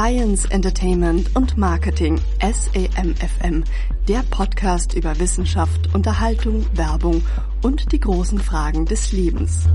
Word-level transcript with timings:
Science, 0.00 0.46
Entertainment 0.46 1.36
und 1.36 1.58
Marketing 1.58 2.18
SEMFM, 2.40 3.64
der 4.08 4.22
Podcast 4.30 4.94
über 4.94 5.18
Wissenschaft, 5.20 5.94
Unterhaltung, 5.94 6.64
Werbung 6.72 7.22
und 7.62 7.92
die 7.92 8.00
großen 8.00 8.38
Fragen 8.38 8.86
des 8.86 9.12
Lebens. 9.12 9.68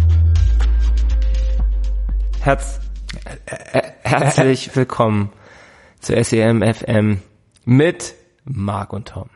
Herz, 2.39 2.79
äh, 3.45 3.77
äh, 3.77 3.91
herzlich 4.01 4.75
willkommen 4.75 5.31
zu 5.99 6.15
SEMFM 6.15 7.19
mit 7.65 8.15
Marc 8.45 8.93
und 8.93 9.09
Tom. 9.09 9.29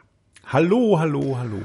Hallo, 0.48 0.98
hallo, 0.98 1.38
hallo. 1.38 1.62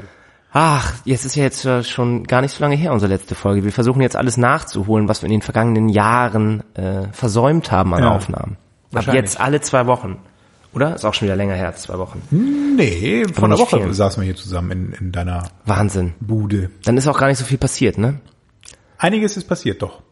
Ach, 0.52 0.92
jetzt 1.06 1.24
ist 1.24 1.34
ja 1.34 1.44
jetzt 1.44 1.66
schon 1.88 2.24
gar 2.24 2.42
nicht 2.42 2.52
so 2.52 2.62
lange 2.62 2.76
her, 2.76 2.92
unsere 2.92 3.10
letzte 3.10 3.34
Folge. 3.34 3.64
Wir 3.64 3.72
versuchen 3.72 4.02
jetzt 4.02 4.16
alles 4.16 4.36
nachzuholen, 4.36 5.08
was 5.08 5.22
wir 5.22 5.28
in 5.28 5.32
den 5.32 5.42
vergangenen 5.42 5.88
Jahren 5.88 6.62
äh, 6.74 7.08
versäumt 7.12 7.72
haben 7.72 7.94
an 7.94 8.02
ja, 8.02 8.14
Aufnahmen. 8.14 8.58
Ab 8.94 9.12
jetzt 9.12 9.40
alle 9.40 9.60
zwei 9.60 9.86
Wochen. 9.86 10.18
Oder? 10.72 10.94
Ist 10.94 11.04
auch 11.04 11.14
schon 11.14 11.26
wieder 11.26 11.36
länger 11.36 11.54
her, 11.54 11.74
zwei 11.76 11.98
Wochen. 11.98 12.20
Nee, 12.76 13.24
vor 13.32 13.44
einer 13.44 13.58
Woche 13.58 13.80
viel. 13.80 13.94
saßen 13.94 14.20
wir 14.20 14.24
hier 14.24 14.34
zusammen 14.34 14.70
in, 14.72 14.92
in 14.92 15.12
deiner 15.12 15.44
Wahnsinn. 15.66 16.14
Bude. 16.20 16.70
Dann 16.84 16.96
ist 16.96 17.06
auch 17.06 17.18
gar 17.18 17.28
nicht 17.28 17.38
so 17.38 17.44
viel 17.44 17.58
passiert, 17.58 17.96
ne? 17.96 18.20
Einiges 18.98 19.36
ist 19.36 19.44
passiert, 19.44 19.82
doch. 19.82 20.02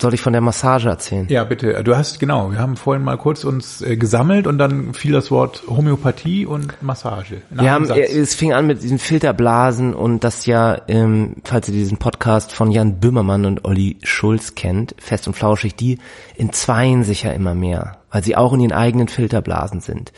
Soll 0.00 0.14
ich 0.14 0.20
von 0.20 0.32
der 0.32 0.42
Massage 0.42 0.88
erzählen? 0.88 1.26
Ja, 1.28 1.42
bitte. 1.44 1.82
Du 1.82 1.96
hast, 1.96 2.20
genau, 2.20 2.52
wir 2.52 2.58
haben 2.58 2.76
vorhin 2.76 3.02
mal 3.02 3.16
kurz 3.16 3.44
uns 3.44 3.82
äh, 3.82 3.96
gesammelt 3.96 4.46
und 4.46 4.58
dann 4.58 4.94
fiel 4.94 5.12
das 5.12 5.30
Wort 5.30 5.64
Homöopathie 5.68 6.46
und 6.46 6.80
Massage. 6.82 7.42
Wir 7.50 7.72
haben, 7.72 7.86
Satz. 7.86 7.98
es 7.98 8.34
fing 8.34 8.52
an 8.52 8.66
mit 8.66 8.82
diesen 8.82 8.98
Filterblasen 8.98 9.94
und 9.94 10.22
das 10.22 10.46
ja, 10.46 10.80
ähm, 10.86 11.36
falls 11.42 11.68
ihr 11.68 11.74
diesen 11.74 11.98
Podcast 11.98 12.52
von 12.52 12.70
Jan 12.70 13.00
Böhmermann 13.00 13.44
und 13.44 13.64
Olli 13.64 13.98
Schulz 14.04 14.54
kennt, 14.54 14.94
fest 14.98 15.26
und 15.26 15.34
flauschig, 15.34 15.74
die 15.74 15.98
entzweien 16.36 17.02
sich 17.02 17.24
ja 17.24 17.32
immer 17.32 17.54
mehr, 17.54 17.98
weil 18.10 18.22
sie 18.22 18.36
auch 18.36 18.52
in 18.52 18.60
ihren 18.60 18.72
eigenen 18.72 19.08
Filterblasen 19.08 19.80
sind. 19.80 20.12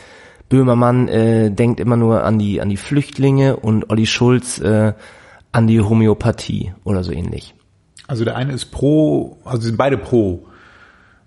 Böhmermann 0.51 1.09
äh, 1.09 1.51
denkt 1.51 1.81
immer 1.81 1.97
nur 1.97 2.25
an 2.25 2.39
die, 2.39 2.61
an 2.61 2.69
die 2.69 2.77
Flüchtlinge 2.77 3.57
und 3.57 3.89
Olli 3.89 4.07
Schulz 4.07 4.59
äh, 4.59 4.93
an 5.53 5.67
die 5.67 5.81
Homöopathie 5.81 6.75
oder 6.85 7.03
so 7.03 7.13
ähnlich. 7.13 7.55
Also 8.11 8.25
der 8.25 8.35
eine 8.35 8.53
ist 8.53 8.73
pro, 8.73 9.39
also 9.45 9.63
sind 9.63 9.77
beide 9.77 9.97
pro 9.97 10.45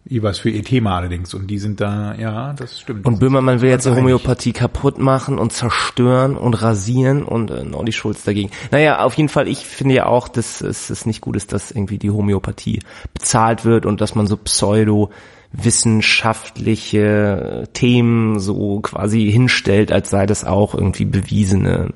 jeweils 0.03 0.37
für 0.37 0.49
ihr 0.49 0.65
Thema 0.65 0.97
allerdings 0.97 1.33
und 1.33 1.47
die 1.47 1.59
sind 1.59 1.79
da, 1.79 2.13
ja, 2.15 2.51
das 2.51 2.81
stimmt. 2.81 3.05
Und 3.05 3.19
Böhmermann 3.19 3.61
will 3.61 3.69
jetzt 3.69 3.85
die 3.85 3.91
Homöopathie 3.91 4.51
kaputt 4.51 4.97
machen 4.97 5.39
und 5.39 5.53
zerstören 5.53 6.35
und 6.35 6.61
rasieren 6.61 7.23
und 7.23 7.51
äh, 7.51 7.63
Olli 7.73 7.93
Schulz 7.93 8.25
dagegen. 8.25 8.51
Naja, 8.71 8.99
auf 8.99 9.13
jeden 9.13 9.29
Fall, 9.29 9.47
ich 9.47 9.59
finde 9.59 9.95
ja 9.95 10.07
auch, 10.07 10.27
dass 10.27 10.59
es, 10.59 10.89
es 10.89 11.05
nicht 11.05 11.21
gut 11.21 11.37
ist, 11.37 11.53
dass 11.53 11.71
irgendwie 11.71 11.99
die 11.99 12.11
Homöopathie 12.11 12.81
bezahlt 13.13 13.63
wird 13.63 13.85
und 13.85 14.01
dass 14.01 14.13
man 14.13 14.27
so 14.27 14.35
pseudo 14.35 15.09
wissenschaftliche 15.53 17.69
Themen 17.73 18.39
so 18.39 18.79
quasi 18.81 19.31
hinstellt, 19.31 19.91
als 19.91 20.09
sei 20.09 20.25
das 20.25 20.43
auch 20.43 20.73
irgendwie 20.73 21.05
bewiesene 21.05 21.93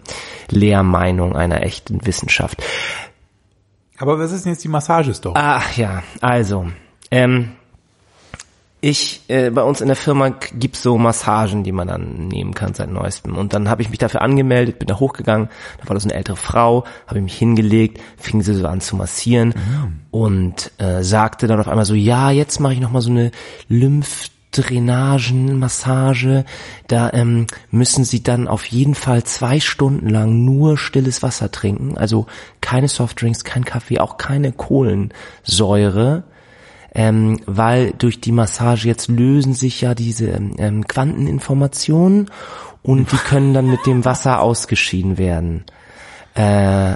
Lehrmeinung 0.49 1.35
einer 1.35 1.63
echten 1.63 2.05
Wissenschaft. 2.05 2.63
Aber 3.98 4.20
was 4.20 4.31
ist 4.31 4.45
denn 4.45 4.53
jetzt 4.53 4.64
die 4.64 4.70
Massagestory? 4.70 5.36
Ach 5.38 5.76
ja, 5.76 6.03
also, 6.22 6.67
ähm, 7.12 7.52
ich, 8.80 9.22
äh, 9.28 9.50
bei 9.50 9.64
uns 9.64 9.81
in 9.81 9.88
der 9.88 9.95
Firma 9.95 10.30
gibt's 10.30 10.84
so 10.84 11.00
Massagen, 11.00 11.64
die 11.64 11.72
man 11.72 11.88
dann 11.88 12.28
nehmen 12.28 12.54
kann 12.54 12.76
seit 12.76 12.92
neuestem. 12.92 13.36
Und 13.36 13.54
dann 13.54 13.70
habe 13.70 13.81
ich 13.81 13.89
mich 13.89 13.98
dafür 13.98 14.22
angemeldet, 14.22 14.78
bin 14.78 14.88
da 14.88 15.00
hochgegangen, 15.00 15.50
da 15.81 15.89
war 15.89 15.95
das 15.95 16.04
eine 16.04 16.14
ältere 16.14 16.38
Frau, 16.38 16.84
habe 17.08 17.17
ich 17.17 17.23
mich 17.23 17.38
hingelegt, 17.38 18.00
fing 18.17 18.44
sie 18.44 18.54
so 18.54 18.67
an 18.67 18.80
zu 18.80 18.95
massieren 18.95 19.50
mhm. 19.50 20.00
und 20.11 20.72
äh, 20.78 21.04
sagte 21.04 21.48
dann 21.48 21.59
auf 21.59 21.67
einmal 21.67 21.86
so, 21.86 21.95
ja, 21.95 22.30
jetzt 22.30 22.59
mache 22.59 22.73
ich 22.73 22.80
nochmal 22.80 23.02
so 23.02 23.09
eine 23.09 23.32
Lymph 23.67 24.30
Drainagenmassage, 24.52 26.45
da 26.88 27.12
ähm, 27.14 27.48
müssen 27.70 28.06
sie 28.06 28.23
dann 28.23 28.48
auf 28.48 28.66
jeden 28.66 28.95
Fall 28.95 29.23
zwei 29.23 29.59
Stunden 29.59 30.09
lang 30.09 30.45
nur 30.45 30.77
stilles 30.77 31.21
Wasser 31.21 31.52
trinken, 31.52 31.98
also 31.98 32.27
keine 32.61 32.88
Softdrinks, 32.88 33.44
kein 33.44 33.66
Kaffee, 33.66 33.99
auch 33.99 34.17
keine 34.17 34.52
Kohlensäure, 34.52 36.23
ähm, 36.95 37.39
weil 37.45 37.92
durch 37.98 38.21
die 38.21 38.32
Massage 38.32 38.88
jetzt 38.88 39.10
lösen 39.10 39.54
sich 39.54 39.82
ja 39.82 39.94
diese 39.94 40.30
ähm, 40.30 40.88
Quanteninformationen 40.88 42.32
und 42.82 43.11
die 43.11 43.17
können 43.17 43.54
dann 43.54 43.70
mit 43.70 43.86
dem 43.86 44.05
Wasser 44.05 44.42
ausgeschieden 44.42 45.17
werden. 45.17 45.66
Äh, 46.33 46.95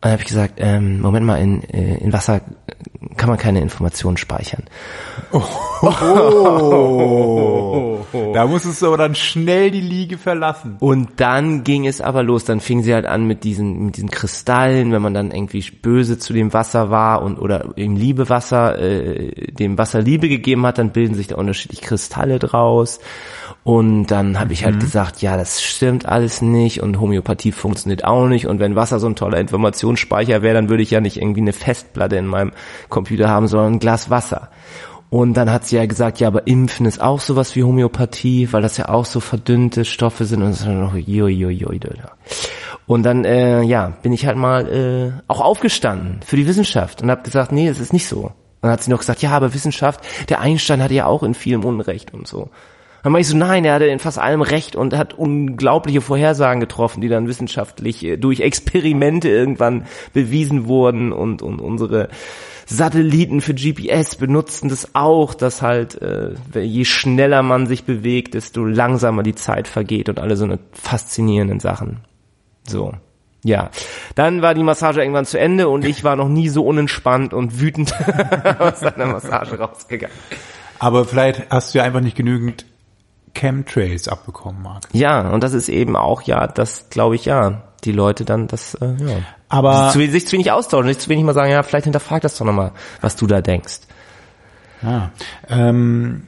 dann 0.00 0.12
habe 0.12 0.22
ich 0.22 0.28
gesagt, 0.28 0.54
ähm, 0.58 1.00
Moment 1.00 1.26
mal, 1.26 1.36
in, 1.36 1.64
äh, 1.64 1.96
in 1.96 2.12
Wasser 2.12 2.40
kann 3.16 3.28
man 3.28 3.36
keine 3.36 3.60
Informationen 3.60 4.16
speichern. 4.16 4.62
Oh, 5.32 5.42
oh, 5.82 5.88
oh, 8.12 8.32
da 8.32 8.46
musstest 8.46 8.80
du 8.80 8.86
aber 8.86 8.96
dann 8.96 9.16
schnell 9.16 9.72
die 9.72 9.80
Liege 9.80 10.16
verlassen. 10.16 10.76
Und 10.78 11.20
dann 11.20 11.64
ging 11.64 11.86
es 11.86 12.00
aber 12.00 12.22
los. 12.22 12.44
Dann 12.44 12.60
fing 12.60 12.82
sie 12.82 12.94
halt 12.94 13.06
an 13.06 13.26
mit 13.26 13.42
diesen, 13.42 13.86
mit 13.86 13.96
diesen 13.96 14.10
Kristallen, 14.10 14.92
wenn 14.92 15.02
man 15.02 15.14
dann 15.14 15.32
irgendwie 15.32 15.64
böse 15.82 16.18
zu 16.18 16.32
dem 16.32 16.52
Wasser 16.52 16.90
war 16.90 17.22
und 17.22 17.38
oder 17.38 17.76
im 17.76 17.96
Liebewasser, 17.96 18.78
äh, 18.78 19.52
dem 19.52 19.76
Wasser 19.78 20.00
Liebe 20.00 20.28
gegeben 20.28 20.64
hat, 20.64 20.78
dann 20.78 20.92
bilden 20.92 21.14
sich 21.14 21.26
da 21.26 21.34
unterschiedlich 21.34 21.80
Kristalle 21.80 22.38
draus. 22.38 23.00
Und 23.68 24.06
dann 24.06 24.40
habe 24.40 24.54
ich 24.54 24.64
halt 24.64 24.76
mhm. 24.76 24.80
gesagt, 24.80 25.20
ja, 25.20 25.36
das 25.36 25.62
stimmt 25.62 26.06
alles 26.06 26.40
nicht 26.40 26.82
und 26.82 26.98
Homöopathie 26.98 27.52
funktioniert 27.52 28.02
auch 28.02 28.26
nicht. 28.26 28.46
Und 28.46 28.60
wenn 28.60 28.76
Wasser 28.76 28.98
so 28.98 29.06
ein 29.06 29.14
toller 29.14 29.36
Informationsspeicher 29.38 30.40
wäre, 30.40 30.54
dann 30.54 30.70
würde 30.70 30.82
ich 30.82 30.90
ja 30.90 31.02
nicht 31.02 31.18
irgendwie 31.18 31.42
eine 31.42 31.52
Festplatte 31.52 32.16
in 32.16 32.26
meinem 32.26 32.52
Computer 32.88 33.28
haben, 33.28 33.46
sondern 33.46 33.74
ein 33.74 33.78
Glas 33.78 34.08
Wasser. 34.08 34.48
Und 35.10 35.34
dann 35.34 35.52
hat 35.52 35.66
sie 35.66 35.76
ja 35.76 35.84
gesagt, 35.84 36.18
ja, 36.18 36.28
aber 36.28 36.46
Impfen 36.46 36.86
ist 36.86 37.02
auch 37.02 37.20
sowas 37.20 37.56
wie 37.56 37.62
Homöopathie, 37.62 38.50
weil 38.54 38.62
das 38.62 38.78
ja 38.78 38.88
auch 38.88 39.04
so 39.04 39.20
verdünnte 39.20 39.84
Stoffe 39.84 40.24
sind 40.24 40.42
und 40.42 40.58
dann 40.64 40.80
noch 40.80 40.96
jo, 40.96 41.26
jo, 41.26 41.50
jo, 41.50 41.70
jo. 41.70 41.90
Und 42.86 43.02
dann, 43.02 43.26
äh, 43.26 43.60
ja, 43.64 43.92
bin 44.00 44.14
ich 44.14 44.24
halt 44.24 44.38
mal 44.38 44.66
äh, 44.66 45.20
auch 45.28 45.42
aufgestanden 45.42 46.20
für 46.24 46.36
die 46.36 46.46
Wissenschaft 46.46 47.02
und 47.02 47.10
habe 47.10 47.20
gesagt, 47.20 47.52
nee, 47.52 47.68
es 47.68 47.80
ist 47.80 47.92
nicht 47.92 48.08
so. 48.08 48.20
Und 48.22 48.32
dann 48.62 48.70
hat 48.70 48.82
sie 48.82 48.90
noch 48.90 49.00
gesagt, 49.00 49.20
ja, 49.20 49.32
aber 49.32 49.52
Wissenschaft, 49.52 50.00
der 50.30 50.40
Einstein 50.40 50.82
hatte 50.82 50.94
ja 50.94 51.04
auch 51.04 51.22
in 51.22 51.34
vielem 51.34 51.66
Unrecht 51.66 52.14
und 52.14 52.26
so. 52.26 52.48
Dann 53.02 53.12
war 53.12 53.20
ich 53.20 53.28
so, 53.28 53.36
nein, 53.36 53.64
er 53.64 53.74
hatte 53.74 53.86
in 53.86 53.98
fast 53.98 54.18
allem 54.18 54.42
recht 54.42 54.76
und 54.76 54.96
hat 54.96 55.14
unglaubliche 55.14 56.00
Vorhersagen 56.00 56.60
getroffen, 56.60 57.00
die 57.00 57.08
dann 57.08 57.28
wissenschaftlich 57.28 58.04
äh, 58.04 58.16
durch 58.16 58.40
Experimente 58.40 59.28
irgendwann 59.28 59.86
bewiesen 60.12 60.66
wurden 60.66 61.12
und, 61.12 61.42
und 61.42 61.60
unsere 61.60 62.08
Satelliten 62.66 63.40
für 63.40 63.54
GPS 63.54 64.16
benutzen 64.16 64.68
das 64.68 64.94
auch, 64.94 65.32
dass 65.32 65.62
halt 65.62 66.00
äh, 66.02 66.34
je 66.60 66.84
schneller 66.84 67.42
man 67.42 67.66
sich 67.66 67.84
bewegt, 67.84 68.34
desto 68.34 68.64
langsamer 68.64 69.22
die 69.22 69.34
Zeit 69.34 69.68
vergeht 69.68 70.10
und 70.10 70.18
alle 70.18 70.36
so 70.36 70.44
eine 70.44 70.58
faszinierenden 70.72 71.60
Sachen. 71.60 72.00
So. 72.68 72.92
Ja, 73.44 73.70
dann 74.16 74.42
war 74.42 74.52
die 74.52 74.64
Massage 74.64 75.00
irgendwann 75.00 75.24
zu 75.24 75.38
Ende 75.38 75.68
und 75.68 75.84
ich 75.86 76.04
war 76.04 76.16
noch 76.16 76.28
nie 76.28 76.48
so 76.48 76.66
unentspannt 76.66 77.32
und 77.32 77.60
wütend 77.60 77.94
aus 78.58 78.82
einer 78.82 79.06
Massage 79.06 79.58
rausgegangen. 79.58 80.14
Aber 80.78 81.04
vielleicht 81.04 81.50
hast 81.50 81.72
du 81.72 81.78
ja 81.78 81.84
einfach 81.84 82.00
nicht 82.00 82.16
genügend 82.16 82.66
Chemtrails 83.34 84.08
abbekommen, 84.08 84.62
Marc. 84.62 84.84
Ja, 84.92 85.28
und 85.30 85.42
das 85.42 85.54
ist 85.54 85.68
eben 85.68 85.96
auch 85.96 86.22
ja, 86.22 86.46
das 86.46 86.90
glaube 86.90 87.14
ich 87.14 87.24
ja, 87.24 87.62
die 87.84 87.92
Leute 87.92 88.24
dann 88.24 88.48
das 88.48 88.74
äh, 88.74 88.94
ja. 88.98 89.16
Aber 89.48 89.90
zu, 89.92 90.06
sich 90.06 90.26
zu 90.26 90.32
wenig 90.32 90.52
austauschen, 90.52 90.86
nicht 90.86 91.00
zu 91.00 91.08
wenig 91.08 91.24
mal 91.24 91.34
sagen, 91.34 91.50
ja, 91.50 91.62
vielleicht 91.62 91.84
hinterfrag 91.84 92.22
das 92.22 92.36
doch 92.36 92.44
nochmal, 92.44 92.72
was 93.00 93.16
du 93.16 93.26
da 93.26 93.40
denkst. 93.40 93.80
Ja, 94.82 95.10
ähm, 95.48 96.24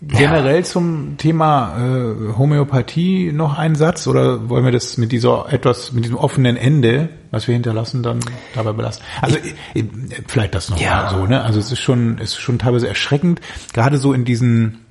generell 0.00 0.56
ja. 0.56 0.62
zum 0.62 1.16
Thema 1.16 1.76
äh, 1.78 2.36
Homöopathie 2.36 3.32
noch 3.32 3.58
ein 3.58 3.74
Satz 3.74 4.06
oder 4.06 4.48
wollen 4.48 4.64
wir 4.64 4.72
das 4.72 4.96
mit 4.96 5.12
dieser 5.12 5.52
etwas 5.52 5.92
mit 5.92 6.04
diesem 6.04 6.16
offenen 6.16 6.56
Ende, 6.56 7.08
was 7.30 7.48
wir 7.48 7.54
hinterlassen, 7.54 8.02
dann 8.02 8.20
dabei 8.54 8.72
belassen? 8.72 9.02
Also 9.20 9.38
ich, 9.74 9.84
vielleicht 10.26 10.54
das 10.54 10.70
noch 10.70 10.80
ja. 10.80 11.02
mal 11.02 11.10
so, 11.10 11.26
ne? 11.26 11.42
Also 11.42 11.58
es 11.58 11.72
ist 11.72 11.80
schon 11.80 12.18
es 12.18 12.30
ist 12.30 12.38
schon 12.38 12.58
teilweise 12.58 12.88
erschreckend, 12.88 13.40
gerade 13.72 13.98
so 13.98 14.12
in 14.12 14.24
diesen 14.24 14.84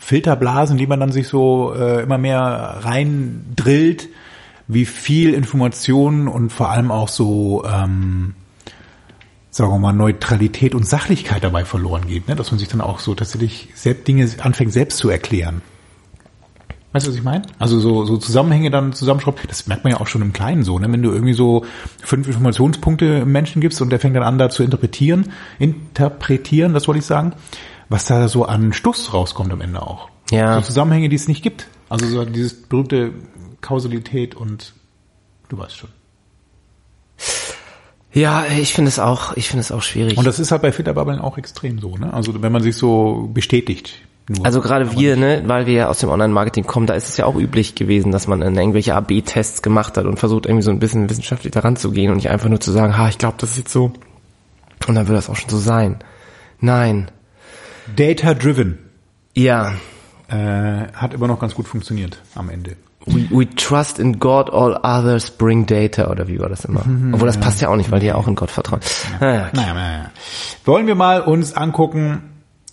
Filterblasen, 0.00 0.78
die 0.78 0.86
man 0.86 0.98
dann 0.98 1.12
sich 1.12 1.28
so 1.28 1.74
äh, 1.74 2.02
immer 2.02 2.18
mehr 2.18 2.80
rein 2.80 3.44
drillt, 3.54 4.08
wie 4.66 4.86
viel 4.86 5.34
Informationen 5.34 6.26
und 6.26 6.50
vor 6.50 6.70
allem 6.70 6.90
auch 6.90 7.08
so, 7.08 7.64
ähm, 7.64 8.34
sagen 9.50 9.72
wir 9.72 9.78
mal, 9.78 9.92
Neutralität 9.92 10.74
und 10.74 10.86
Sachlichkeit 10.86 11.44
dabei 11.44 11.64
verloren 11.64 12.06
geht, 12.06 12.28
ne? 12.28 12.34
dass 12.34 12.50
man 12.50 12.58
sich 12.58 12.68
dann 12.68 12.80
auch 12.80 12.98
so 12.98 13.14
tatsächlich 13.14 13.68
selbst 13.74 14.08
Dinge 14.08 14.28
anfängt 14.42 14.72
selbst 14.72 14.98
zu 14.98 15.10
erklären. 15.10 15.60
Weißt 16.92 17.06
du, 17.06 17.10
was 17.10 17.16
ich 17.16 17.22
meine? 17.22 17.42
Also 17.58 17.78
so, 17.78 18.04
so 18.04 18.16
Zusammenhänge 18.16 18.70
dann 18.70 18.92
zusammenschraubt, 18.92 19.48
das 19.48 19.68
merkt 19.68 19.84
man 19.84 19.92
ja 19.92 20.00
auch 20.00 20.08
schon 20.08 20.22
im 20.22 20.32
Kleinen 20.32 20.64
so, 20.64 20.78
ne? 20.78 20.90
Wenn 20.90 21.02
du 21.02 21.12
irgendwie 21.12 21.34
so 21.34 21.64
fünf 22.02 22.26
Informationspunkte 22.26 23.04
im 23.04 23.30
Menschen 23.30 23.60
gibst 23.60 23.80
und 23.80 23.90
der 23.90 24.00
fängt 24.00 24.16
dann 24.16 24.24
an, 24.24 24.38
da 24.38 24.50
zu 24.50 24.64
interpretieren, 24.64 25.30
interpretieren, 25.60 26.74
das 26.74 26.88
wollte 26.88 26.98
ich 26.98 27.06
sagen, 27.06 27.34
was 27.90 28.06
da 28.06 28.28
so 28.28 28.46
an 28.46 28.72
Stuss 28.72 29.12
rauskommt 29.12 29.52
am 29.52 29.60
Ende 29.60 29.82
auch. 29.82 30.08
Ja. 30.30 30.54
So 30.54 30.68
Zusammenhänge, 30.68 31.10
die 31.10 31.16
es 31.16 31.28
nicht 31.28 31.42
gibt. 31.42 31.66
Also 31.90 32.06
so 32.06 32.24
dieses 32.24 32.54
berühmte 32.54 33.12
Kausalität 33.60 34.34
und 34.34 34.72
du 35.48 35.58
weißt 35.58 35.76
schon. 35.76 35.90
Ja, 38.12 38.44
ich 38.46 38.72
finde 38.72 38.88
es 38.88 38.98
auch, 38.98 39.36
ich 39.36 39.48
finde 39.48 39.60
es 39.60 39.70
auch 39.70 39.82
schwierig. 39.82 40.16
Und 40.16 40.26
das 40.26 40.38
ist 40.38 40.50
halt 40.50 40.62
bei 40.62 40.72
Filterbubbeln 40.72 41.20
auch 41.20 41.36
extrem 41.36 41.78
so, 41.78 41.96
ne? 41.96 42.12
Also 42.12 42.40
wenn 42.42 42.52
man 42.52 42.62
sich 42.62 42.76
so 42.76 43.30
bestätigt 43.32 44.00
Nur. 44.28 44.46
Also 44.46 44.60
gerade 44.60 44.92
wir, 44.92 45.16
ne, 45.16 45.42
weil 45.46 45.66
wir 45.66 45.74
ja 45.74 45.88
aus 45.88 45.98
dem 45.98 46.08
Online-Marketing 46.08 46.64
kommen, 46.64 46.86
da 46.86 46.94
ist 46.94 47.08
es 47.08 47.16
ja 47.16 47.26
auch 47.26 47.34
üblich 47.34 47.74
gewesen, 47.74 48.12
dass 48.12 48.28
man 48.28 48.42
irgendwelche 48.42 48.94
AB-Tests 48.94 49.60
gemacht 49.60 49.96
hat 49.96 50.06
und 50.06 50.18
versucht 50.18 50.46
irgendwie 50.46 50.62
so 50.62 50.70
ein 50.70 50.78
bisschen 50.78 51.10
wissenschaftlich 51.10 51.52
daran 51.52 51.74
zu 51.74 51.90
gehen 51.90 52.10
und 52.10 52.16
nicht 52.16 52.30
einfach 52.30 52.48
nur 52.48 52.60
zu 52.60 52.70
sagen, 52.70 52.96
ha, 52.96 53.08
ich 53.08 53.18
glaube, 53.18 53.36
das 53.38 53.50
ist 53.50 53.58
jetzt 53.58 53.72
so. 53.72 53.92
Und 54.86 54.94
dann 54.94 55.08
wird 55.08 55.18
das 55.18 55.28
auch 55.28 55.36
schon 55.36 55.50
so 55.50 55.58
sein. 55.58 55.98
Nein. 56.60 57.10
Data 57.96 58.34
driven 58.34 58.78
Ja. 59.36 59.74
äh, 60.28 60.86
hat 60.92 61.14
immer 61.14 61.26
noch 61.28 61.40
ganz 61.40 61.54
gut 61.54 61.66
funktioniert 61.68 62.20
am 62.34 62.50
Ende. 62.50 62.76
We, 63.06 63.26
we 63.30 63.48
trust 63.54 63.98
in 63.98 64.18
God, 64.18 64.50
all 64.50 64.74
others 64.82 65.30
bring 65.30 65.64
data, 65.64 66.10
oder 66.10 66.28
wie 66.28 66.38
war 66.38 66.50
das 66.50 66.66
immer? 66.66 66.84
Obwohl 67.12 67.26
das 67.28 67.38
passt 67.40 67.60
ja 67.62 67.68
auch 67.70 67.76
nicht, 67.76 67.90
weil 67.90 68.00
die 68.00 68.06
ja 68.08 68.14
auch 68.14 68.28
in 68.28 68.34
Gott 68.34 68.50
vertrauen. 68.50 68.80
Naja, 69.20 69.48
Naja, 69.54 69.74
naja. 69.74 70.10
Wollen 70.66 70.86
wir 70.86 70.94
mal 70.94 71.22
uns 71.22 71.54
angucken, 71.54 72.22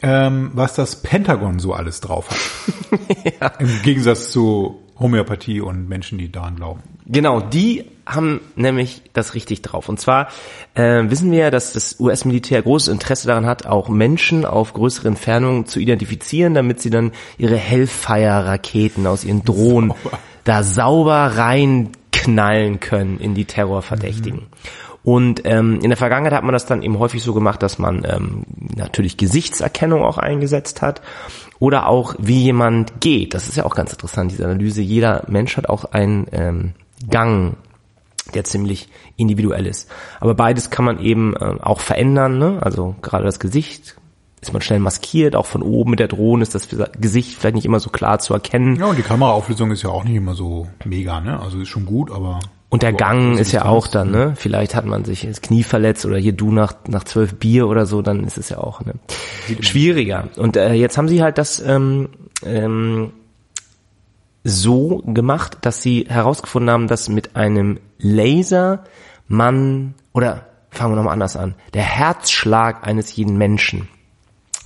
ähm, 0.02 0.52
was 0.54 0.74
das 0.76 1.02
Pentagon 1.02 1.60
so 1.60 1.74
alles 1.74 2.02
drauf 2.02 2.30
hat. 2.30 3.60
Im 3.60 3.82
Gegensatz 3.84 4.30
zu 4.30 4.82
Homöopathie 5.00 5.62
und 5.62 5.88
Menschen, 5.88 6.18
die 6.18 6.32
daran 6.32 6.56
glauben. 6.56 6.82
Genau, 7.06 7.40
die 7.40 7.86
haben 8.06 8.42
nämlich 8.56 9.02
das 9.14 9.34
richtig 9.34 9.62
drauf. 9.62 9.90
Und 9.90 10.00
zwar 10.00 10.28
äh, 10.74 11.04
wissen 11.08 11.32
wir 11.32 11.40
ja, 11.40 11.52
dass 11.52 11.74
das 11.74 12.00
US-Militär 12.00 12.62
großes 12.62 12.88
Interesse 12.90 13.28
daran 13.28 13.46
hat, 13.46 13.66
auch 13.66 13.90
Menschen 13.90 14.46
auf 14.46 14.74
größere 14.74 15.10
Entfernungen 15.10 15.66
zu 15.66 15.80
identifizieren, 15.80 16.54
damit 16.54 16.82
sie 16.82 16.90
dann 16.90 17.12
ihre 17.38 17.58
Hellfire-Raketen 17.58 19.08
aus 19.08 19.24
ihren 19.24 19.44
Drohnen 19.44 19.90
Sauber. 19.90 20.20
da 20.44 20.64
sauber 20.64 21.38
reinknallen 21.38 22.80
können 22.80 23.20
in 23.20 23.36
die 23.36 23.46
Terrorverdächtigen. 23.46 24.48
Und 25.08 25.44
ähm, 25.46 25.80
in 25.82 25.90
der 25.90 25.96
Vergangenheit 25.96 26.34
hat 26.34 26.44
man 26.44 26.52
das 26.52 26.66
dann 26.66 26.84
eben 26.84 27.00
häufig 27.00 27.24
so 27.24 27.34
gemacht, 27.34 27.64
dass 27.64 27.80
man 27.80 28.06
ähm, 28.06 28.44
natürlich 28.76 29.16
Gesichtserkennung 29.16 30.04
auch 30.04 30.18
eingesetzt 30.18 30.82
hat 30.82 31.02
oder 31.60 31.88
auch 31.88 32.16
wie 32.20 32.44
jemand 32.44 33.00
geht. 33.00 33.34
Das 33.34 33.48
ist 33.48 33.56
ja 33.56 33.64
auch 33.64 33.74
ganz 33.74 33.94
interessant, 33.94 34.32
diese 34.32 34.44
Analyse. 34.44 34.82
Jeder 34.82 35.24
Mensch 35.30 35.56
hat 35.56 35.70
auch 35.70 35.86
einen 35.86 36.28
ähm, 36.34 36.74
Gang, 37.10 37.56
der 38.34 38.44
ziemlich 38.44 38.90
individuell 39.16 39.66
ist. 39.66 39.90
Aber 40.20 40.36
beides 40.36 40.72
kann 40.72 40.84
man 40.84 41.00
eben 41.00 41.38
äh, 41.38 41.56
auch 41.62 41.80
verändern. 41.80 42.38
Ne? 42.38 42.58
Also 42.60 42.94
gerade 43.02 43.24
das 43.24 43.40
Gesicht 43.40 43.96
ist 44.42 44.52
man 44.52 44.62
schnell 44.62 44.80
maskiert, 44.80 45.38
auch 45.38 45.46
von 45.46 45.62
oben 45.62 45.92
mit 45.92 46.02
der 46.02 46.10
Drohne 46.10 46.44
ist 46.44 46.54
das 46.54 46.68
Gesicht 47.00 47.38
vielleicht 47.38 47.56
nicht 47.56 47.66
immer 47.66 47.80
so 47.80 47.92
klar 47.92 48.20
zu 48.20 48.34
erkennen. 48.34 48.76
Ja, 48.76 48.88
und 48.88 48.98
die 48.98 49.04
Kameraauflösung 49.04 49.72
ist 49.72 49.84
ja 49.84 49.90
auch 49.90 50.04
nicht 50.04 50.16
immer 50.16 50.34
so 50.34 50.68
mega, 50.84 51.22
ne? 51.22 51.40
Also 51.40 51.62
ist 51.62 51.70
schon 51.70 51.86
gut, 51.86 52.12
aber. 52.12 52.42
Und 52.70 52.84
der 52.84 52.92
so 52.92 52.98
Gang 52.98 53.40
ist 53.40 53.54
ja 53.54 53.66
auch 53.66 53.88
dann, 53.88 54.12
ne? 54.12 54.34
Vielleicht 54.36 54.76
hat 54.76 54.86
man 54.86 55.06
sich 55.06 55.26
das 55.26 55.42
Knie 55.42 55.64
verletzt 55.64 56.06
oder 56.06 56.18
hier 56.18 56.34
du 56.34 56.52
nach, 56.52 56.74
nach 56.88 57.06
zwölf 57.06 57.36
Bier 57.36 57.68
oder 57.68 57.86
so, 57.86 58.02
dann 58.02 58.26
ist 58.26 58.38
es 58.38 58.50
ja 58.50 58.58
auch 58.58 58.82
ne? 58.82 58.96
schwieriger. 59.62 60.28
Und 60.36 60.58
äh, 60.58 60.74
jetzt 60.74 60.98
haben 60.98 61.08
sie 61.08 61.24
halt 61.24 61.38
das 61.38 61.62
ähm, 61.62 62.10
ähm, 62.46 63.14
so 64.44 65.02
gemacht, 65.06 65.60
dass 65.62 65.82
sie 65.82 66.08
herausgefunden 66.10 66.70
haben, 66.70 66.88
dass 66.88 67.08
mit 67.08 67.36
einem 67.38 67.80
Laser 68.00 68.84
man, 69.28 69.94
oder 70.14 70.46
fangen 70.70 70.92
wir 70.92 70.98
nochmal 70.98 71.14
anders 71.14 71.38
an, 71.38 71.56
der 71.74 71.84
Herzschlag 71.84 72.86
eines 72.86 73.16
jeden 73.16 73.38
Menschen 73.38 73.88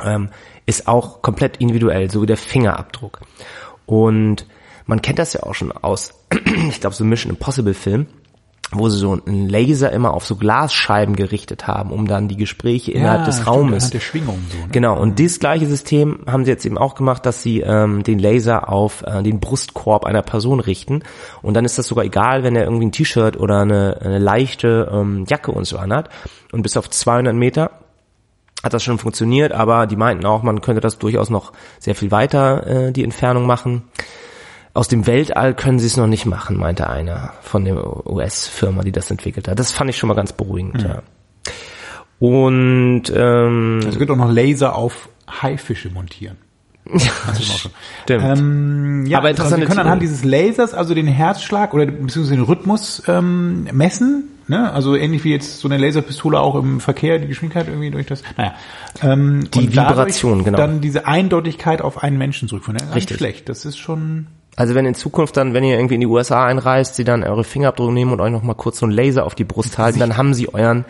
ähm, 0.03 0.29
ist 0.65 0.87
auch 0.87 1.21
komplett 1.21 1.57
individuell, 1.57 2.09
so 2.09 2.21
wie 2.21 2.27
der 2.27 2.37
Fingerabdruck. 2.37 3.19
Und 3.85 4.47
man 4.85 5.01
kennt 5.01 5.19
das 5.19 5.33
ja 5.33 5.43
auch 5.43 5.53
schon 5.53 5.71
aus, 5.71 6.13
ich 6.69 6.79
glaube, 6.79 6.95
so 6.95 7.03
Mission 7.03 7.31
Impossible 7.31 7.73
Film, 7.73 8.07
wo 8.73 8.87
sie 8.87 8.97
so 8.97 9.19
einen 9.25 9.49
Laser 9.49 9.91
immer 9.91 10.13
auf 10.13 10.25
so 10.25 10.35
Glasscheiben 10.35 11.15
gerichtet 11.15 11.67
haben, 11.67 11.91
um 11.91 12.07
dann 12.07 12.27
die 12.27 12.37
Gespräche 12.37 12.91
innerhalb 12.93 13.25
des 13.25 13.35
stimmt, 13.35 13.47
Raumes. 13.49 13.89
der 13.89 13.99
Schwingung 13.99 14.39
so, 14.49 14.57
ne? 14.57 14.67
Genau, 14.71 14.97
und 14.97 15.19
dieses 15.19 15.39
gleiche 15.39 15.67
System 15.67 16.19
haben 16.25 16.45
sie 16.45 16.51
jetzt 16.51 16.65
eben 16.65 16.77
auch 16.77 16.95
gemacht, 16.95 17.25
dass 17.25 17.43
sie 17.43 17.59
ähm, 17.59 18.03
den 18.03 18.19
Laser 18.19 18.69
auf 18.69 19.03
äh, 19.05 19.21
den 19.23 19.39
Brustkorb 19.39 20.05
einer 20.05 20.21
Person 20.21 20.61
richten. 20.61 21.03
Und 21.41 21.55
dann 21.55 21.65
ist 21.65 21.77
das 21.77 21.87
sogar 21.87 22.05
egal, 22.05 22.43
wenn 22.43 22.55
er 22.55 22.63
irgendwie 22.63 22.85
ein 22.85 22.91
T-Shirt 22.93 23.37
oder 23.37 23.59
eine, 23.59 23.99
eine 24.01 24.19
leichte 24.19 24.89
ähm, 24.91 25.25
Jacke 25.27 25.51
und 25.51 25.65
so 25.65 25.77
anhat. 25.77 26.09
Und 26.53 26.61
bis 26.61 26.77
auf 26.77 26.89
200 26.89 27.35
Meter 27.35 27.71
hat 28.63 28.73
das 28.73 28.83
schon 28.83 28.99
funktioniert, 28.99 29.51
aber 29.51 29.87
die 29.87 29.95
meinten 29.95 30.25
auch, 30.25 30.43
man 30.43 30.61
könnte 30.61 30.81
das 30.81 30.99
durchaus 30.99 31.29
noch 31.29 31.51
sehr 31.79 31.95
viel 31.95 32.11
weiter 32.11 32.67
äh, 32.67 32.91
die 32.91 33.03
Entfernung 33.03 33.45
machen. 33.45 33.83
Aus 34.73 34.87
dem 34.87 35.05
Weltall 35.05 35.53
können 35.53 35.79
sie 35.79 35.87
es 35.87 35.97
noch 35.97 36.07
nicht 36.07 36.25
machen, 36.25 36.57
meinte 36.57 36.89
einer 36.89 37.33
von 37.41 37.65
der 37.65 38.07
US-Firma, 38.07 38.83
die 38.83 38.91
das 38.93 39.11
entwickelt 39.11 39.47
hat. 39.47 39.59
Das 39.59 39.71
fand 39.71 39.89
ich 39.89 39.97
schon 39.97 40.07
mal 40.07 40.13
ganz 40.13 40.31
beruhigend. 40.31 40.81
Ja. 40.83 41.01
Und 42.19 43.03
ähm, 43.13 43.81
Also 43.83 43.97
könnt 43.97 44.11
auch 44.11 44.15
noch 44.15 44.31
Laser 44.31 44.75
auf 44.75 45.09
Haifische 45.41 45.89
montieren. 45.89 46.37
Also 47.27 47.43
schon. 47.43 47.71
stimmt. 48.03 48.23
Ähm, 48.23 49.05
ja, 49.05 49.19
Aber 49.19 49.27
also 49.27 49.35
interessante 49.35 49.61
wir 49.61 49.67
können 49.67 49.79
anhand 49.79 50.01
dieses 50.01 50.23
Lasers 50.23 50.73
also 50.73 50.93
den 50.93 51.07
Herzschlag 51.07 51.73
oder 51.73 51.85
beziehungsweise 51.85 52.35
den 52.35 52.43
Rhythmus 52.43 53.03
ähm, 53.07 53.63
messen. 53.71 54.29
Ne? 54.47 54.71
Also 54.71 54.95
ähnlich 54.95 55.23
wie 55.23 55.31
jetzt 55.31 55.59
so 55.59 55.67
eine 55.67 55.77
Laserpistole 55.77 56.39
auch 56.39 56.55
im 56.55 56.79
Verkehr, 56.79 57.19
die 57.19 57.27
Geschwindigkeit 57.27 57.67
irgendwie 57.67 57.91
durch 57.91 58.07
das. 58.07 58.23
Naja. 58.35 58.55
Ähm, 59.01 59.49
Die 59.53 59.71
Vibration, 59.71 60.43
genau. 60.43 60.57
Dann 60.57 60.81
diese 60.81 61.07
Eindeutigkeit 61.07 61.81
auf 61.81 62.03
einen 62.03 62.17
Menschen 62.17 62.47
zurückführen. 62.49 62.77
Ne? 62.85 62.95
Richtig. 62.95 63.17
schlecht. 63.17 63.47
Das 63.47 63.65
ist 63.65 63.77
schon. 63.77 64.27
Also 64.55 64.75
wenn 64.75 64.85
in 64.85 64.95
Zukunft 64.95 65.37
dann, 65.37 65.53
wenn 65.53 65.63
ihr 65.63 65.75
irgendwie 65.75 65.95
in 65.95 66.01
die 66.01 66.07
USA 66.07 66.45
einreist, 66.45 66.95
sie 66.95 67.03
dann 67.03 67.23
eure 67.23 67.43
Fingerabdrücke 67.43 67.93
nehmen 67.93 68.11
und 68.11 68.19
euch 68.19 68.31
noch 68.31 68.43
mal 68.43 68.53
kurz 68.53 68.79
so 68.79 68.85
einen 68.85 68.93
Laser 68.93 69.25
auf 69.25 69.35
die 69.35 69.45
Brust 69.45 69.77
halten, 69.77 69.99
dann 69.99 70.17
haben 70.17 70.33
sie 70.33 70.53
euren 70.53 70.85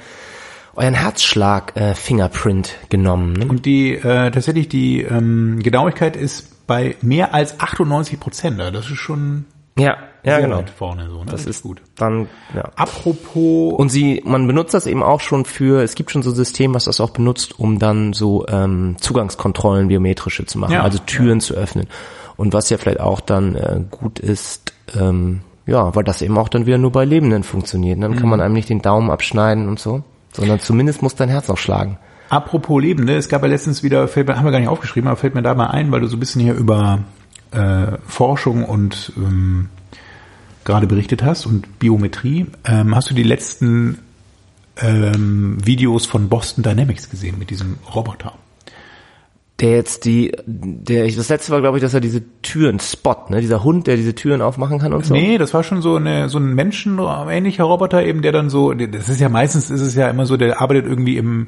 euren 0.75 0.93
Herzschlag 0.93 1.75
äh, 1.75 1.95
Fingerprint 1.95 2.75
genommen. 2.89 3.33
Ne? 3.33 3.45
Und 3.45 3.65
die 3.65 3.93
äh, 3.93 4.31
tatsächlich 4.31 4.69
die 4.69 5.01
ähm, 5.01 5.59
Genauigkeit 5.61 6.15
ist 6.15 6.65
bei 6.65 6.95
mehr 7.01 7.33
als 7.33 7.59
98 7.59 8.19
Prozent. 8.19 8.59
Das 8.59 8.89
ist 8.89 8.97
schon 8.97 9.45
Ja, 9.77 9.97
ja 10.23 10.39
genau. 10.39 10.63
vorne 10.77 11.09
so. 11.09 11.19
Ne? 11.19 11.31
Das 11.31 11.45
ist 11.45 11.63
gut. 11.63 11.81
dann 11.97 12.29
ja. 12.55 12.63
Apropos 12.75 13.73
Und 13.73 13.89
sie, 13.89 14.21
man 14.25 14.47
benutzt 14.47 14.73
das 14.73 14.87
eben 14.87 15.03
auch 15.03 15.19
schon 15.19 15.43
für, 15.43 15.83
es 15.83 15.95
gibt 15.95 16.11
schon 16.11 16.23
so 16.23 16.31
ein 16.31 16.35
System, 16.35 16.73
was 16.73 16.85
das 16.85 17.01
auch 17.01 17.09
benutzt, 17.09 17.59
um 17.59 17.77
dann 17.77 18.13
so 18.13 18.45
ähm, 18.47 18.95
Zugangskontrollen 18.99 19.89
biometrische 19.89 20.45
zu 20.45 20.57
machen, 20.57 20.73
Ja, 20.73 20.83
also 20.83 20.99
Türen 20.99 21.41
zu 21.41 21.53
öffnen. 21.53 21.87
Und 22.41 22.53
was 22.53 22.71
ja 22.71 22.79
vielleicht 22.79 22.99
auch 22.99 23.19
dann 23.19 23.53
äh, 23.55 23.81
gut 23.91 24.17
ist, 24.17 24.73
ähm, 24.99 25.41
ja, 25.67 25.93
weil 25.95 26.03
das 26.03 26.23
eben 26.23 26.39
auch 26.39 26.49
dann 26.49 26.65
wieder 26.65 26.79
nur 26.79 26.91
bei 26.91 27.05
Lebenden 27.05 27.43
funktioniert. 27.43 28.01
Dann 28.01 28.15
kann 28.15 28.23
Mhm. 28.23 28.29
man 28.29 28.41
einem 28.41 28.55
nicht 28.55 28.67
den 28.69 28.81
Daumen 28.81 29.11
abschneiden 29.11 29.67
und 29.67 29.79
so, 29.79 30.03
sondern 30.33 30.59
zumindest 30.59 31.03
muss 31.03 31.13
dein 31.13 31.29
Herz 31.29 31.47
noch 31.47 31.59
schlagen. 31.59 31.99
Apropos 32.29 32.81
Lebende, 32.81 33.15
es 33.15 33.29
gab 33.29 33.43
ja 33.43 33.47
letztens 33.47 33.83
wieder, 33.83 34.07
fällt 34.07 34.27
mir, 34.27 34.37
haben 34.37 34.45
wir 34.45 34.51
gar 34.51 34.59
nicht 34.59 34.69
aufgeschrieben, 34.69 35.07
aber 35.07 35.17
fällt 35.17 35.35
mir 35.35 35.43
da 35.43 35.53
mal 35.53 35.67
ein, 35.67 35.91
weil 35.91 35.99
du 36.01 36.07
so 36.07 36.17
ein 36.17 36.19
bisschen 36.19 36.41
hier 36.41 36.55
über 36.55 37.03
äh, 37.51 37.97
Forschung 38.07 38.65
und 38.65 39.13
ähm, 39.17 39.69
gerade 40.63 40.87
berichtet 40.87 41.21
hast 41.23 41.45
und 41.45 41.77
Biometrie. 41.77 42.47
Ähm, 42.65 42.95
hast 42.95 43.11
du 43.11 43.13
die 43.13 43.21
letzten 43.21 43.99
ähm, 44.81 45.57
Videos 45.63 46.07
von 46.07 46.27
Boston 46.27 46.63
Dynamics 46.63 47.11
gesehen 47.11 47.37
mit 47.37 47.51
diesem 47.51 47.77
Roboter? 47.93 48.33
Der 49.61 49.71
jetzt 49.75 50.05
die, 50.05 50.31
der, 50.45 51.07
das 51.07 51.29
letzte 51.29 51.51
war 51.51 51.61
glaube 51.61 51.77
ich, 51.77 51.83
dass 51.83 51.93
er 51.93 52.01
diese 52.01 52.23
Türen, 52.41 52.79
Spot, 52.79 53.15
ne, 53.29 53.41
dieser 53.41 53.63
Hund, 53.63 53.87
der 53.87 53.95
diese 53.95 54.15
Türen 54.15 54.41
aufmachen 54.41 54.79
kann 54.79 54.91
und 54.91 55.05
so. 55.05 55.13
Nee, 55.13 55.37
das 55.37 55.53
war 55.53 55.63
schon 55.63 55.81
so 55.81 55.95
eine 55.95 56.29
so 56.29 56.39
ein 56.39 56.55
menschenähnlicher 56.55 57.63
Roboter 57.63 58.03
eben, 58.03 58.21
der 58.21 58.31
dann 58.31 58.49
so, 58.49 58.73
das 58.73 59.07
ist 59.07 59.19
ja 59.19 59.29
meistens 59.29 59.69
ist 59.69 59.81
es 59.81 59.95
ja 59.95 60.09
immer 60.09 60.25
so, 60.25 60.35
der 60.35 60.59
arbeitet 60.61 60.85
irgendwie 60.85 61.17
im 61.17 61.47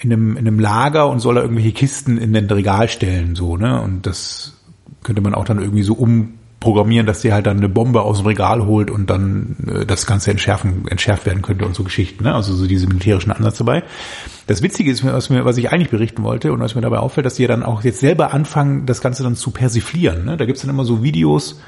in 0.00 0.12
einem, 0.12 0.36
in 0.36 0.46
einem 0.46 0.60
Lager 0.60 1.08
und 1.08 1.18
soll 1.20 1.34
da 1.34 1.42
irgendwelche 1.42 1.72
Kisten 1.72 2.18
in 2.18 2.32
den 2.32 2.48
Regal 2.48 2.88
stellen, 2.88 3.34
so, 3.34 3.56
ne? 3.56 3.80
Und 3.82 4.06
das 4.06 4.54
könnte 5.02 5.22
man 5.22 5.34
auch 5.34 5.44
dann 5.44 5.60
irgendwie 5.60 5.82
so 5.82 5.94
umprogrammieren, 6.60 7.06
dass 7.06 7.20
der 7.20 7.34
halt 7.34 7.46
dann 7.46 7.58
eine 7.58 7.68
Bombe 7.68 8.02
aus 8.02 8.18
dem 8.18 8.26
Regal 8.26 8.66
holt 8.66 8.90
und 8.90 9.08
dann 9.08 9.56
äh, 9.66 9.86
das 9.86 10.06
Ganze 10.06 10.32
entschärfen, 10.32 10.88
entschärft 10.88 11.24
werden 11.24 11.40
könnte 11.40 11.64
und 11.64 11.74
so 11.74 11.84
Geschichten, 11.84 12.24
ne? 12.24 12.34
Also 12.34 12.52
so 12.54 12.66
diese 12.66 12.88
militärischen 12.88 13.30
Ansatz 13.30 13.58
dabei. 13.58 13.84
Das 14.48 14.60
Witzige 14.62 14.90
ist, 14.90 15.04
was, 15.04 15.30
mir, 15.30 15.44
was 15.44 15.56
ich 15.56 15.70
eigentlich 15.70 15.90
berichten 15.90 16.24
wollte 16.24 16.52
und 16.52 16.60
was 16.60 16.74
mir 16.74 16.80
dabei 16.80 16.98
auffällt, 16.98 17.26
dass 17.26 17.34
die 17.34 17.42
ja 17.42 17.48
dann 17.48 17.62
auch 17.62 17.84
jetzt 17.84 18.00
selber 18.00 18.34
anfangen, 18.34 18.86
das 18.86 19.00
Ganze 19.00 19.22
dann 19.22 19.36
zu 19.36 19.52
persiflieren. 19.52 20.24
Ne? 20.24 20.36
Da 20.36 20.46
gibt's 20.46 20.62
dann 20.62 20.70
immer 20.70 20.84
so 20.84 21.02
Videos, 21.02 21.60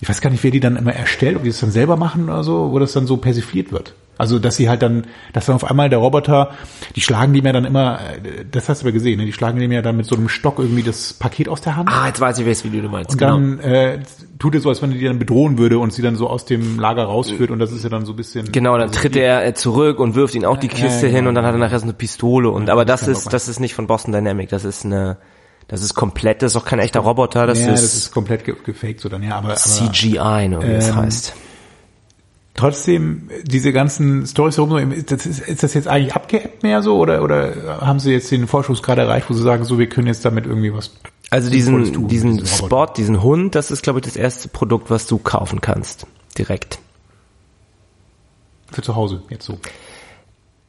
ich 0.00 0.08
weiß 0.08 0.20
gar 0.20 0.30
nicht, 0.30 0.42
wer 0.42 0.50
die 0.50 0.60
dann 0.60 0.76
immer 0.76 0.92
erstellt, 0.92 1.36
ob 1.36 1.44
die 1.44 1.50
das 1.50 1.60
dann 1.60 1.70
selber 1.70 1.96
machen 1.96 2.24
oder 2.24 2.42
so, 2.42 2.72
wo 2.72 2.78
das 2.78 2.92
dann 2.92 3.06
so 3.06 3.18
persifliert 3.18 3.70
wird. 3.70 3.94
Also, 4.18 4.38
dass 4.38 4.56
sie 4.56 4.68
halt 4.68 4.82
dann, 4.82 5.06
dass 5.32 5.46
dann 5.46 5.56
auf 5.56 5.64
einmal 5.64 5.90
der 5.90 5.98
Roboter, 5.98 6.52
die 6.94 7.00
schlagen 7.00 7.34
dem 7.34 7.44
ja 7.44 7.52
dann 7.52 7.64
immer, 7.64 8.00
äh, 8.00 8.44
das 8.50 8.68
hast 8.68 8.82
du 8.82 8.86
ja 8.86 8.92
gesehen, 8.92 9.18
ne? 9.18 9.26
die 9.26 9.32
schlagen 9.32 9.58
dem 9.58 9.70
ja 9.72 9.82
dann 9.82 9.96
mit 9.96 10.06
so 10.06 10.16
einem 10.16 10.28
Stock 10.28 10.58
irgendwie 10.58 10.82
das 10.82 11.12
Paket 11.12 11.48
aus 11.48 11.60
der 11.60 11.76
Hand. 11.76 11.90
Ah, 11.92 12.06
jetzt 12.06 12.20
weiß 12.20 12.38
ich, 12.38 12.46
welches 12.46 12.64
Video 12.64 12.82
du 12.82 12.88
meinst. 12.88 13.12
und 13.12 13.20
dann 13.20 13.58
äh, 13.60 13.98
tut 14.38 14.54
es 14.54 14.62
so, 14.62 14.70
als 14.70 14.80
wenn 14.80 14.92
er 14.92 14.98
die 14.98 15.04
dann 15.04 15.18
bedrohen 15.18 15.58
würde 15.58 15.78
und 15.78 15.92
sie 15.92 16.02
dann 16.02 16.16
so 16.16 16.28
aus 16.28 16.44
dem 16.46 16.78
Lager 16.78 17.04
rausführt 17.04 17.50
und 17.50 17.58
das 17.58 17.72
ist 17.72 17.84
ja 17.84 17.90
dann 17.90 18.06
so 18.06 18.12
ein 18.12 18.16
bisschen. 18.16 18.50
Genau, 18.52 18.78
dann 18.78 18.90
tritt 18.90 19.16
er 19.16 19.44
äh, 19.44 19.54
zurück 19.54 20.00
und 20.00 20.14
wirft 20.14 20.34
ihn 20.34 20.44
auch 20.44 20.56
die 20.56 20.68
Kiste 20.68 21.06
ja, 21.06 21.12
hin 21.12 21.18
genau. 21.18 21.28
und 21.30 21.34
dann 21.34 21.44
hat 21.44 21.54
er 21.54 21.58
nachher 21.58 21.78
so 21.78 21.84
eine 21.84 21.92
Pistole 21.92 22.50
und 22.50 22.70
aber 22.70 22.84
das 22.84 23.02
Bock 23.02 23.10
ist 23.10 23.32
das 23.32 23.48
ist 23.48 23.60
nicht 23.60 23.74
von 23.74 23.86
Boston 23.86 24.12
Dynamic, 24.12 24.48
das 24.48 24.64
ist 24.64 24.84
eine 24.84 25.18
das 25.68 25.82
ist 25.82 25.94
komplett, 25.94 26.42
das 26.42 26.52
ist 26.52 26.56
auch 26.56 26.64
kein 26.64 26.78
echter 26.78 27.00
Roboter, 27.00 27.46
das 27.46 27.60
ja, 27.60 27.72
ist, 27.72 27.82
das 27.82 27.94
ist 27.94 28.12
komplett 28.12 28.44
ge 28.44 28.54
gefaked 28.64 29.00
so 29.00 29.08
dann, 29.08 29.22
ja, 29.22 29.36
aber, 29.36 29.48
aber 29.48 29.56
CGI, 29.56 30.48
ne, 30.48 30.60
wie 30.62 30.72
das 30.72 30.88
Ähm, 30.90 30.96
heißt. 30.96 31.34
Trotzdem, 32.56 33.30
diese 33.44 33.72
ganzen 33.72 34.26
Stories 34.26 34.56
herum, 34.56 34.92
ist 34.92 35.12
das, 35.12 35.26
ist, 35.26 35.62
das 35.62 35.74
jetzt 35.74 35.88
eigentlich 35.88 36.14
abgeebbt 36.14 36.62
mehr 36.62 36.82
so 36.82 36.98
oder, 36.98 37.22
oder 37.22 37.80
haben 37.80 38.00
sie 38.00 38.12
jetzt 38.12 38.30
den 38.30 38.46
Vorschuss 38.46 38.82
gerade 38.82 39.02
erreicht, 39.02 39.30
wo 39.30 39.34
sie 39.34 39.42
sagen, 39.42 39.64
so, 39.64 39.78
wir 39.78 39.88
können 39.88 40.06
jetzt 40.06 40.24
damit 40.24 40.46
irgendwie 40.46 40.72
was 40.72 40.92
Also 41.30 41.50
diesen, 41.50 41.92
tun, 41.92 42.08
diesen 42.08 42.38
diesen 42.38 42.46
Spot, 42.46 42.86
diesen 42.86 43.22
Hund, 43.22 43.54
das 43.54 43.70
ist, 43.70 43.82
glaube 43.82 44.00
ich, 44.00 44.04
das 44.04 44.16
erste 44.16 44.48
Produkt, 44.48 44.90
was 44.90 45.06
du 45.06 45.18
kaufen 45.18 45.60
kannst. 45.60 46.06
Direkt. 46.38 46.78
Für 48.72 48.82
zu 48.82 48.96
Hause, 48.96 49.22
jetzt 49.30 49.44
so. 49.46 49.58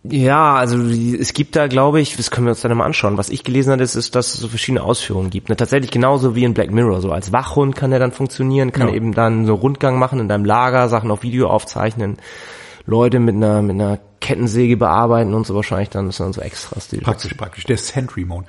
Ja, 0.04 0.56
also 0.56 0.78
es 0.80 1.34
gibt 1.34 1.56
da, 1.56 1.68
glaube 1.68 2.00
ich, 2.00 2.16
das 2.16 2.32
können 2.32 2.48
wir 2.48 2.52
uns 2.52 2.62
dann 2.62 2.76
mal 2.78 2.86
anschauen. 2.86 3.18
Was 3.18 3.30
ich 3.30 3.44
gelesen 3.44 3.72
habe, 3.74 3.84
ist, 3.84 3.96
ist, 3.96 4.16
dass 4.16 4.34
es 4.34 4.40
so 4.40 4.48
verschiedene 4.48 4.84
Ausführungen 4.84 5.30
gibt. 5.30 5.50
Ne? 5.50 5.58
Tatsächlich 5.58 5.92
genauso 5.92 6.36
wie 6.36 6.46
in 6.46 6.54
Black 6.54 6.72
Mirror. 6.72 7.02
So 7.02 7.12
als 7.12 7.34
Wachhund 7.34 7.76
kann 7.76 7.90
der 7.90 8.00
dann 8.00 8.12
funktionieren, 8.14 8.72
kann 8.72 8.88
Ja. 8.90 8.94
eben 8.94 9.14
dann 9.14 9.46
so 9.46 9.56
Rundgang 9.56 10.00
machen 10.00 10.20
in 10.20 10.30
deinem 10.30 10.46
Lager, 10.46 10.88
Sachen 10.88 11.12
auf 11.12 11.24
Video 11.24 11.50
aufzeichnen, 11.50 12.18
Leute 12.86 13.20
mit 13.20 13.36
einer 13.36 13.62
mit 13.62 13.74
einer 13.74 14.00
Kettensäge 14.22 14.78
bearbeiten 14.78 15.34
und 15.34 15.46
so 15.46 15.56
wahrscheinlich 15.56 15.90
dann 15.90 16.06
das 16.06 16.18
sind 16.18 16.28
dann 16.28 16.34
so 16.34 16.42
Extras. 16.42 16.88
Die 16.88 16.98
Praktisch, 16.98 17.34
praktisch. 17.34 17.66
Der 17.66 17.78
Sentry 17.78 18.24
Mode. 18.24 18.48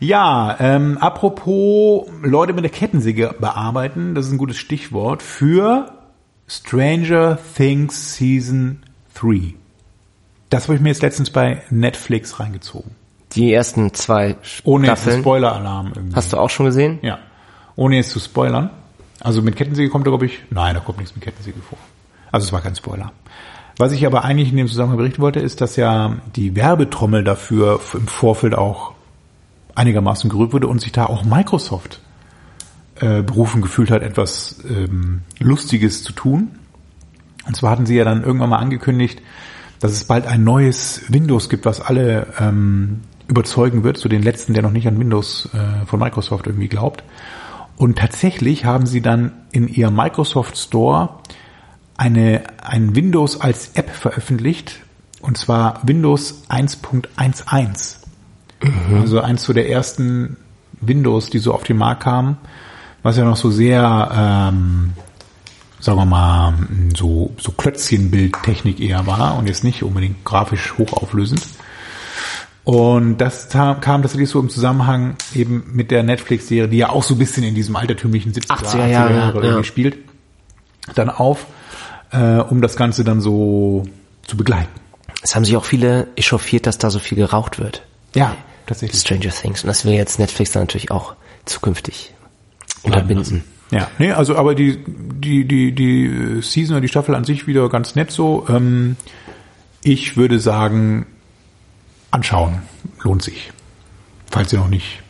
Ja, 0.00 0.56
ähm, 0.60 0.96
apropos 0.98 2.06
Leute 2.22 2.52
mit 2.54 2.64
der 2.64 2.70
Kettensäge 2.70 3.34
bearbeiten, 3.38 4.14
das 4.14 4.26
ist 4.26 4.32
ein 4.32 4.38
gutes 4.38 4.56
Stichwort 4.56 5.22
für 5.22 5.92
Stranger 6.46 7.38
Things 7.56 8.14
Season 8.16 8.82
3. 9.14 9.54
Das 10.50 10.64
habe 10.64 10.76
ich 10.76 10.80
mir 10.80 10.88
jetzt 10.88 11.02
letztens 11.02 11.30
bei 11.30 11.62
Netflix 11.70 12.40
reingezogen. 12.40 12.92
Die 13.32 13.52
ersten 13.52 13.92
zwei 13.92 14.36
Ohne 14.64 14.86
jetzt 14.86 14.90
einen 14.90 15.02
Staffeln. 15.02 15.20
Spoiler-Alarm 15.20 15.92
irgendwie. 15.94 16.16
Hast 16.16 16.32
du 16.32 16.38
auch 16.38 16.50
schon 16.50 16.66
gesehen? 16.66 16.98
Ja. 17.02 17.18
Ohne 17.76 17.96
jetzt 17.96 18.10
zu 18.10 18.20
spoilern. 18.20 18.70
Also 19.20 19.42
mit 19.42 19.56
Kettensäge 19.56 19.90
kommt 19.90 20.06
da, 20.06 20.10
glaube 20.10 20.26
ich, 20.26 20.40
nein, 20.50 20.74
da 20.74 20.80
kommt 20.80 20.98
nichts 20.98 21.14
mit 21.14 21.24
Kettensäge 21.24 21.60
vor. 21.60 21.78
Also 22.32 22.46
es 22.46 22.52
war 22.52 22.60
kein 22.60 22.74
Spoiler. 22.74 23.12
Was 23.76 23.92
ich 23.92 24.06
aber 24.06 24.24
eigentlich 24.24 24.50
in 24.50 24.56
dem 24.56 24.66
Zusammenhang 24.66 24.98
berichten 24.98 25.22
wollte, 25.22 25.40
ist, 25.40 25.60
dass 25.60 25.76
ja 25.76 26.16
die 26.34 26.56
Werbetrommel 26.56 27.22
dafür 27.22 27.80
im 27.94 28.08
Vorfeld 28.08 28.54
auch 28.54 28.92
einigermaßen 29.74 30.28
gerührt 30.30 30.52
wurde 30.52 30.66
und 30.66 30.80
sich 30.80 30.92
da 30.92 31.06
auch 31.06 31.24
Microsoft 31.24 32.00
äh, 32.96 33.22
berufen 33.22 33.62
gefühlt 33.62 33.90
hat, 33.90 34.02
etwas 34.02 34.64
ähm, 34.68 35.22
Lustiges 35.38 36.02
zu 36.02 36.12
tun. 36.12 36.58
Und 37.46 37.56
zwar 37.56 37.70
hatten 37.70 37.86
sie 37.86 37.96
ja 37.96 38.04
dann 38.04 38.24
irgendwann 38.24 38.50
mal 38.50 38.58
angekündigt, 38.58 39.22
dass 39.80 39.92
es 39.92 40.04
bald 40.04 40.26
ein 40.26 40.44
neues 40.44 41.02
Windows 41.08 41.48
gibt, 41.48 41.64
was 41.64 41.80
alle 41.80 42.26
ähm, 42.40 43.00
überzeugen 43.28 43.84
wird, 43.84 43.96
so 43.96 44.08
den 44.08 44.22
letzten, 44.22 44.54
der 44.54 44.62
noch 44.62 44.70
nicht 44.70 44.88
an 44.88 44.98
Windows 44.98 45.48
äh, 45.52 45.86
von 45.86 46.00
Microsoft 46.00 46.46
irgendwie 46.46 46.68
glaubt. 46.68 47.04
Und 47.76 47.98
tatsächlich 47.98 48.64
haben 48.64 48.86
sie 48.86 49.00
dann 49.00 49.32
in 49.52 49.68
ihrem 49.68 49.94
Microsoft 49.94 50.58
Store 50.58 51.10
eine, 51.96 52.42
ein 52.62 52.96
Windows 52.96 53.40
als 53.40 53.72
App 53.74 53.90
veröffentlicht, 53.90 54.80
und 55.20 55.36
zwar 55.36 55.80
Windows 55.84 56.44
1.11. 56.48 57.96
Also 58.92 59.20
eins 59.20 59.44
so 59.44 59.52
der 59.52 59.68
ersten 59.68 60.36
Windows, 60.80 61.30
die 61.30 61.38
so 61.38 61.54
auf 61.54 61.64
den 61.64 61.76
Markt 61.76 62.02
kamen, 62.04 62.38
was 63.02 63.16
ja 63.16 63.24
noch 63.24 63.36
so 63.36 63.50
sehr, 63.50 64.10
ähm, 64.52 64.92
sagen 65.80 65.98
wir 65.98 66.06
mal, 66.06 66.54
so, 66.96 67.34
so 67.38 67.52
Klötzchenbildtechnik 67.52 68.80
eher 68.80 69.06
war 69.06 69.36
und 69.38 69.46
jetzt 69.46 69.64
nicht 69.64 69.82
unbedingt 69.82 70.24
grafisch 70.24 70.74
hochauflösend. 70.76 71.42
Und 72.64 73.16
das 73.18 73.48
kam 73.48 73.80
tatsächlich 73.80 74.28
so 74.28 74.40
im 74.40 74.50
Zusammenhang 74.50 75.16
eben 75.34 75.64
mit 75.72 75.90
der 75.90 76.02
Netflix-Serie, 76.02 76.68
die 76.68 76.76
ja 76.76 76.90
auch 76.90 77.02
so 77.02 77.14
ein 77.14 77.18
bisschen 77.18 77.42
in 77.42 77.54
diesem 77.54 77.76
altertümlichen 77.76 78.32
70er, 78.32 78.62
80er 78.62 78.86
Jahre, 78.86 79.32
irgendwie 79.32 79.48
ja. 79.48 79.64
spielt, 79.64 79.96
dann 80.94 81.08
auf, 81.08 81.46
äh, 82.10 82.36
um 82.36 82.60
das 82.60 82.76
Ganze 82.76 83.04
dann 83.04 83.22
so 83.22 83.84
zu 84.26 84.36
begleiten. 84.36 84.68
Es 85.22 85.34
haben 85.34 85.44
sich 85.44 85.56
auch 85.56 85.64
viele 85.64 86.08
echauffiert, 86.16 86.66
dass 86.66 86.76
da 86.76 86.90
so 86.90 86.98
viel 86.98 87.16
geraucht 87.16 87.58
wird. 87.58 87.82
Ja, 88.14 88.36
tatsächlich. 88.66 89.00
Stranger 89.00 89.30
Things. 89.30 89.64
Und 89.64 89.68
das 89.68 89.84
will 89.84 89.94
jetzt 89.94 90.18
Netflix 90.18 90.52
dann 90.52 90.64
natürlich 90.64 90.90
auch 90.90 91.14
zukünftig 91.46 92.12
unterbinden. 92.82 93.44
Ja, 93.70 93.88
nee, 93.98 94.12
also 94.12 94.36
aber 94.36 94.54
die, 94.54 94.84
die, 95.20 95.44
die, 95.44 95.72
die 95.72 96.40
Season 96.42 96.74
oder 96.74 96.80
die 96.80 96.88
Staffel 96.88 97.14
an 97.14 97.24
sich 97.24 97.46
wieder 97.46 97.68
ganz 97.68 97.94
nett 97.94 98.10
so. 98.10 98.46
Ähm, 98.48 98.96
ich 99.82 100.16
würde 100.16 100.40
sagen, 100.40 101.06
anschauen. 102.10 102.62
Lohnt 103.02 103.22
sich. 103.22 103.52
Falls 104.30 104.52
ihr 104.52 104.58
noch 104.58 104.68
nicht 104.68 105.02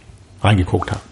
reingeguckt 0.43 0.91
habt. 0.91 1.03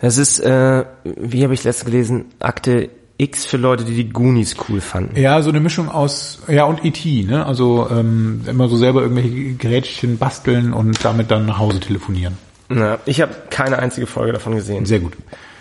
Das 0.00 0.18
ist, 0.18 0.40
äh, 0.40 0.84
wie 1.04 1.44
habe 1.44 1.54
ich 1.54 1.64
letztes 1.64 1.84
gelesen, 1.84 2.26
Akte 2.40 2.90
X 3.16 3.44
für 3.46 3.56
Leute, 3.56 3.84
die 3.84 3.94
die 3.94 4.08
Goonies 4.08 4.56
cool 4.68 4.80
fanden. 4.80 5.18
Ja, 5.18 5.40
so 5.40 5.50
eine 5.50 5.60
Mischung 5.60 5.88
aus, 5.88 6.42
ja, 6.48 6.64
und 6.64 6.84
E.T., 6.84 7.22
ne? 7.22 7.46
Also 7.46 7.88
ähm, 7.90 8.42
immer 8.46 8.68
so 8.68 8.76
selber 8.76 9.02
irgendwelche 9.02 9.54
Gerätchen 9.54 10.18
basteln 10.18 10.72
und 10.72 11.04
damit 11.04 11.30
dann 11.30 11.46
nach 11.46 11.58
Hause 11.58 11.78
telefonieren. 11.78 12.36
Na, 12.68 12.98
ich 13.06 13.20
habe 13.20 13.34
keine 13.50 13.78
einzige 13.78 14.06
Folge 14.06 14.32
davon 14.32 14.56
gesehen. 14.56 14.84
Sehr 14.84 14.98
gut. 14.98 15.12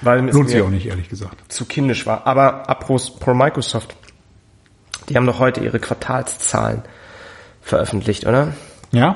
Weil 0.03 0.27
es 0.29 0.35
Lohnt 0.35 0.49
sich 0.49 0.61
auch 0.61 0.69
nicht, 0.69 0.85
ehrlich 0.87 1.09
gesagt. 1.09 1.51
zu 1.51 1.65
kindisch 1.65 2.05
war. 2.05 2.25
Aber 2.27 2.69
apropos 2.69 3.09
pro 3.11 3.33
Microsoft. 3.33 3.95
Die 5.09 5.15
haben 5.17 5.25
doch 5.25 5.39
heute 5.39 5.61
ihre 5.61 5.79
Quartalszahlen 5.79 6.81
veröffentlicht, 7.61 8.25
oder? 8.25 8.53
Ja? 8.91 9.15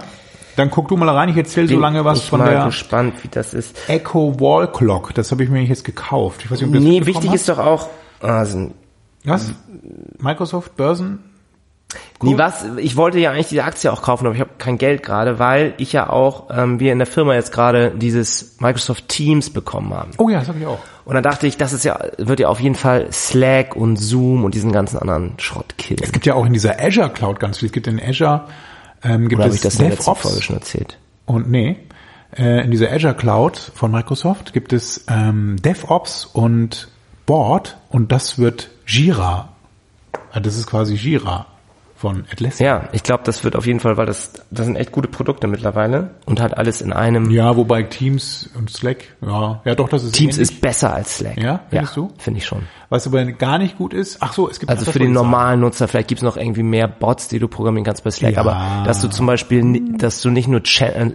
Dann 0.58 0.72
guck 0.72 0.88
du 0.88 0.98
mal 0.98 1.08
rein, 1.10 1.30
ich 1.30 1.38
erzähle 1.38 1.68
so 1.68 1.80
lange 1.80 2.04
was 2.04 2.20
ich 2.20 2.30
von 2.30 2.40
mal 2.40 2.50
der 2.50 2.66
gespannt, 2.66 3.24
wie 3.24 3.28
das 3.28 3.54
ist. 3.54 3.78
Echo 3.88 4.40
Wall 4.40 4.72
Clock. 4.72 5.14
Das 5.14 5.32
habe 5.32 5.44
ich 5.44 5.50
mir 5.50 5.62
jetzt 5.64 5.86
gekauft. 5.86 6.42
Ich 6.44 6.52
weiß 6.52 6.60
nicht, 6.62 6.68
ob 6.70 6.74
das 6.74 6.84
Nee, 6.84 7.06
wichtig 7.06 7.30
hast. 7.30 7.36
ist 7.36 7.50
doch 7.50 7.60
auch, 7.60 7.88
also, 8.20 8.72
Was? 9.24 9.54
Microsoft 10.18 10.76
Börsen? 10.76 11.20
Nee, 12.22 12.38
was? 12.38 12.66
Ich 12.78 12.96
wollte 12.98 13.20
ja 13.20 13.32
eigentlich 13.32 13.48
diese 13.48 13.64
Aktie 13.64 13.92
auch 13.92 14.02
kaufen, 14.02 14.26
aber 14.26 14.36
ich 14.36 14.42
habe 14.42 14.52
kein 14.58 14.78
Geld 14.78 15.04
gerade, 15.04 15.40
weil 15.40 15.74
ich 15.78 15.94
ja 15.94 16.10
auch, 16.10 16.50
ähm, 16.50 16.80
wir 16.80 16.92
in 16.92 16.98
der 16.98 17.08
Firma 17.08 17.36
jetzt 17.36 17.52
gerade 17.52 17.92
dieses 17.92 18.58
Microsoft 18.60 19.08
Teams 19.08 19.50
bekommen 19.52 19.94
haben. 19.94 20.12
Oh 20.18 20.28
ja, 20.30 20.40
das 20.40 20.50
habe 20.50 20.60
ich 20.60 20.66
auch. 20.66 20.80
Und 21.06 21.14
dann 21.14 21.24
dachte 21.24 21.48
ich, 21.48 21.58
das 21.58 21.74
ist 21.74 21.86
ja, 21.86 22.00
wird 22.18 22.40
ja 22.40 22.50
auf 22.50 22.60
jeden 22.60 22.76
Fall 22.76 23.08
Slack 23.12 23.76
und 23.76 23.98
Zoom 23.98 24.44
und 24.44 24.56
diesen 24.56 24.72
ganzen 24.72 24.98
anderen 24.98 25.34
Schrott 25.38 25.78
killen. 25.78 26.02
Es 26.04 26.12
gibt 26.12 26.26
ja 26.26 26.34
auch 26.34 26.46
in 26.46 26.54
dieser 26.54 26.82
Azure 26.82 27.10
Cloud 27.10 27.40
ganz 27.40 27.60
viel. 27.60 27.68
Es 27.68 27.74
gibt 27.74 27.88
in 27.88 28.02
Azure 28.02 28.46
ähm, 29.04 29.30
gibt 29.30 29.40
Oder 29.40 29.50
es 29.50 29.56
ich 29.56 29.62
das 29.62 29.78
DevOps 29.78 30.42
schon 30.42 30.56
erzählt? 30.58 30.98
und 31.26 31.50
nee, 31.50 31.78
äh, 32.36 32.64
in 32.64 32.72
dieser 32.72 32.92
Azure 32.92 33.14
Cloud 33.14 33.58
von 33.58 33.92
Microsoft 33.92 34.54
gibt 34.54 34.74
es 34.74 35.06
ähm, 35.08 35.58
DevOps 35.62 36.26
und 36.26 36.90
Board 37.26 37.78
und 37.90 38.12
das 38.12 38.40
wird 38.40 38.72
Jira. 38.86 39.50
Das 40.34 40.58
ist 40.58 40.68
quasi 40.68 40.96
Jira 40.96 41.46
von 41.98 42.26
Atlassian. 42.32 42.84
Ja, 42.84 42.90
ich 42.92 43.02
glaube, 43.04 43.24
das 43.26 43.44
wird 43.44 43.56
auf 43.56 43.66
jeden 43.66 43.80
Fall, 43.80 43.98
weil 43.98 44.06
das, 44.06 44.32
das 44.52 44.66
sind 44.66 44.76
echt 44.76 44.92
gute 44.92 45.08
Produkte 45.08 45.48
mittlerweile 45.48 46.12
und 46.26 46.40
halt 46.40 46.56
alles 46.56 46.82
in 46.82 46.94
einem. 46.94 47.32
Ja, 47.32 47.58
wobei 47.58 47.84
Teams 47.84 48.50
und 48.56 48.70
Slack, 48.70 49.16
ja, 49.22 49.62
ja 49.66 49.76
doch, 49.76 49.90
das 49.90 50.04
ist 50.04 50.14
Teams 50.14 50.38
ähnlich. 50.38 50.52
ist 50.52 50.62
besser 50.62 50.94
als 50.94 51.18
Slack. 51.18 51.38
Ja, 51.38 51.62
findest 51.70 51.98
du? 51.98 52.14
Finde 52.20 52.38
ich 52.38 52.46
schon. 52.46 52.64
Was 52.90 53.06
aber 53.06 53.26
gar 53.26 53.58
nicht 53.58 53.78
gut 53.78 53.94
ist, 53.94 54.18
ach 54.22 54.32
so, 54.32 54.50
es 54.50 54.60
gibt 54.60 54.70
Also 54.70 54.86
das 54.86 54.94
für 54.94 55.00
den 55.00 55.12
normalen 55.12 55.60
Nutzer, 55.60 55.90
vielleicht 55.90 56.08
gibt's 56.08 56.24
noch 56.24 56.38
irgendwie 56.38 56.64
mehr 56.64 56.88
Bots, 56.88 57.28
die 57.28 57.38
du 57.38 57.50
programmieren 57.50 57.84
kannst 57.84 58.06
bei 58.06 58.12
Slack, 58.12 58.36
Ja. 58.36 58.40
aber 58.42 58.86
dass 58.86 59.02
du 59.02 59.10
zum 59.10 59.26
Beispiel, 59.26 59.98
dass 59.98 60.22
du 60.22 60.30
nicht 60.30 60.48
nur, 60.48 60.62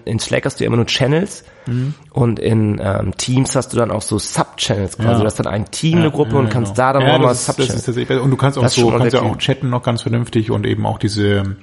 in 0.05 0.19
Slack 0.19 0.45
hast 0.45 0.61
du 0.61 0.65
ja 0.65 0.67
immer 0.69 0.77
nur 0.77 0.87
Channels 0.87 1.45
Mhm. 1.67 1.95
und 2.11 2.41
in 2.41 2.81
ähm, 2.83 3.17
Teams 3.17 3.55
hast 3.57 3.73
du 3.73 3.77
dann 3.79 3.91
auch 3.93 4.03
so 4.03 4.19
Sub-Channels 4.19 4.97
quasi. 4.97 5.09
Ja. 5.13 5.19
Du 5.21 5.25
hast 5.25 5.39
dann 5.39 5.47
ein 5.47 5.71
Team, 5.71 5.99
eine 6.01 6.11
Gruppe 6.11 6.37
und 6.37 6.51
kannst 6.51 6.75
genau. 6.75 6.89
da 6.89 6.93
dann 6.95 7.03
ja, 7.03 7.13
nochmal 7.13 7.29
das 7.29 7.41
ist, 7.41 7.49
das 7.49 7.57
Sub-Channels. 7.57 7.85
tatsächlich, 7.87 8.21
und 8.21 8.31
du 8.31 8.37
kannst 8.37 8.59
auch 8.59 8.63
Das 8.63 8.75
so, 8.75 8.91
kannst 8.91 9.15
ja 9.15 9.23
auch 9.23 9.39
chatten 9.39 9.71
noch 9.71 9.83
ganz 9.83 10.03
vernünftig 10.03 10.51
und 10.51 10.67
eben 10.67 10.85
auch 10.85 10.99
diese 10.99 11.57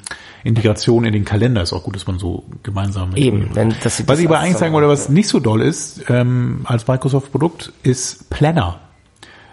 Integration 0.43 1.03
in 1.05 1.13
den 1.13 1.25
Kalender 1.25 1.61
ist 1.61 1.73
auch 1.73 1.83
gut, 1.83 1.95
dass 1.95 2.07
man 2.07 2.17
so 2.17 2.45
gemeinsam 2.63 3.09
mit 3.09 3.17
Eben, 3.19 3.49
wenn 3.53 3.75
das 3.83 3.97
sieht 3.97 4.07
Was 4.07 4.15
das 4.15 4.19
ich 4.21 4.27
aber 4.27 4.39
eigentlich 4.39 4.57
sagen 4.57 4.73
wollte, 4.73 4.87
was 4.87 5.09
nicht 5.09 5.27
so 5.27 5.39
doll 5.39 5.61
ist, 5.61 6.05
ähm, 6.09 6.61
als 6.63 6.87
Microsoft-Produkt, 6.87 7.73
ist 7.83 8.29
Planner. 8.29 8.79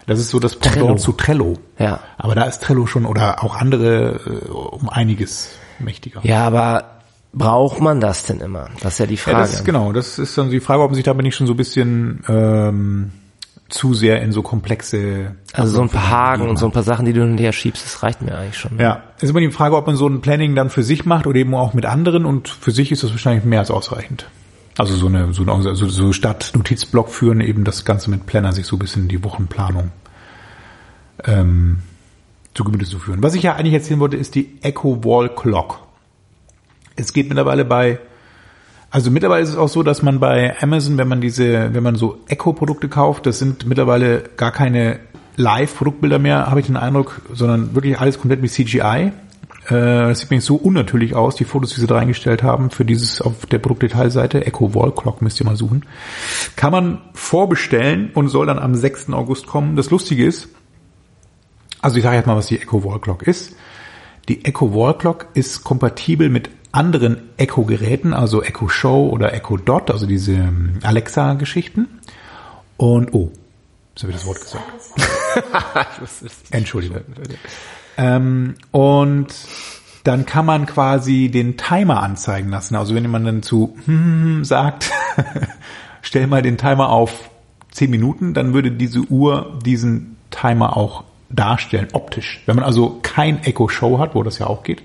Das 0.07 0.19
ist 0.19 0.29
so 0.29 0.39
das 0.39 0.55
Pendant 0.55 0.85
Trello. 0.85 0.95
zu 0.95 1.11
Trello. 1.11 1.53
Ja. 1.77 1.99
Aber 2.17 2.33
da 2.33 2.45
ist 2.45 2.63
Trello 2.63 2.87
schon 2.87 3.05
oder 3.05 3.43
auch 3.43 3.55
andere 3.55 4.21
äh, 4.25 4.49
um 4.49 4.89
einiges 4.89 5.51
mächtiger. 5.79 6.21
Ja, 6.23 6.47
aber 6.47 6.85
braucht 7.33 7.81
man 7.81 7.99
das 7.99 8.23
denn 8.23 8.39
immer? 8.39 8.69
Das 8.81 8.93
ist 8.93 8.99
ja 8.99 9.05
die 9.05 9.17
Frage. 9.17 9.37
Ja, 9.37 9.43
das 9.43 9.53
ist 9.53 9.65
genau, 9.65 9.91
das 9.91 10.17
ist 10.17 10.37
dann 10.37 10.49
die 10.49 10.61
Frage, 10.61 10.81
ob 10.81 10.89
man 10.89 10.95
sich 10.95 11.03
da 11.03 11.13
nicht 11.13 11.35
schon 11.35 11.45
so 11.45 11.53
ein 11.53 11.57
bisschen 11.57 12.23
ähm, 12.29 13.11
zu 13.67 13.93
sehr 13.93 14.21
in 14.21 14.31
so 14.31 14.41
komplexe 14.41 15.35
also 15.51 15.75
so 15.75 15.81
ein 15.81 15.89
paar 15.89 16.09
Haken 16.09 16.47
und 16.47 16.57
so 16.57 16.65
ein 16.65 16.71
paar 16.71 16.83
Sachen, 16.83 17.05
die 17.05 17.11
du 17.11 17.21
hin 17.21 17.31
und 17.31 17.37
her 17.37 17.51
schiebst, 17.51 17.83
das 17.83 18.01
reicht 18.01 18.21
mir 18.21 18.37
eigentlich 18.37 18.57
schon. 18.57 18.79
Ja, 18.79 19.03
ist 19.19 19.29
immer 19.29 19.41
die 19.41 19.51
Frage, 19.51 19.75
ob 19.75 19.87
man 19.87 19.97
so 19.97 20.07
ein 20.07 20.21
Planning 20.21 20.55
dann 20.55 20.69
für 20.69 20.83
sich 20.83 21.05
macht 21.05 21.27
oder 21.27 21.37
eben 21.37 21.53
auch 21.53 21.73
mit 21.73 21.85
anderen 21.85 22.25
und 22.25 22.47
für 22.47 22.71
sich 22.71 22.93
ist 22.93 23.03
das 23.03 23.11
wahrscheinlich 23.11 23.43
mehr 23.43 23.59
als 23.59 23.71
ausreichend. 23.71 24.25
Also 24.77 24.95
so 24.95 25.07
eine, 25.07 25.33
so, 25.33 25.41
eine, 25.41 25.75
so, 25.75 25.87
so 25.87 26.13
statt 26.13 26.51
Notizblock 26.55 27.09
führen, 27.09 27.41
eben 27.41 27.63
das 27.63 27.83
Ganze 27.83 28.11
mit 28.11 28.27
Planner 28.27 28.53
sich 28.53 28.67
so 28.67 28.75
ein 28.75 28.79
bisschen 28.79 29.07
die 29.07 29.23
Wochenplanung 29.23 29.91
ähm, 31.25 31.79
zu 32.53 32.63
Gemüte 32.63 32.85
zu 32.85 32.99
führen. 32.99 33.23
Was 33.23 33.33
ich 33.33 33.43
ja 33.43 33.55
eigentlich 33.55 33.73
erzählen 33.73 33.99
wollte, 33.99 34.17
ist 34.17 34.35
die 34.35 34.57
Echo 34.61 35.03
Wall 35.03 35.29
Clock. 35.29 35.79
Es 36.95 37.11
geht 37.11 37.27
mittlerweile 37.27 37.65
bei, 37.65 37.99
also 38.91 39.09
mittlerweile 39.09 39.43
ist 39.43 39.49
es 39.49 39.57
auch 39.57 39.69
so, 39.69 39.81
dass 39.81 40.03
man 40.03 40.19
bei 40.19 40.55
Amazon, 40.61 40.97
wenn 40.97 41.07
man 41.07 41.21
diese, 41.21 41.73
wenn 41.73 41.83
man 41.83 41.95
so 41.95 42.19
Echo-Produkte 42.27 42.87
kauft, 42.87 43.25
das 43.25 43.39
sind 43.39 43.65
mittlerweile 43.65 44.23
gar 44.37 44.51
keine 44.51 44.99
Live-Produktbilder 45.37 46.19
mehr, 46.19 46.47
habe 46.47 46.59
ich 46.59 46.67
den 46.67 46.77
Eindruck, 46.77 47.21
sondern 47.33 47.75
wirklich 47.75 47.99
alles 47.99 48.19
komplett 48.19 48.41
mit 48.41 48.51
CGI 48.51 49.11
Äh, 49.67 50.07
das 50.07 50.19
sieht 50.19 50.27
übrigens 50.27 50.45
so 50.45 50.55
unnatürlich 50.55 51.15
aus, 51.15 51.35
die 51.35 51.43
Fotos, 51.43 51.73
die 51.73 51.81
sie 51.81 51.87
da 51.87 51.95
reingestellt 51.95 52.43
haben, 52.43 52.69
für 52.69 52.85
dieses 52.85 53.21
auf 53.21 53.45
der 53.45 53.59
Produktdetailseite, 53.59 54.45
Echo 54.45 54.73
Wall 54.73 54.91
Clock 54.91 55.21
müsst 55.21 55.39
ihr 55.39 55.45
mal 55.45 55.57
suchen. 55.57 55.85
Kann 56.55 56.71
man 56.71 57.01
vorbestellen 57.13 58.11
und 58.13 58.29
soll 58.29 58.45
dann 58.45 58.59
am 58.59 58.75
6. 58.75 59.09
August 59.11 59.47
kommen. 59.47 59.75
Das 59.75 59.89
Lustige 59.89 60.25
ist, 60.25 60.49
also 61.81 61.97
ich 61.97 62.03
sage 62.03 62.15
jetzt 62.15 62.27
mal, 62.27 62.37
was 62.37 62.47
die 62.47 62.59
Echo 62.59 62.83
Wall 62.83 62.99
Clock 62.99 63.23
ist. 63.23 63.55
Die 64.29 64.45
Echo 64.45 64.73
Wall 64.73 64.97
Clock 64.97 65.27
ist 65.33 65.63
kompatibel 65.63 66.29
mit 66.29 66.49
anderen 66.71 67.29
Echo-Geräten, 67.37 68.13
also 68.13 68.43
Echo 68.43 68.67
Show 68.67 69.09
oder 69.09 69.33
Echo 69.33 69.57
Dot, 69.57 69.89
also 69.89 70.05
diese 70.05 70.33
ähm, 70.33 70.79
Alexa-Geschichten. 70.83 71.87
Und, 72.77 73.13
oh, 73.13 73.31
jetzt 73.95 74.03
habe 74.03 74.11
ich 74.11 74.17
das 74.17 74.27
Wort 74.27 74.41
gesagt. 74.41 74.63
Entschuldigung. 76.51 77.01
Ähm, 77.97 78.55
und 78.71 79.27
dann 80.03 80.25
kann 80.25 80.45
man 80.45 80.65
quasi 80.65 81.29
den 81.29 81.57
Timer 81.57 82.01
anzeigen 82.01 82.49
lassen. 82.49 82.75
Also 82.75 82.95
wenn 82.95 83.09
man 83.09 83.25
dann 83.25 83.43
zu 83.43 83.77
hm, 83.85 84.45
sagt, 84.45 84.91
stell 86.01 86.27
mal 86.27 86.41
den 86.41 86.57
Timer 86.57 86.89
auf 86.89 87.29
10 87.71 87.89
Minuten, 87.89 88.33
dann 88.33 88.53
würde 88.53 88.71
diese 88.71 89.01
Uhr 89.01 89.59
diesen 89.65 90.17
Timer 90.29 90.77
auch 90.77 91.03
darstellen, 91.29 91.89
optisch. 91.91 92.41
Wenn 92.45 92.55
man 92.55 92.63
also 92.63 92.99
kein 93.01 93.43
Echo 93.43 93.67
Show 93.67 93.99
hat, 93.99 94.15
wo 94.15 94.23
das 94.23 94.39
ja 94.39 94.47
auch 94.47 94.63
geht. 94.63 94.81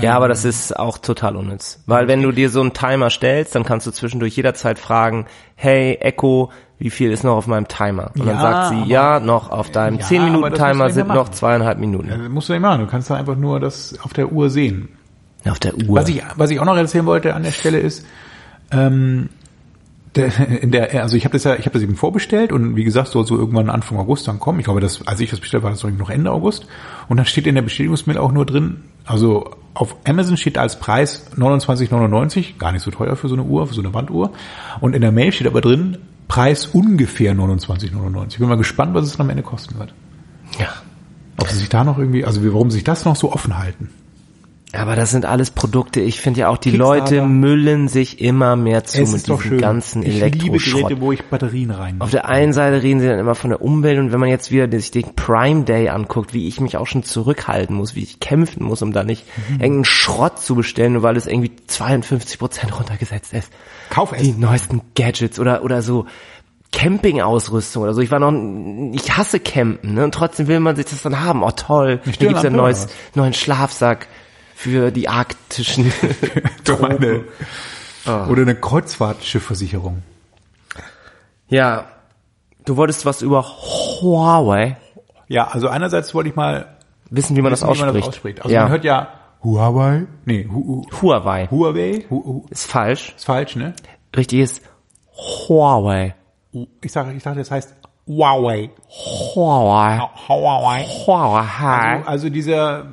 Ja, 0.00 0.16
aber 0.16 0.28
das 0.28 0.44
ist 0.44 0.76
auch 0.76 0.98
total 0.98 1.36
unnütz. 1.36 1.80
Weil 1.86 2.08
wenn 2.08 2.22
du 2.22 2.32
dir 2.32 2.50
so 2.50 2.60
einen 2.60 2.72
Timer 2.72 3.10
stellst, 3.10 3.54
dann 3.54 3.64
kannst 3.64 3.86
du 3.86 3.90
zwischendurch 3.90 4.36
jederzeit 4.36 4.78
fragen, 4.78 5.26
hey 5.56 5.98
Echo, 6.00 6.50
wie 6.78 6.90
viel 6.90 7.10
ist 7.10 7.24
noch 7.24 7.36
auf 7.36 7.46
meinem 7.46 7.66
Timer? 7.68 8.10
Und 8.14 8.20
dann 8.26 8.36
Ja, 8.36 8.40
sagt 8.40 8.68
sie, 8.70 8.76
aber- 8.76 8.86
ja, 8.86 9.20
noch 9.20 9.50
auf 9.50 9.70
deinem 9.70 9.98
Ja, 9.98 10.06
10 10.06 10.24
Minuten 10.24 10.44
aber 10.44 10.50
das 10.50 10.58
musst 10.58 10.68
du 10.68 10.72
Timer 10.72 10.84
nicht 10.84 10.94
sind 10.94 11.06
mehr 11.08 11.16
noch 11.16 11.28
zweieinhalb 11.30 11.78
Minuten. 11.78 12.08
Ja, 12.08 12.16
das 12.16 12.28
musst 12.28 12.48
du 12.48 12.52
nicht 12.52 12.62
machen. 12.62 12.80
Du 12.82 12.86
kannst 12.86 13.10
da 13.10 13.16
einfach 13.16 13.36
nur 13.36 13.58
das 13.60 13.96
auf 14.02 14.12
der 14.12 14.30
Uhr 14.32 14.48
sehen. 14.50 14.88
Auf 15.48 15.58
der 15.58 15.74
Uhr. 15.74 15.96
Was 15.96 16.08
ich, 16.08 16.22
was 16.36 16.50
ich 16.50 16.60
auch 16.60 16.64
noch 16.64 16.76
erzählen 16.76 17.06
wollte 17.06 17.34
an 17.34 17.42
der 17.42 17.52
Stelle 17.52 17.78
ist, 17.78 18.04
ähm, 18.70 19.28
der, 20.14 20.62
in 20.62 20.70
der, 20.72 21.02
also 21.02 21.16
ich 21.16 21.24
habe 21.24 21.32
das 21.34 21.44
ja, 21.44 21.54
ich 21.54 21.60
habe 21.66 21.70
das 21.70 21.82
eben 21.82 21.94
vorbestellt 21.96 22.52
und 22.52 22.76
wie 22.76 22.84
gesagt, 22.84 23.08
soll 23.08 23.26
so 23.26 23.36
irgendwann 23.36 23.70
Anfang 23.70 23.98
August 23.98 24.26
dann 24.26 24.40
kommen. 24.40 24.58
Ich 24.58 24.64
glaube, 24.64 24.80
das, 24.80 25.06
als 25.06 25.20
ich 25.20 25.30
das 25.30 25.40
bestellt 25.40 25.62
war, 25.62 25.70
das 25.70 25.84
noch 25.84 26.10
Ende 26.10 26.30
August. 26.32 26.66
Und 27.08 27.16
dann 27.18 27.26
steht 27.26 27.46
in 27.46 27.54
der 27.54 27.62
Bestätigungsmail 27.62 28.18
auch 28.18 28.32
nur 28.32 28.46
drin, 28.46 28.82
also 29.04 29.50
auf 29.74 29.96
Amazon 30.06 30.36
steht 30.36 30.58
als 30.58 30.78
Preis 30.80 31.30
29,99, 31.36 32.58
gar 32.58 32.72
nicht 32.72 32.82
so 32.82 32.90
teuer 32.90 33.16
für 33.16 33.28
so 33.28 33.34
eine 33.34 33.44
Uhr, 33.44 33.66
für 33.66 33.74
so 33.74 33.80
eine 33.80 33.94
Wanduhr. 33.94 34.32
Und 34.80 34.94
in 34.94 35.02
der 35.02 35.12
Mail 35.12 35.30
steht 35.32 35.46
aber 35.46 35.60
drin, 35.60 35.98
Preis 36.28 36.66
ungefähr 36.66 37.34
29,99. 37.34 38.26
Ich 38.28 38.38
bin 38.38 38.48
mal 38.48 38.56
gespannt, 38.56 38.94
was 38.94 39.06
es 39.06 39.18
am 39.18 39.30
Ende 39.30 39.42
kosten 39.42 39.78
wird. 39.78 39.92
ja. 40.58 40.68
Ob 41.40 41.48
sie 41.48 41.56
sich 41.58 41.68
da 41.68 41.84
noch 41.84 41.98
irgendwie, 41.98 42.24
also 42.24 42.44
warum 42.52 42.68
sie 42.68 42.78
sich 42.78 42.84
das 42.84 43.04
noch 43.04 43.14
so 43.14 43.32
offen 43.32 43.58
halten. 43.58 43.90
Aber 44.74 44.96
das 44.96 45.10
sind 45.10 45.24
alles 45.24 45.50
Produkte. 45.50 46.00
Ich 46.00 46.20
finde 46.20 46.40
ja 46.40 46.48
auch, 46.50 46.58
die. 46.58 46.70
Leute 46.72 47.22
müllen 47.22 47.88
sich 47.88 48.20
immer 48.20 48.54
mehr 48.54 48.84
zu 48.84 49.00
Es 49.00 49.12
mit 49.12 49.22
diesem 49.26 49.40
schön. 49.40 49.60
ganzen 49.60 50.02
ich 50.02 50.08
liebe 50.20 50.26
Elektroschrott. 50.26 50.82
Geräte, 50.82 51.00
wo 51.00 51.10
ich 51.12 51.24
Batterien 51.24 51.70
rein. 51.70 51.96
Auf 52.00 52.10
der 52.10 52.28
einen 52.28 52.52
Seite 52.52 52.82
reden 52.82 53.00
sie 53.00 53.06
dann 53.06 53.18
immer 53.18 53.34
von 53.34 53.48
der 53.50 53.62
Umwelt 53.62 53.98
und 53.98 54.12
wenn 54.12 54.20
man 54.20 54.28
jetzt 54.28 54.50
wieder 54.50 54.70
sich 54.78 54.90
den 54.90 55.14
Prime 55.16 55.64
Day 55.64 55.88
anguckt, 55.88 56.34
wie 56.34 56.46
ich 56.48 56.60
mich 56.60 56.76
auch 56.76 56.86
schon 56.86 57.02
zurückhalten 57.02 57.74
muss, 57.74 57.94
wie 57.94 58.02
ich 58.02 58.20
kämpfen 58.20 58.62
muss, 58.62 58.82
um 58.82 58.92
da 58.92 59.04
nicht 59.04 59.24
Mhm. 59.48 59.54
irgendeinen 59.54 59.84
Schrott 59.86 60.38
zu 60.38 60.54
bestellen, 60.54 60.92
nur 60.92 61.02
weil 61.02 61.16
es 61.16 61.26
irgendwie 61.26 61.52
52 61.66 62.38
Prozent 62.38 62.78
runtergesetzt 62.78 63.32
ist. 63.32 63.50
Kauf 63.88 64.12
es. 64.12 64.20
Die 64.22 64.32
neuesten 64.32 64.82
Gadgets 64.94 65.40
oder, 65.40 65.62
oder 65.64 65.80
so 65.80 66.04
Campingausrüstung 66.72 67.82
oder 67.82 67.94
so. 67.94 68.00
Ich 68.02 68.10
war 68.10 68.18
noch, 68.18 68.32
ich 68.92 69.16
hasse 69.16 69.40
Campen, 69.40 69.94
ne? 69.94 70.04
Und 70.04 70.12
trotzdem 70.14 70.46
will 70.48 70.60
man 70.60 70.76
sich 70.76 70.84
das 70.86 71.02
dann 71.02 71.20
haben. 71.20 71.42
Oh 71.42 71.50
toll, 71.50 72.00
stören 72.02 72.28
gibt's 72.34 72.44
einen 72.44 72.56
neues, 72.56 72.88
neuen 73.14 73.32
Schlafsack 73.32 74.06
für 74.58 74.90
die 74.90 75.08
arktischen 75.08 75.92
Meine, 76.80 77.24
Ah. 78.04 78.26
Oder 78.26 78.42
eine 78.42 78.54
Kreuzfahrtschiffversicherung. 78.54 80.02
Ja, 81.48 81.86
du 82.64 82.76
wolltest 82.76 83.04
was 83.06 83.22
über 83.22 83.42
Huawei 83.44 84.76
Ja, 85.28 85.48
also 85.48 85.68
einerseits 85.68 86.14
wollte 86.14 86.30
ich 86.30 86.36
mal 86.36 86.76
wissen, 87.10 87.36
wie 87.36 87.42
man 87.42 87.50
das 87.50 87.62
wissen, 87.62 87.74
wie 87.74 87.78
man 87.80 87.88
ausspricht. 87.90 88.06
das 88.06 88.14
ausspricht. 88.14 88.42
Also 88.42 88.54
ja. 88.54 88.62
man 88.62 88.70
hört 88.72 88.84
ja 88.84 89.08
Huawei. 89.44 90.06
Nee, 90.24 90.48
Hu, 90.50 90.86
Hu, 90.90 91.02
Huawei. 91.02 91.46
Huawei. 91.50 92.04
Hu, 92.10 92.24
Hu, 92.24 92.46
Ist 92.50 92.66
falsch. 92.70 93.14
ist 93.16 93.26
falsch, 93.26 93.54
ne? 93.56 93.74
Richtig 94.16 94.40
ist 94.40 94.62
Huawei. 95.16 96.14
Ich 96.80 96.90
sage, 96.92 97.12
ich 97.12 97.22
dachte, 97.22 97.38
das 97.38 97.50
heißt 97.50 97.74
Huawei. 98.08 98.70
Huawei. 99.34 100.00
Huawei. 100.28 100.84
Huawei. 100.84 102.06
Also 102.06 102.30
dieser, 102.30 102.86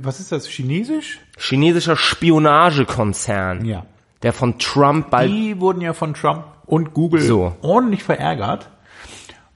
was 0.00 0.20
ist 0.20 0.30
das, 0.30 0.46
chinesisch? 0.46 1.18
Chinesischer 1.36 1.96
Spionagekonzern. 1.96 3.64
Ja. 3.64 3.84
Der 4.22 4.32
von 4.32 4.58
Trump 4.58 5.10
bald 5.10 5.30
Die 5.30 5.60
wurden 5.60 5.80
ja 5.80 5.92
von 5.92 6.14
Trump 6.14 6.44
und 6.66 6.94
Google 6.94 7.20
So. 7.20 7.52
ordentlich 7.62 8.04
verärgert. 8.04 8.70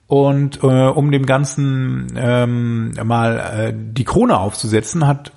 Und 0.08 0.62
äh, 0.62 0.66
um 0.66 1.12
dem 1.12 1.26
Ganzen 1.26 2.12
ähm, 2.16 2.92
mal 3.04 3.38
äh, 3.38 3.72
die 3.74 4.04
Krone 4.04 4.38
aufzusetzen, 4.38 5.06
hat 5.06 5.32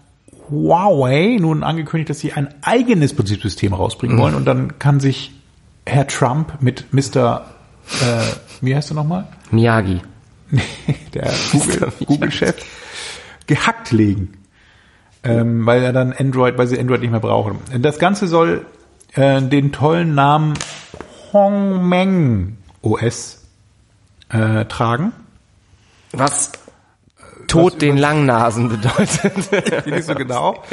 Huawei 0.50 1.38
nun 1.40 1.64
angekündigt, 1.64 2.10
dass 2.10 2.20
sie 2.20 2.34
ein 2.34 2.54
eigenes 2.62 3.16
Betriebssystem 3.16 3.74
rausbringen 3.74 4.18
wollen. 4.18 4.34
Und 4.34 4.46
dann 4.46 4.80
kann 4.80 5.00
sich 5.00 5.34
Herr 5.86 6.08
Trump 6.08 6.62
mit 6.62 6.86
Mr. 6.94 7.46
Äh, 8.02 8.22
wie 8.62 8.76
heißt 8.76 8.92
er 8.92 8.96
nochmal? 8.96 9.28
Miyagi. 9.52 10.02
Der 11.14 11.32
Google- 11.52 11.92
Google-Chef 12.06 12.56
gehackt 13.48 13.92
legen. 13.92 14.34
Ähm, 15.24 15.66
weil 15.66 15.84
er 15.84 15.94
dann 15.94 16.14
Android, 16.14 16.58
weil 16.58 16.68
sie 16.68 16.80
Android 16.80 17.02
nicht 17.02 17.12
mehr 17.12 17.20
brauchen. 17.20 17.58
Das 17.80 18.00
Ganze 18.00 18.28
soll 18.28 18.66
äh, 19.14 19.42
den 19.42 19.72
tollen 19.72 20.16
Namen 20.16 20.54
Hongmeng 21.34 22.58
OS 22.82 23.44
äh, 24.30 24.66
tragen. 24.66 25.12
Was 26.12 26.52
Tod 27.48 27.82
den 27.82 27.98
Langnasen 27.98 28.70
bedeutet. 28.70 29.86
Nicht 29.88 30.04
so 30.04 30.16
genau. 30.16 30.64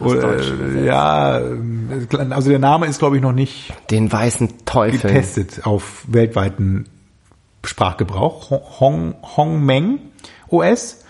Oder, 0.00 0.40
ja, 0.82 1.38
ähm, 1.40 2.08
also 2.30 2.50
der 2.50 2.58
Name 2.58 2.86
ist, 2.86 2.98
glaube 2.98 3.16
ich, 3.16 3.22
noch 3.22 3.32
nicht 3.32 3.72
Den 3.90 4.10
weißen 4.10 4.64
Teufel. 4.64 5.00
getestet 5.00 5.66
auf 5.66 6.04
weltweiten 6.08 6.86
Sprachgebrauch. 7.64 8.50
Hong, 8.80 9.14
Hongmeng 9.36 9.98
OS. 10.48 11.04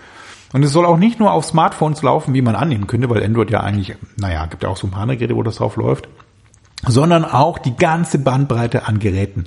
Und 0.53 0.63
es 0.63 0.73
soll 0.73 0.87
auch 0.87 0.99
nicht 0.99 1.19
nur 1.19 1.33
auf 1.33 1.45
Smartphones 1.45 2.03
laufen, 2.03 2.33
wie 2.33 2.43
man 2.43 2.55
annehmen 2.55 2.87
könnte, 2.87 3.11
weil 3.11 3.25
Android 3.25 3.51
ja 3.51 3.61
eigentlich, 3.61 3.97
naja, 4.17 4.47
gibt 4.47 4.63
ja 4.63 4.69
auch 4.69 4.77
so 4.77 4.87
ein 4.87 4.91
paar 4.91 5.03
andere 5.03 5.17
Geräte, 5.17 5.35
wo 5.35 5.43
das 5.43 5.57
drauf 5.57 5.77
läuft, 5.77 6.09
sondern 6.87 7.25
auch 7.25 7.59
die 7.59 7.77
ganze 7.77 8.19
Bandbreite 8.19 8.87
an 8.87 9.01
Geräten 9.01 9.47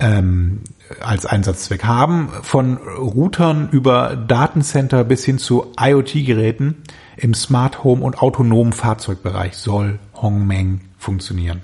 ähm, 0.00 0.60
als 1.00 1.26
Einsatzzweck 1.26 1.84
haben, 1.84 2.30
von 2.42 2.78
Routern 2.78 3.68
über 3.70 4.16
Datencenter 4.16 5.04
bis 5.04 5.24
hin 5.24 5.38
zu 5.38 5.72
IoT-Geräten 5.78 6.76
im 7.16 7.34
Smart 7.34 7.84
Home 7.84 8.02
und 8.02 8.20
autonomen 8.20 8.72
Fahrzeugbereich 8.72 9.56
soll 9.56 9.98
Hongmeng 10.14 10.80
funktionieren. 10.98 11.62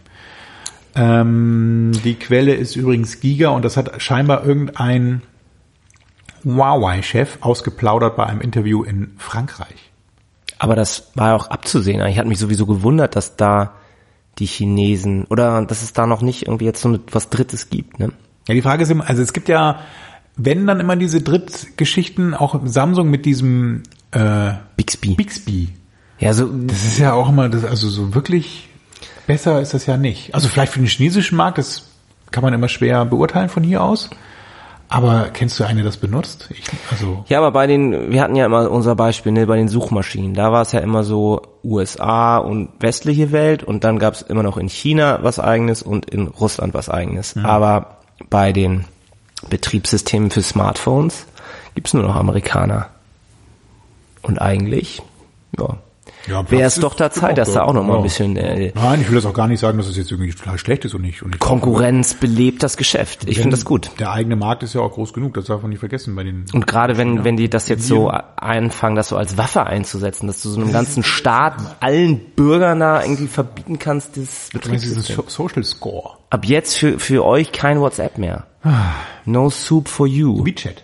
Ähm, 0.95 1.93
die 2.05 2.15
Quelle 2.15 2.55
ist 2.55 2.77
übrigens 2.77 3.21
Giga 3.21 3.51
und 3.51 3.65
das 3.65 3.77
hat 3.77 4.01
scheinbar 4.01 4.45
irgendein 4.45 5.23
Huawei-Chef 6.45 7.39
ausgeplaudert 7.41 8.17
bei 8.17 8.25
einem 8.25 8.41
Interview 8.41 8.85
in 8.85 9.13
Frankreich. 9.19 9.91
Aber 10.59 10.77
das 10.77 11.11
war 11.15 11.35
auch 11.35 11.49
abzusehen. 11.49 12.07
Ich 12.07 12.19
hatte 12.19 12.29
mich 12.29 12.39
sowieso 12.39 12.65
gewundert, 12.67 13.17
dass 13.17 13.37
da 13.37 13.75
die 14.39 14.47
Chinesen 14.47 15.25
oder 15.25 15.65
dass 15.65 15.83
es 15.83 15.93
da 15.93 16.07
noch 16.07 16.23
nicht 16.23 16.47
irgendwie 16.47 16.67
jetzt 16.67 16.81
so 16.81 16.99
was 17.11 17.31
Drittes 17.31 17.69
gibt. 17.69 17.99
Ne? 17.99 18.13
Ja, 18.49 18.55
die 18.55 18.63
Frage 18.63 18.83
ist 18.83 18.91
immer, 18.91 19.09
also 19.09 19.23
es 19.23 19.33
gibt 19.33 19.49
ja, 19.49 19.81
wenn 20.37 20.67
dann 20.67 20.81
immer 20.81 20.97
diese 20.97 21.21
Drittgeschichten, 21.21 22.35
auch 22.35 22.61
Samsung 22.65 23.11
mit 23.11 23.27
diesem 23.27 23.83
äh, 24.13 24.53
Bixby. 24.77 25.15
Bixby. 25.15 25.69
Ja, 26.19 26.33
so 26.33 26.47
Das 26.47 26.85
ist 26.85 26.99
ja 26.99 27.13
auch 27.13 27.29
immer, 27.29 27.49
das, 27.49 27.65
also 27.65 27.89
so 27.89 28.15
wirklich 28.15 28.69
besser 29.27 29.61
ist 29.61 29.75
das 29.75 29.87
ja 29.87 29.97
nicht. 29.97 30.35
Also 30.35 30.49
vielleicht 30.49 30.73
für 30.73 30.79
den 30.79 30.89
chinesischen 30.89 31.37
Markt, 31.37 31.59
das 31.59 31.89
kann 32.31 32.43
man 32.43 32.55
immer 32.55 32.69
schwer 32.69 33.05
beurteilen 33.05 33.49
von 33.49 33.63
hier 33.63 33.83
aus. 33.83 34.11
Aber 34.89 35.31
kennst 35.33 35.59
du 35.59 35.65
eine, 35.65 35.83
das 35.83 35.97
benutzt? 35.97 36.49
Ich, 36.51 36.63
also 36.93 37.25
Ja, 37.27 37.39
aber 37.39 37.51
bei 37.51 37.67
den, 37.67 38.13
wir 38.13 38.23
hatten 38.23 38.37
ja 38.37 38.47
immer 38.47 38.71
unser 38.71 38.95
Beispiel, 38.95 39.33
ne, 39.33 39.47
bei 39.47 39.57
den 39.57 39.67
Suchmaschinen. 39.69 40.35
Da 40.35 40.53
war 40.53 40.63
es 40.63 40.71
ja 40.71 40.79
immer 40.79 41.03
so 41.03 41.43
USA 41.65 42.39
und 42.39 42.69
westliche 42.79 43.33
Welt 43.33 43.65
und 43.65 43.83
dann 43.83 43.99
gab 43.99 44.15
es 44.15 44.23
immer 44.23 44.45
noch 44.45 44.57
in 44.57 44.69
China 44.69 45.19
was 45.23 45.41
eigenes 45.41 45.83
und 45.83 46.09
in 46.09 46.29
Russland 46.29 46.73
was 46.73 46.89
eigenes. 46.89 47.37
Aber 47.37 47.96
bei 48.31 48.53
den 48.53 48.85
Betriebssystemen 49.49 50.31
für 50.31 50.43
Smartphones 50.43 51.27
gibt's 51.75 51.95
nur 51.95 52.03
noch 52.03 52.17
Amerikaner. 52.17 52.91
Und 54.23 54.41
eigentlich, 54.41 55.03
ja. 55.59 55.79
Ja, 56.29 56.51
wäre 56.51 56.65
es 56.67 56.77
doch 56.77 56.95
da 56.95 57.11
Zeit, 57.11 57.39
dass 57.39 57.53
da 57.53 57.63
auch 57.65 57.73
noch 57.73 57.85
mal 57.85 57.99
ein 57.99 58.03
bisschen 58.03 58.37
äh, 58.37 58.73
Nein, 58.75 59.01
ich 59.01 59.09
will 59.09 59.15
das 59.17 59.27
auch 59.27 59.33
gar 59.33 59.47
nicht 59.47 59.61
sagen, 59.61 59.79
dass 59.79 59.87
es 59.87 59.97
jetzt 59.97 60.11
irgendwie 60.11 60.33
total 60.33 60.59
schlecht 60.59 60.85
ist 60.85 60.95
und 60.95 61.03
nicht. 61.03 61.23
Und 61.23 61.35
ich 61.35 61.39
Konkurrenz 61.41 62.15
belebt 62.15 62.63
das 62.63 62.77
Geschäft. 62.77 63.29
Ich 63.29 63.37
finde 63.39 63.51
das 63.57 63.65
gut. 63.65 63.91
Der 63.99 64.11
eigene 64.13 64.35
Markt 64.37 64.63
ist 64.63 64.75
ja 64.75 64.81
auch 64.81 64.93
groß 64.93 65.13
genug, 65.13 65.35
das 65.35 65.45
darf 65.47 65.63
man 65.63 65.71
nicht 65.71 65.79
vergessen 65.81 66.17
bei 66.17 66.25
den. 66.25 66.45
Und 66.53 66.67
gerade 66.67 66.97
wenn, 66.97 67.25
wenn 67.25 67.37
die 67.37 67.49
das 67.49 67.69
jetzt 67.69 67.87
so 67.87 68.09
anfangen, 68.11 68.97
das 68.97 69.09
so 69.09 69.17
als 69.17 69.37
Waffe 69.39 69.65
einzusetzen, 69.67 70.27
dass 70.27 70.43
du 70.43 70.49
so 70.49 70.61
einem 70.61 70.73
ganzen 70.73 71.03
Staat 71.03 71.55
allen 71.81 72.19
Bürgern 72.35 72.81
da 72.81 73.03
irgendwie 73.03 73.29
verbieten 73.29 73.79
kannst, 73.79 74.17
das 74.17 74.49
Betriebssystem. 74.53 75.17
So- 75.17 75.25
Social 75.29 75.65
Score. 75.65 76.17
Ab 76.31 76.45
jetzt 76.45 76.77
für, 76.77 76.99
für 76.99 77.25
euch 77.25 77.53
kein 77.53 77.81
WhatsApp 77.81 78.19
mehr. 78.19 78.47
No 79.25 79.49
soup 79.51 79.89
for 79.89 80.07
you. 80.07 80.45
WeChat, 80.45 80.83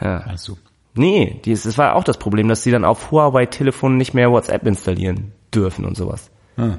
Ja. 0.00 0.24
du? 0.46 0.56
Nee, 0.94 1.40
die, 1.44 1.52
das 1.52 1.76
war 1.76 1.96
auch 1.96 2.04
das 2.04 2.18
Problem, 2.18 2.48
dass 2.48 2.62
die 2.62 2.70
dann 2.70 2.84
auf 2.84 3.10
Huawei-Telefonen 3.10 3.96
nicht 3.96 4.14
mehr 4.14 4.30
WhatsApp 4.30 4.66
installieren 4.66 5.32
dürfen 5.52 5.84
und 5.84 5.96
sowas. 5.96 6.30
Hm. 6.56 6.78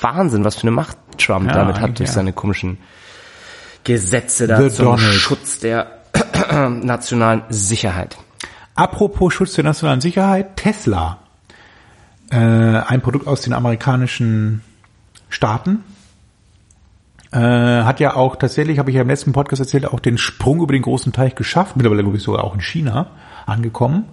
Wahnsinn, 0.00 0.44
was 0.44 0.56
für 0.56 0.62
eine 0.62 0.72
Macht 0.72 0.96
Trump 1.18 1.46
Ja, 1.46 1.52
damit 1.52 1.80
hat 1.80 1.98
durch 1.98 2.08
ja. 2.08 2.14
seine 2.14 2.32
komischen 2.32 2.78
Gesetze 3.84 4.46
da 4.46 4.60
The 4.60 4.70
zum 4.70 4.84
Donald. 4.86 5.14
Schutz 5.14 5.60
der 5.60 5.98
nationalen 6.82 7.42
Sicherheit. 7.48 8.16
Apropos 8.74 9.32
Schutz 9.34 9.54
der 9.54 9.64
nationalen 9.64 10.00
Sicherheit, 10.00 10.56
Tesla. 10.56 11.18
Äh, 12.30 12.36
ein 12.36 13.02
Produkt 13.02 13.26
aus 13.26 13.42
den 13.42 13.52
amerikanischen 13.52 14.62
Staaten. 15.28 15.84
Äh, 17.32 17.38
hat 17.38 17.98
ja 17.98 18.14
auch 18.14 18.36
tatsächlich, 18.36 18.78
habe 18.78 18.90
ich 18.90 18.96
ja 18.96 19.02
im 19.02 19.08
letzten 19.08 19.32
Podcast 19.32 19.60
erzählt, 19.60 19.86
auch 19.86 20.00
den 20.00 20.18
Sprung 20.18 20.60
über 20.60 20.72
den 20.72 20.82
großen 20.82 21.12
Teich 21.12 21.34
geschafft. 21.34 21.76
Mittlerweile 21.76 22.02
glaube 22.02 22.18
ich 22.18 22.22
sogar 22.22 22.44
auch 22.44 22.54
in 22.54 22.60
China 22.60 23.06
angekommen. 23.46 24.04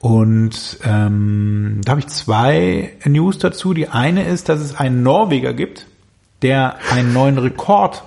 Und 0.00 0.78
ähm, 0.84 1.80
da 1.84 1.92
habe 1.92 2.00
ich 2.00 2.08
zwei 2.08 2.92
News 3.04 3.38
dazu. 3.38 3.72
Die 3.72 3.88
eine 3.88 4.24
ist, 4.24 4.48
dass 4.48 4.60
es 4.60 4.76
einen 4.76 5.02
Norweger 5.02 5.54
gibt, 5.54 5.86
der 6.42 6.76
einen 6.90 7.12
neuen 7.12 7.38
Rekord 7.38 8.02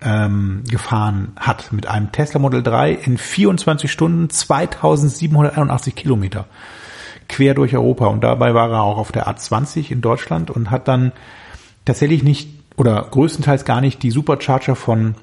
ähm, 0.00 0.64
gefahren 0.68 1.32
hat 1.36 1.70
mit 1.72 1.86
einem 1.86 2.10
Tesla 2.12 2.40
Model 2.40 2.62
3 2.62 2.92
in 2.92 3.18
24 3.18 3.92
Stunden 3.92 4.30
2781 4.30 5.94
Kilometer 5.94 6.46
quer 7.28 7.54
durch 7.54 7.76
Europa. 7.76 8.06
Und 8.06 8.24
dabei 8.24 8.54
war 8.54 8.70
er 8.70 8.82
auch 8.82 8.98
auf 8.98 9.12
der 9.12 9.28
A20 9.28 9.90
in 9.90 10.00
Deutschland 10.00 10.50
und 10.50 10.70
hat 10.70 10.88
dann 10.88 11.12
tatsächlich 11.84 12.22
nicht 12.22 12.59
oder 12.80 13.06
größtenteils 13.10 13.66
gar 13.66 13.82
nicht 13.82 14.02
die 14.02 14.10
Supercharger 14.10 14.74
von 14.74 15.14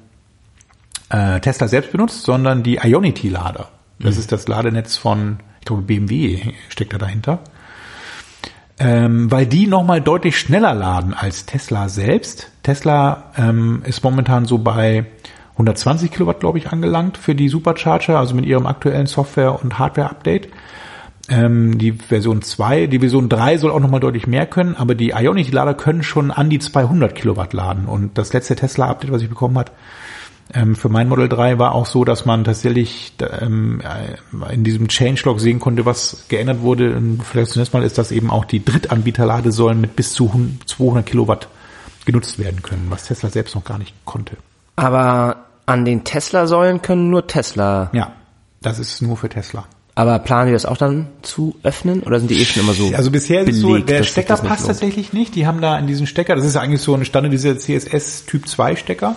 äh, 1.08 1.40
Tesla 1.40 1.66
selbst 1.66 1.90
benutzt, 1.90 2.22
sondern 2.22 2.62
die 2.62 2.76
Ionity-Lader. 2.76 3.68
Das 3.98 4.16
ist 4.16 4.30
das 4.30 4.46
Ladenetz 4.46 4.96
von, 4.96 5.38
ich 5.58 5.66
glaube, 5.66 5.82
BMW 5.82 6.52
steckt 6.68 6.92
da 6.92 6.98
dahinter. 6.98 7.40
Ähm, 8.78 9.28
weil 9.32 9.44
die 9.44 9.66
nochmal 9.66 10.00
deutlich 10.00 10.38
schneller 10.38 10.72
laden 10.72 11.14
als 11.14 11.46
Tesla 11.46 11.88
selbst. 11.88 12.52
Tesla 12.62 13.32
ähm, 13.36 13.82
ist 13.84 14.04
momentan 14.04 14.44
so 14.44 14.58
bei 14.58 15.06
120 15.54 16.12
Kilowatt, 16.12 16.38
glaube 16.38 16.58
ich, 16.58 16.70
angelangt 16.70 17.18
für 17.18 17.34
die 17.34 17.48
Supercharger, 17.48 18.20
also 18.20 18.36
mit 18.36 18.46
ihrem 18.46 18.66
aktuellen 18.66 19.06
Software- 19.06 19.60
und 19.60 19.80
Hardware-Update. 19.80 20.48
Ähm, 21.28 21.78
die 21.78 21.92
Version 21.92 22.40
2, 22.42 22.86
die 22.86 23.00
Version 23.00 23.28
3 23.28 23.58
soll 23.58 23.70
auch 23.70 23.80
nochmal 23.80 24.00
deutlich 24.00 24.26
mehr 24.26 24.46
können, 24.46 24.74
aber 24.76 24.94
die 24.94 25.10
Ionity-Lader 25.10 25.74
können 25.74 26.02
schon 26.02 26.30
an 26.30 26.48
die 26.48 26.58
200 26.58 27.14
Kilowatt 27.14 27.52
laden. 27.52 27.86
Und 27.86 28.16
das 28.16 28.32
letzte 28.32 28.56
Tesla-Update, 28.56 29.12
was 29.12 29.22
ich 29.22 29.28
bekommen 29.28 29.58
hat, 29.58 29.72
ähm, 30.54 30.76
für 30.76 30.88
mein 30.88 31.08
Model 31.08 31.28
3 31.28 31.58
war 31.58 31.74
auch 31.74 31.84
so, 31.84 32.04
dass 32.04 32.24
man 32.24 32.44
tatsächlich 32.44 33.12
ähm, 33.40 33.82
äh, 33.82 34.54
in 34.54 34.64
diesem 34.64 34.88
Changelog 34.88 35.40
sehen 35.40 35.60
konnte, 35.60 35.84
was 35.84 36.24
geändert 36.28 36.62
wurde. 36.62 36.96
Und 36.96 37.22
vielleicht 37.22 37.50
zunächst 37.50 37.74
mal 37.74 37.82
ist, 37.82 37.98
dass 37.98 38.10
eben 38.10 38.30
auch 38.30 38.46
die 38.46 38.64
Drittanbieterladesäulen 38.64 39.80
mit 39.80 39.96
bis 39.96 40.14
zu 40.14 40.28
100 40.28 40.68
200 40.68 41.04
Kilowatt 41.04 41.48
genutzt 42.06 42.38
werden 42.38 42.62
können, 42.62 42.86
was 42.88 43.04
Tesla 43.04 43.28
selbst 43.28 43.54
noch 43.54 43.64
gar 43.64 43.76
nicht 43.76 43.94
konnte. 44.06 44.38
Aber 44.76 45.44
an 45.66 45.84
den 45.84 46.04
Tesla-Säulen 46.04 46.80
können 46.80 47.10
nur 47.10 47.26
Tesla. 47.26 47.90
Ja, 47.92 48.12
das 48.62 48.78
ist 48.78 49.02
nur 49.02 49.18
für 49.18 49.28
Tesla. 49.28 49.66
Aber 49.98 50.20
planen 50.20 50.46
die 50.46 50.52
das 50.52 50.64
auch 50.64 50.76
dann 50.76 51.08
zu 51.22 51.56
öffnen 51.64 52.04
oder 52.04 52.20
sind 52.20 52.30
die 52.30 52.40
eh 52.40 52.44
schon 52.44 52.62
immer 52.62 52.72
so? 52.72 52.92
Also 52.94 53.10
bisher 53.10 53.40
ist 53.40 53.48
es 53.48 53.60
so, 53.60 53.70
belegt, 53.70 53.90
der 53.90 54.04
Stecker 54.04 54.36
passt 54.36 54.62
lohnt? 54.62 54.66
tatsächlich 54.68 55.12
nicht. 55.12 55.34
Die 55.34 55.44
haben 55.44 55.60
da 55.60 55.76
in 55.76 55.88
diesen 55.88 56.06
Stecker, 56.06 56.36
das 56.36 56.44
ist 56.44 56.54
ja 56.54 56.60
eigentlich 56.60 56.82
so 56.82 56.94
ein 56.94 57.04
standardisierter 57.04 57.58
CSS 57.58 58.24
Typ 58.24 58.46
2 58.46 58.76
Stecker. 58.76 59.16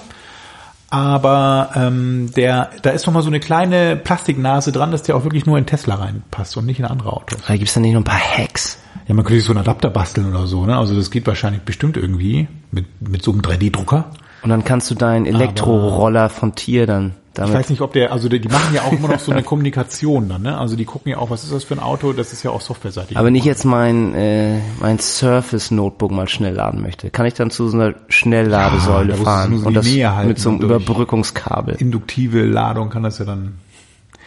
Aber 0.90 1.70
ähm, 1.76 2.32
der, 2.36 2.72
da 2.82 2.90
ist 2.90 3.06
noch 3.06 3.14
mal 3.14 3.22
so 3.22 3.28
eine 3.28 3.40
kleine 3.40 3.96
Plastiknase 3.96 4.72
dran, 4.72 4.90
dass 4.90 5.04
der 5.04 5.16
auch 5.16 5.24
wirklich 5.24 5.46
nur 5.46 5.60
in 5.60 5.68
Tesla 5.68 5.94
reinpasst 5.94 6.58
und 6.58 6.66
nicht 6.66 6.80
in 6.80 6.86
andere 6.86 7.14
Autos. 7.14 7.40
Da 7.48 7.56
gibt's 7.58 7.76
dann 7.76 7.84
nicht 7.84 7.94
noch 7.94 8.02
ein 8.02 8.06
paar 8.06 8.20
Hacks. 8.20 8.80
Ja, 9.08 9.14
man 9.14 9.24
könnte 9.24 9.38
sich 9.38 9.46
so 9.46 9.52
einen 9.52 9.60
Adapter 9.60 9.92
basteln 9.92 10.32
oder 10.32 10.48
so, 10.48 10.66
ne? 10.66 10.76
Also 10.76 10.96
das 10.96 11.12
geht 11.12 11.28
wahrscheinlich 11.28 11.62
bestimmt 11.62 11.96
irgendwie 11.96 12.48
mit, 12.72 12.88
mit 13.08 13.22
so 13.22 13.32
einem 13.34 13.42
3D-Drucker. 13.42 14.10
Und 14.42 14.50
dann 14.50 14.64
kannst 14.64 14.90
du 14.90 14.96
deinen 14.96 15.28
Elektroroller 15.28 16.30
von 16.30 16.56
Tier 16.56 16.88
dann 16.88 17.14
Ich 17.32 17.36
damit. 17.36 17.54
weiß 17.54 17.70
nicht, 17.70 17.80
ob 17.80 17.94
der, 17.94 18.12
also 18.12 18.28
die, 18.28 18.46
machen 18.50 18.76
ja 18.76 18.82
auch 18.82 18.92
immer 18.92 19.08
noch 19.08 19.20
so 19.20 19.32
eine 19.32 19.42
Kommunikation 19.42 20.28
dann, 20.28 20.42
ne? 20.42 20.58
Also 20.58 20.76
die 20.76 20.84
gucken 20.84 21.12
ja 21.12 21.18
auch, 21.18 21.30
was 21.30 21.46
ist 21.46 21.54
das 21.54 21.64
für 21.64 21.76
ein 21.76 21.80
Auto, 21.80 22.12
das 22.12 22.34
ist 22.34 22.44
ja 22.44 22.52
auch 22.52 22.60
softwareseitig. 22.60 23.16
Aber 23.16 23.28
wenn 23.28 23.36
ich 23.36 23.46
jetzt 23.46 23.64
mein, 23.64 24.14
äh, 24.16 24.60
mein 24.82 25.00
Surface-Notebook 25.00 26.12
mal 26.12 26.28
schnell 26.28 26.56
laden 26.56 26.82
möchte, 26.82 27.10
kann 27.10 27.26
ich 27.26 27.34
dann 27.34 27.50
zu 27.50 27.70
so 27.70 27.78
einer 27.78 27.96
Schnellladesäule 28.10 29.16
Ja, 29.16 29.24
fahren 29.24 29.60
so 29.60 29.68
und 29.68 29.76
das 29.76 29.86
mit 30.26 30.40
so 30.40 30.50
einem. 30.50 30.60
Überbrückungskabel. 30.60 31.76
induktive 31.76 32.44
Ladung 32.44 32.90
kann 32.90 33.04
das 33.04 33.20
ja 33.20 33.24
dann. 33.24 33.54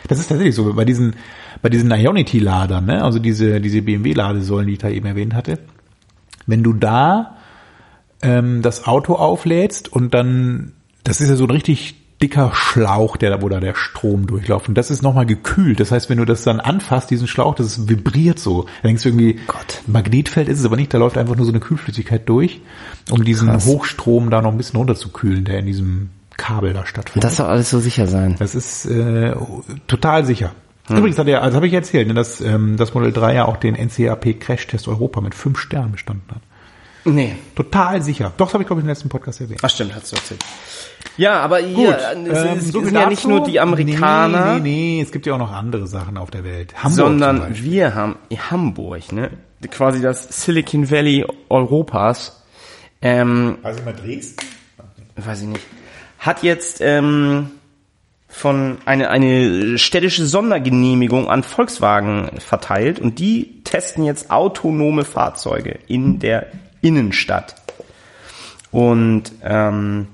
Das 0.08 0.18
ist 0.18 0.28
tatsächlich 0.28 0.54
so, 0.54 0.72
bei 0.72 0.86
diesen, 0.86 1.14
bei 1.60 1.68
diesen 1.68 1.90
Ionity-Ladern, 1.90 2.86
ne? 2.86 3.04
Also 3.04 3.18
diese, 3.18 3.60
diese 3.60 3.82
BMW-Ladesäulen, 3.82 4.66
die 4.66 4.72
ich 4.72 4.78
da 4.78 4.88
eben 4.88 5.04
erwähnt 5.04 5.34
hatte. 5.34 5.58
Wenn 6.46 6.62
du 6.62 6.72
da 6.72 7.36
ähm, 8.22 8.62
das 8.62 8.86
Auto 8.86 9.16
auflädst 9.16 9.92
und 9.92 10.14
dann, 10.14 10.72
das 11.02 11.20
ist 11.20 11.28
ja 11.28 11.36
so 11.36 11.44
ein 11.44 11.50
richtig 11.50 11.96
dicker 12.24 12.52
Schlauch, 12.54 13.18
der 13.18 13.28
da, 13.28 13.42
wo 13.42 13.50
da 13.50 13.60
der 13.60 13.74
Strom 13.74 14.26
durchläuft. 14.26 14.68
Und 14.68 14.78
das 14.78 14.90
ist 14.90 15.02
nochmal 15.02 15.26
gekühlt. 15.26 15.78
Das 15.78 15.90
heißt, 15.90 16.08
wenn 16.08 16.16
du 16.16 16.24
das 16.24 16.42
dann 16.42 16.58
anfasst, 16.58 17.10
diesen 17.10 17.28
Schlauch, 17.28 17.54
das 17.54 17.86
vibriert 17.86 18.38
so. 18.38 18.62
Da 18.62 18.88
denkst 18.88 19.02
du 19.02 19.10
irgendwie, 19.10 19.40
Gott. 19.46 19.82
Magnetfeld 19.86 20.48
ist 20.48 20.58
es 20.58 20.64
aber 20.64 20.76
nicht, 20.76 20.94
da 20.94 20.98
läuft 20.98 21.18
einfach 21.18 21.36
nur 21.36 21.44
so 21.44 21.52
eine 21.52 21.60
Kühlflüssigkeit 21.60 22.26
durch, 22.26 22.62
um 23.10 23.24
diesen 23.24 23.48
Krass. 23.48 23.66
Hochstrom 23.66 24.30
da 24.30 24.40
noch 24.40 24.52
ein 24.52 24.56
bisschen 24.56 24.78
runterzukühlen, 24.78 25.44
der 25.44 25.58
in 25.58 25.66
diesem 25.66 26.10
Kabel 26.38 26.72
da 26.72 26.86
stattfindet. 26.86 27.24
Das 27.24 27.36
soll 27.36 27.46
alles 27.46 27.68
so 27.68 27.78
sicher 27.78 28.06
sein. 28.06 28.36
Das 28.38 28.54
ist 28.54 28.86
äh, 28.86 29.34
total 29.86 30.24
sicher. 30.24 30.52
Hm. 30.86 30.96
Übrigens 30.96 31.18
hat 31.18 31.28
er, 31.28 31.42
also 31.42 31.56
habe 31.56 31.66
ich 31.66 31.74
erzählt, 31.74 32.08
ne, 32.08 32.14
dass 32.14 32.40
ähm, 32.40 32.78
das 32.78 32.94
Model 32.94 33.12
3 33.12 33.34
ja 33.34 33.44
auch 33.44 33.58
den 33.58 33.74
NCAP 33.74 34.40
Crash 34.40 34.66
Test 34.66 34.88
Europa 34.88 35.20
mit 35.20 35.34
fünf 35.34 35.58
Sternen 35.58 35.92
bestanden 35.92 36.24
hat. 36.34 36.40
Nee. 37.04 37.36
Total 37.54 38.00
sicher. 38.02 38.32
Doch, 38.38 38.46
das 38.46 38.54
habe 38.54 38.62
ich 38.62 38.66
glaube 38.66 38.80
ich 38.80 38.84
im 38.84 38.88
letzten 38.88 39.10
Podcast 39.10 39.42
erwähnt. 39.42 39.60
Ach 39.62 39.68
stimmt, 39.68 39.94
hast 39.94 40.10
du 40.10 40.16
erzählt. 40.16 40.42
Ja, 41.16 41.40
aber 41.40 41.58
hier, 41.58 41.98
ähm, 42.12 42.26
es, 42.26 42.64
es, 42.64 42.72
so 42.72 42.82
sind 42.82 42.94
ja 42.94 43.08
nicht 43.08 43.26
nur 43.26 43.44
die 43.44 43.60
Amerikaner, 43.60 44.54
Nee, 44.54 44.60
nee, 44.60 44.96
nee, 44.96 45.00
es 45.02 45.12
gibt 45.12 45.26
ja 45.26 45.34
auch 45.34 45.38
noch 45.38 45.52
andere 45.52 45.86
Sachen 45.86 46.16
auf 46.16 46.30
der 46.30 46.44
Welt. 46.44 46.74
Hamburg 46.74 46.92
sondern 46.92 47.62
wir 47.62 47.94
haben 47.94 48.16
Hamburg, 48.50 49.12
ne, 49.12 49.30
quasi 49.70 50.00
das 50.00 50.44
Silicon 50.44 50.90
Valley 50.90 51.24
Europas, 51.48 52.42
ähm, 53.00 53.58
Weiß 53.62 53.78
ich 53.78 53.84
mal 53.84 53.94
Dresden? 53.94 54.46
weiß 55.16 55.42
ich 55.42 55.48
nicht, 55.48 55.64
hat 56.18 56.42
jetzt 56.42 56.80
ähm, 56.80 57.50
von 58.28 58.78
eine, 58.84 59.10
eine 59.10 59.78
städtische 59.78 60.26
Sondergenehmigung 60.26 61.28
an 61.28 61.44
Volkswagen 61.44 62.30
verteilt 62.38 62.98
und 62.98 63.20
die 63.20 63.62
testen 63.62 64.04
jetzt 64.04 64.30
autonome 64.30 65.04
Fahrzeuge 65.04 65.78
in 65.86 66.18
der 66.18 66.48
Innenstadt. 66.80 67.54
Und 68.72 69.30
ähm, 69.44 70.08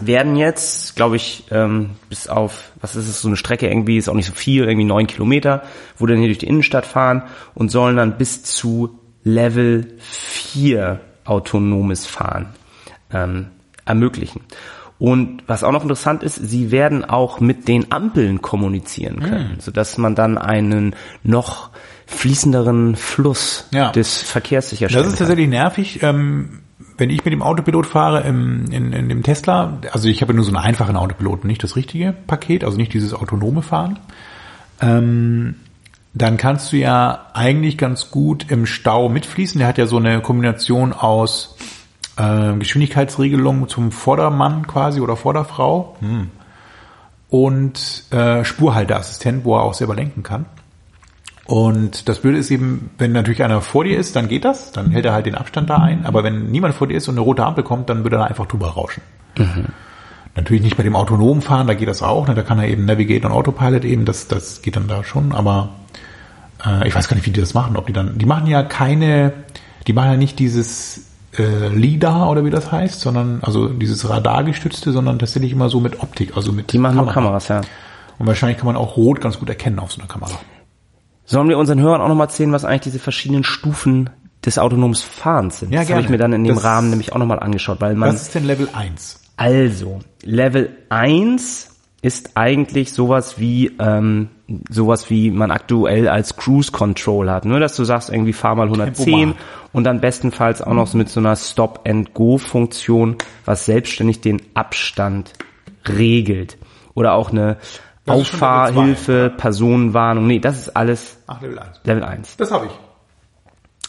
werden 0.00 0.36
jetzt, 0.36 0.94
glaube 0.96 1.16
ich, 1.16 1.44
ähm, 1.50 1.90
bis 2.08 2.28
auf, 2.28 2.70
was 2.80 2.94
ist 2.96 3.08
es, 3.08 3.20
so 3.20 3.28
eine 3.28 3.36
Strecke 3.36 3.68
irgendwie, 3.68 3.96
ist 3.98 4.08
auch 4.08 4.14
nicht 4.14 4.26
so 4.28 4.32
viel, 4.34 4.64
irgendwie 4.64 4.84
neun 4.86 5.06
Kilometer, 5.06 5.62
wo 5.96 6.06
dann 6.06 6.18
hier 6.18 6.28
durch 6.28 6.38
die 6.38 6.46
Innenstadt 6.46 6.86
fahren 6.86 7.22
und 7.54 7.70
sollen 7.70 7.96
dann 7.96 8.16
bis 8.18 8.42
zu 8.44 8.98
Level 9.24 9.94
4 9.98 11.00
autonomes 11.24 12.06
Fahren 12.06 12.46
ähm, 13.12 13.48
ermöglichen. 13.84 14.42
Und 14.98 15.42
was 15.46 15.62
auch 15.62 15.70
noch 15.70 15.82
interessant 15.82 16.22
ist, 16.24 16.34
sie 16.36 16.70
werden 16.72 17.04
auch 17.04 17.38
mit 17.38 17.68
den 17.68 17.92
Ampeln 17.92 18.42
kommunizieren 18.42 19.20
können, 19.20 19.56
sodass 19.60 19.96
man 19.96 20.16
dann 20.16 20.36
einen 20.38 20.96
noch 21.22 21.70
fließenderen 22.06 22.96
Fluss 22.96 23.68
Ja. 23.70 23.92
des 23.92 24.20
Verkehrs 24.22 24.70
sicherstellen 24.70 25.04
Das 25.04 25.12
ist 25.12 25.18
kann. 25.18 25.28
tatsächlich 25.28 25.48
nervig. 25.50 26.02
Ähm, 26.02 26.60
wenn 26.98 27.10
ich 27.10 27.24
mit 27.24 27.32
dem 27.32 27.42
Autopilot 27.42 27.86
fahre 27.86 28.22
im, 28.22 28.66
in, 28.70 28.92
in 28.92 29.08
dem 29.08 29.22
Tesla, 29.22 29.78
also 29.92 30.08
ich 30.08 30.20
habe 30.20 30.34
nur 30.34 30.44
so 30.44 30.50
einen 30.50 30.58
einfachen 30.58 30.96
Autopiloten, 30.96 31.46
nicht 31.46 31.62
das 31.62 31.76
richtige 31.76 32.12
Paket, 32.12 32.64
also 32.64 32.76
nicht 32.76 32.92
dieses 32.92 33.14
autonome 33.14 33.62
Fahren, 33.62 34.00
ähm, 34.80 35.54
dann 36.12 36.36
kannst 36.36 36.72
du 36.72 36.76
ja 36.76 37.26
eigentlich 37.34 37.78
ganz 37.78 38.10
gut 38.10 38.50
im 38.50 38.66
Stau 38.66 39.08
mitfließen. 39.08 39.58
Der 39.58 39.68
hat 39.68 39.78
ja 39.78 39.86
so 39.86 39.98
eine 39.98 40.20
Kombination 40.20 40.92
aus 40.92 41.56
äh, 42.16 42.54
Geschwindigkeitsregelung 42.54 43.68
zum 43.68 43.92
Vordermann 43.92 44.66
quasi 44.66 45.00
oder 45.00 45.16
Vorderfrau 45.16 45.96
und 47.30 48.04
äh, 48.10 48.44
Spurhalteassistent, 48.44 49.44
wo 49.44 49.56
er 49.56 49.62
auch 49.62 49.74
selber 49.74 49.94
lenken 49.94 50.24
kann. 50.24 50.46
Und 51.48 52.10
das 52.10 52.18
Blöde 52.18 52.36
ist 52.36 52.50
eben, 52.50 52.90
wenn 52.98 53.12
natürlich 53.12 53.42
einer 53.42 53.62
vor 53.62 53.82
dir 53.82 53.98
ist, 53.98 54.14
dann 54.16 54.28
geht 54.28 54.44
das, 54.44 54.70
dann 54.70 54.90
hält 54.90 55.06
er 55.06 55.14
halt 55.14 55.24
den 55.24 55.34
Abstand 55.34 55.70
da 55.70 55.78
ein. 55.78 56.04
Aber 56.04 56.22
wenn 56.22 56.50
niemand 56.50 56.74
vor 56.74 56.86
dir 56.86 56.94
ist 56.98 57.08
und 57.08 57.14
eine 57.14 57.22
rote 57.22 57.42
Ampel 57.42 57.64
kommt, 57.64 57.88
dann 57.88 58.04
würde 58.04 58.16
er 58.16 58.26
einfach 58.26 58.44
drüber 58.44 58.68
rauschen. 58.68 59.00
Natürlich 60.36 60.62
nicht 60.62 60.76
bei 60.76 60.82
dem 60.82 60.94
autonomen 60.94 61.40
Fahren, 61.40 61.66
da 61.66 61.72
geht 61.72 61.88
das 61.88 62.02
auch. 62.02 62.28
Ne? 62.28 62.34
Da 62.34 62.42
kann 62.42 62.58
er 62.58 62.68
eben 62.68 62.84
Navigate 62.84 63.26
und 63.26 63.32
Autopilot 63.32 63.86
eben, 63.86 64.04
das, 64.04 64.28
das 64.28 64.60
geht 64.60 64.76
dann 64.76 64.88
da 64.88 65.02
schon. 65.04 65.32
Aber 65.32 65.70
äh, 66.66 66.86
ich 66.86 66.94
weiß 66.94 67.08
gar 67.08 67.16
nicht, 67.16 67.24
wie 67.24 67.30
die 67.30 67.40
das 67.40 67.54
machen. 67.54 67.78
Ob 67.78 67.86
die 67.86 67.94
dann, 67.94 68.18
die 68.18 68.26
machen 68.26 68.46
ja 68.46 68.62
keine, 68.62 69.32
die 69.86 69.94
machen 69.94 70.10
ja 70.10 70.16
nicht 70.18 70.38
dieses 70.38 71.06
äh, 71.38 71.68
LIDAR 71.68 72.28
oder 72.28 72.44
wie 72.44 72.50
das 72.50 72.70
heißt, 72.70 73.00
sondern 73.00 73.38
also 73.40 73.68
dieses 73.68 74.06
Radargestützte, 74.06 74.92
sondern 74.92 75.18
tatsächlich 75.18 75.52
immer 75.52 75.70
so 75.70 75.80
mit 75.80 76.02
Optik, 76.02 76.36
also 76.36 76.52
mit 76.52 76.74
Die 76.74 76.78
machen 76.78 76.96
nur 76.96 77.06
Kamera. 77.06 77.38
Kameras, 77.40 77.48
ja. 77.48 77.62
Und 78.18 78.26
wahrscheinlich 78.26 78.58
kann 78.58 78.66
man 78.66 78.76
auch 78.76 78.98
Rot 78.98 79.22
ganz 79.22 79.38
gut 79.38 79.48
erkennen 79.48 79.78
auf 79.78 79.92
so 79.92 80.00
einer 80.02 80.08
Kamera. 80.08 80.38
Sollen 81.30 81.50
wir 81.50 81.58
unseren 81.58 81.78
Hörern 81.80 82.00
auch 82.00 82.08
nochmal 82.08 82.28
erzählen, 82.28 82.52
was 82.52 82.64
eigentlich 82.64 82.80
diese 82.84 82.98
verschiedenen 82.98 83.44
Stufen 83.44 84.08
des 84.44 84.58
autonomen 84.58 84.94
Fahrens 84.94 85.60
sind? 85.60 85.72
Ja, 85.72 85.80
das 85.80 85.90
habe 85.90 86.00
ich 86.00 86.08
mir 86.08 86.16
dann 86.16 86.32
in 86.32 86.42
dem 86.44 86.54
Das- 86.54 86.64
Rahmen 86.64 86.88
nämlich 86.88 87.12
auch 87.12 87.18
nochmal 87.18 87.38
angeschaut, 87.38 87.82
weil 87.82 87.94
man 87.94 88.08
Was 88.14 88.22
ist 88.22 88.34
denn 88.34 88.44
Level 88.46 88.68
1? 88.72 89.20
Also, 89.36 90.00
Level 90.22 90.70
1 90.88 91.76
ist 92.00 92.30
eigentlich 92.34 92.92
sowas 92.94 93.38
wie 93.38 93.72
ähm, 93.78 94.30
sowas 94.70 95.10
wie 95.10 95.30
man 95.30 95.50
aktuell 95.50 96.08
als 96.08 96.36
Cruise 96.36 96.72
Control 96.72 97.30
hat, 97.30 97.44
nur 97.44 97.60
dass 97.60 97.76
du 97.76 97.84
sagst 97.84 98.08
irgendwie 98.08 98.32
fahr 98.32 98.54
mal 98.54 98.64
110 98.68 99.04
Tempomat. 99.04 99.36
und 99.74 99.84
dann 99.84 100.00
bestenfalls 100.00 100.62
auch 100.62 100.72
noch 100.72 100.86
so 100.86 100.96
mit 100.96 101.10
so 101.10 101.20
einer 101.20 101.36
Stop 101.36 101.82
and 101.86 102.14
Go 102.14 102.38
Funktion, 102.38 103.16
was 103.44 103.66
selbstständig 103.66 104.22
den 104.22 104.40
Abstand 104.54 105.34
regelt 105.86 106.56
oder 106.94 107.12
auch 107.12 107.30
eine 107.30 107.58
Das 108.08 108.16
Auffahrhilfe, 108.16 109.32
Personenwarnung. 109.36 110.26
Nee, 110.26 110.40
das 110.40 110.58
ist 110.58 110.76
alles 110.76 111.18
Ach, 111.26 111.40
Level 111.40 111.58
1. 111.58 111.80
Level 111.84 112.04
1. 112.04 112.36
Das 112.36 112.50
habe 112.50 112.66
ich. 112.66 112.72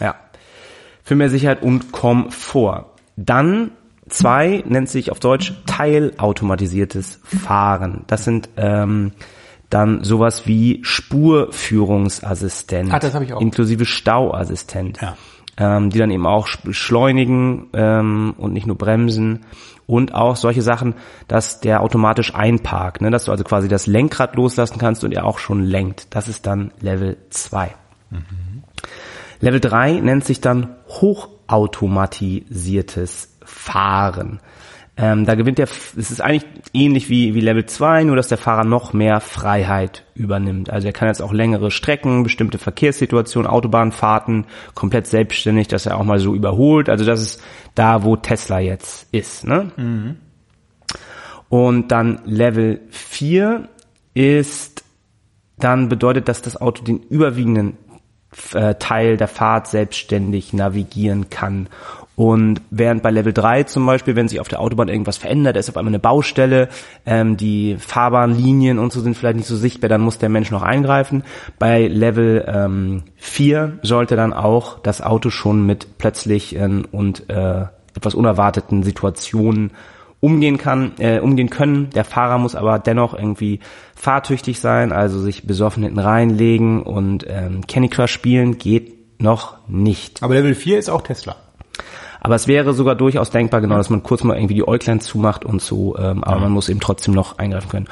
Ja. 0.02 0.16
Für 1.04 1.16
mehr 1.16 1.30
Sicherheit 1.30 1.62
und 1.64 1.92
Komfort. 1.92 2.86
Dann 3.18 3.72
zwei 4.08 4.64
nennt 4.68 4.90
sich 4.90 5.12
auf 5.12 5.20
Deutsch 5.20 5.54
teilautomatisiertes 5.66 7.20
Fahren. 7.24 8.04
Das 8.08 8.24
sind 8.26 8.50
ähm, 8.58 9.12
dann 9.70 10.04
sowas 10.04 10.48
wie 10.48 10.80
Spurführungsassistent, 10.84 12.94
Ah, 12.94 13.00
das 13.00 13.14
hab 13.14 13.22
ich 13.22 13.34
auch. 13.34 13.42
inklusive 13.42 13.86
Stauassistent, 13.86 15.00
Ja. 15.02 15.16
ähm, 15.58 15.90
die 15.90 16.00
dann 16.00 16.12
eben 16.12 16.26
auch 16.26 16.48
beschleunigen 16.64 17.68
ähm, 17.74 18.34
und 18.38 18.54
nicht 18.54 18.68
nur 18.68 18.78
bremsen 18.78 19.46
und 19.90 20.14
auch 20.14 20.36
solche 20.36 20.62
Sachen, 20.62 20.94
dass 21.28 21.62
der 21.62 21.82
automatisch 21.82 22.36
einparkt, 22.36 23.02
ne? 23.02 23.10
dass 23.10 23.26
du 23.26 23.32
also 23.32 23.44
quasi 23.44 23.68
das 23.68 23.88
Lenkrad 23.88 24.36
loslassen 24.36 24.78
kannst 24.78 25.04
und 25.04 25.14
er 25.14 25.26
auch 25.26 25.40
schon 25.40 25.64
lenkt. 25.64 26.16
Das 26.16 26.28
ist 26.28 26.46
dann 26.46 26.70
Level 26.80 27.18
2. 27.32 27.74
Level 29.40 29.60
3 29.60 29.94
nennt 29.94 30.26
sich 30.26 30.42
dann 30.42 30.76
hochautomatisiertes 30.90 33.36
Fahren. 33.44 34.42
Ähm, 35.02 35.26
da 35.26 35.36
gewinnt 35.36 35.58
der, 35.60 35.66
es 35.66 36.12
ist 36.12 36.20
eigentlich 36.20 36.46
ähnlich 36.74 37.10
wie, 37.10 37.34
wie 37.34 37.40
Level 37.40 37.66
2, 37.66 38.04
nur 38.04 38.18
dass 38.18 38.28
der 38.28 38.38
Fahrer 38.38 38.66
noch 38.66 38.92
mehr 38.92 39.22
Freiheit 39.22 40.04
übernimmt. 40.14 40.70
Also 40.70 40.88
er 40.88 40.94
kann 40.94 41.08
jetzt 41.08 41.22
auch 41.22 41.32
längere 41.32 41.72
Strecken, 41.72 42.24
bestimmte 42.24 42.58
Verkehrssituationen, 42.58 43.50
Autobahnfahrten 43.50 44.46
komplett 44.76 45.08
selbstständig, 45.08 45.70
dass 45.70 45.86
er 45.86 45.98
auch 45.98 46.04
mal 46.04 46.20
so 46.20 46.36
überholt. 46.36 46.90
Also 46.90 47.06
das 47.06 47.22
ist 47.22 47.42
da, 47.76 48.04
wo 48.04 48.18
Tesla 48.18 48.60
jetzt 48.60 49.08
ist. 49.14 49.46
Ne? 49.46 49.72
Und 51.48 51.92
dann 51.94 52.20
Level 52.26 52.82
4 52.90 53.70
ist 54.14 54.84
dann 55.58 55.88
bedeutet, 55.88 56.28
dass 56.28 56.42
das 56.42 56.60
Auto 56.60 56.84
den 56.84 57.00
überwiegenden 57.00 57.78
äh, 58.54 58.76
Teil 58.76 59.18
der 59.18 59.28
Fahrt 59.28 59.68
selbstständig 59.68 60.54
navigieren 60.54 61.30
kann. 61.30 61.68
Und 62.20 62.62
während 62.70 63.02
bei 63.02 63.12
Level 63.12 63.32
3 63.32 63.64
zum 63.64 63.86
Beispiel, 63.86 64.18
wenn 64.18 64.28
sich 64.28 64.42
auf 64.42 64.50
der 64.50 64.60
Autobahn 64.60 64.90
irgendwas 64.90 65.16
verändert, 65.16 65.56
ist 65.56 65.70
auf 65.70 65.78
einmal 65.78 65.92
eine 65.92 66.00
Baustelle, 66.00 66.68
ähm, 67.06 67.38
die 67.38 67.78
Fahrbahnlinien 67.80 68.78
und 68.78 68.92
so 68.92 69.00
sind 69.00 69.16
vielleicht 69.16 69.38
nicht 69.38 69.48
so 69.48 69.56
sichtbar, 69.56 69.88
dann 69.88 70.02
muss 70.02 70.18
der 70.18 70.28
Mensch 70.28 70.52
noch 70.52 70.62
eingreifen. 70.62 71.24
Bei 71.60 71.88
Level 71.88 72.44
ähm, 72.46 73.04
4 73.16 73.80
sollte 73.84 74.18
dann 74.18 74.34
auch 74.34 74.80
das 74.80 75.02
Auto 75.02 75.30
schon 75.30 75.66
mit 75.66 75.98
plötzlichen 75.98 76.84
und 76.84 77.30
äh, 77.30 77.68
etwas 77.96 78.16
unerwarteten 78.16 78.84
Situationen 78.84 79.72
umgehen 80.20 80.58
kann, 80.58 80.92
äh, 81.00 81.22
umgehen 81.22 81.50
können. 81.50 81.90
Der 81.92 82.04
Fahrer 82.04 82.38
muss 82.38 82.54
aber 82.54 82.80
dennoch 82.80 83.14
irgendwie 83.14 83.62
fahrtüchtig 83.96 84.60
sein, 84.60 84.92
also 84.92 85.22
sich 85.22 85.48
besoffen 85.48 85.84
hinten 85.84 86.00
reinlegen 86.00 86.84
und 86.84 87.26
ähm, 87.30 87.66
Candy 87.66 87.88
Crush 87.88 88.12
spielen 88.12 88.58
geht 88.58 89.22
noch 89.22 89.70
nicht. 89.70 90.22
Aber 90.22 90.34
Level 90.34 90.54
4 90.54 90.80
ist 90.80 90.90
auch 90.90 91.02
Tesla. 91.02 91.38
Aber 92.30 92.36
es 92.36 92.46
wäre 92.46 92.76
sogar 92.76 92.94
durchaus 92.94 93.32
denkbar, 93.32 93.60
genau, 93.60 93.78
dass 93.78 93.90
man 93.90 94.04
kurz 94.04 94.24
mal 94.24 94.38
irgendwie 94.38 94.54
die 94.54 94.68
Äuglein 94.68 95.02
zumacht 95.02 95.46
und 95.46 95.64
so, 95.64 95.98
ähm, 95.98 96.24
aber 96.24 96.42
man 96.42 96.52
muss 96.52 96.70
eben 96.70 96.80
trotzdem 96.80 97.16
noch 97.16 97.40
eingreifen 97.40 97.70
können. 97.70 97.88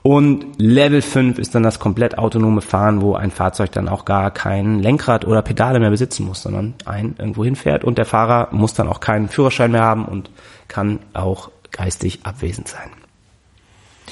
Und 0.00 0.46
Level 0.56 1.02
5 1.02 1.38
ist 1.38 1.54
dann 1.54 1.62
das 1.62 1.78
komplett 1.78 2.16
autonome 2.16 2.62
Fahren, 2.62 3.02
wo 3.02 3.16
ein 3.16 3.30
Fahrzeug 3.30 3.70
dann 3.72 3.90
auch 3.90 4.06
gar 4.06 4.30
kein 4.30 4.78
Lenkrad 4.78 5.26
oder 5.26 5.42
Pedale 5.42 5.78
mehr 5.78 5.90
besitzen 5.90 6.24
muss, 6.24 6.40
sondern 6.40 6.72
ein 6.86 7.16
irgendwo 7.18 7.44
hinfährt 7.44 7.84
und 7.84 7.98
der 7.98 8.06
Fahrer 8.06 8.48
muss 8.52 8.72
dann 8.72 8.88
auch 8.88 9.00
keinen 9.00 9.28
Führerschein 9.28 9.72
mehr 9.72 9.84
haben 9.84 10.06
und 10.06 10.30
kann 10.68 11.00
auch 11.12 11.50
geistig 11.70 12.20
abwesend 12.22 12.68
sein. 12.68 12.88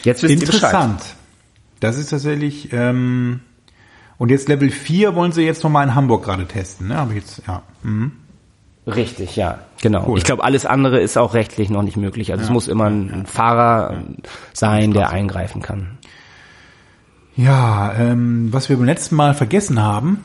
Jetzt 0.02 0.22
wisst 0.22 0.34
ihr 0.34 0.40
Bescheid. 0.40 0.74
Interessant. 0.74 1.02
Das 1.80 1.96
ist 1.96 2.10
tatsächlich, 2.10 2.70
ähm, 2.74 3.40
und 4.18 4.30
jetzt 4.30 4.46
Level 4.50 4.70
4 4.70 5.14
wollen 5.14 5.32
sie 5.32 5.40
jetzt 5.40 5.64
nochmal 5.64 5.86
in 5.86 5.94
Hamburg 5.94 6.22
gerade 6.24 6.44
testen, 6.44 6.88
ne? 6.88 6.98
Habe 6.98 7.14
ich 7.14 7.20
jetzt, 7.20 7.42
ja. 7.46 7.62
Mhm. 7.82 8.12
Richtig, 8.86 9.36
ja, 9.36 9.58
genau. 9.82 10.06
Cool. 10.08 10.18
Ich 10.18 10.24
glaube, 10.24 10.44
alles 10.44 10.66
andere 10.66 11.00
ist 11.00 11.16
auch 11.16 11.34
rechtlich 11.34 11.70
noch 11.70 11.82
nicht 11.82 11.96
möglich. 11.96 12.32
Also 12.32 12.44
es 12.44 12.50
muss 12.50 12.68
immer 12.68 12.86
ein 12.86 13.26
Fahrer 13.26 13.94
ähm, 13.94 14.16
sein, 14.52 14.92
der 14.92 15.10
eingreifen 15.10 15.62
kann. 15.62 15.98
Ja, 17.36 17.94
ähm, 17.94 18.52
was 18.52 18.68
wir 18.68 18.76
beim 18.76 18.86
letzten 18.86 19.16
Mal 19.16 19.34
vergessen 19.34 19.82
haben 19.82 20.18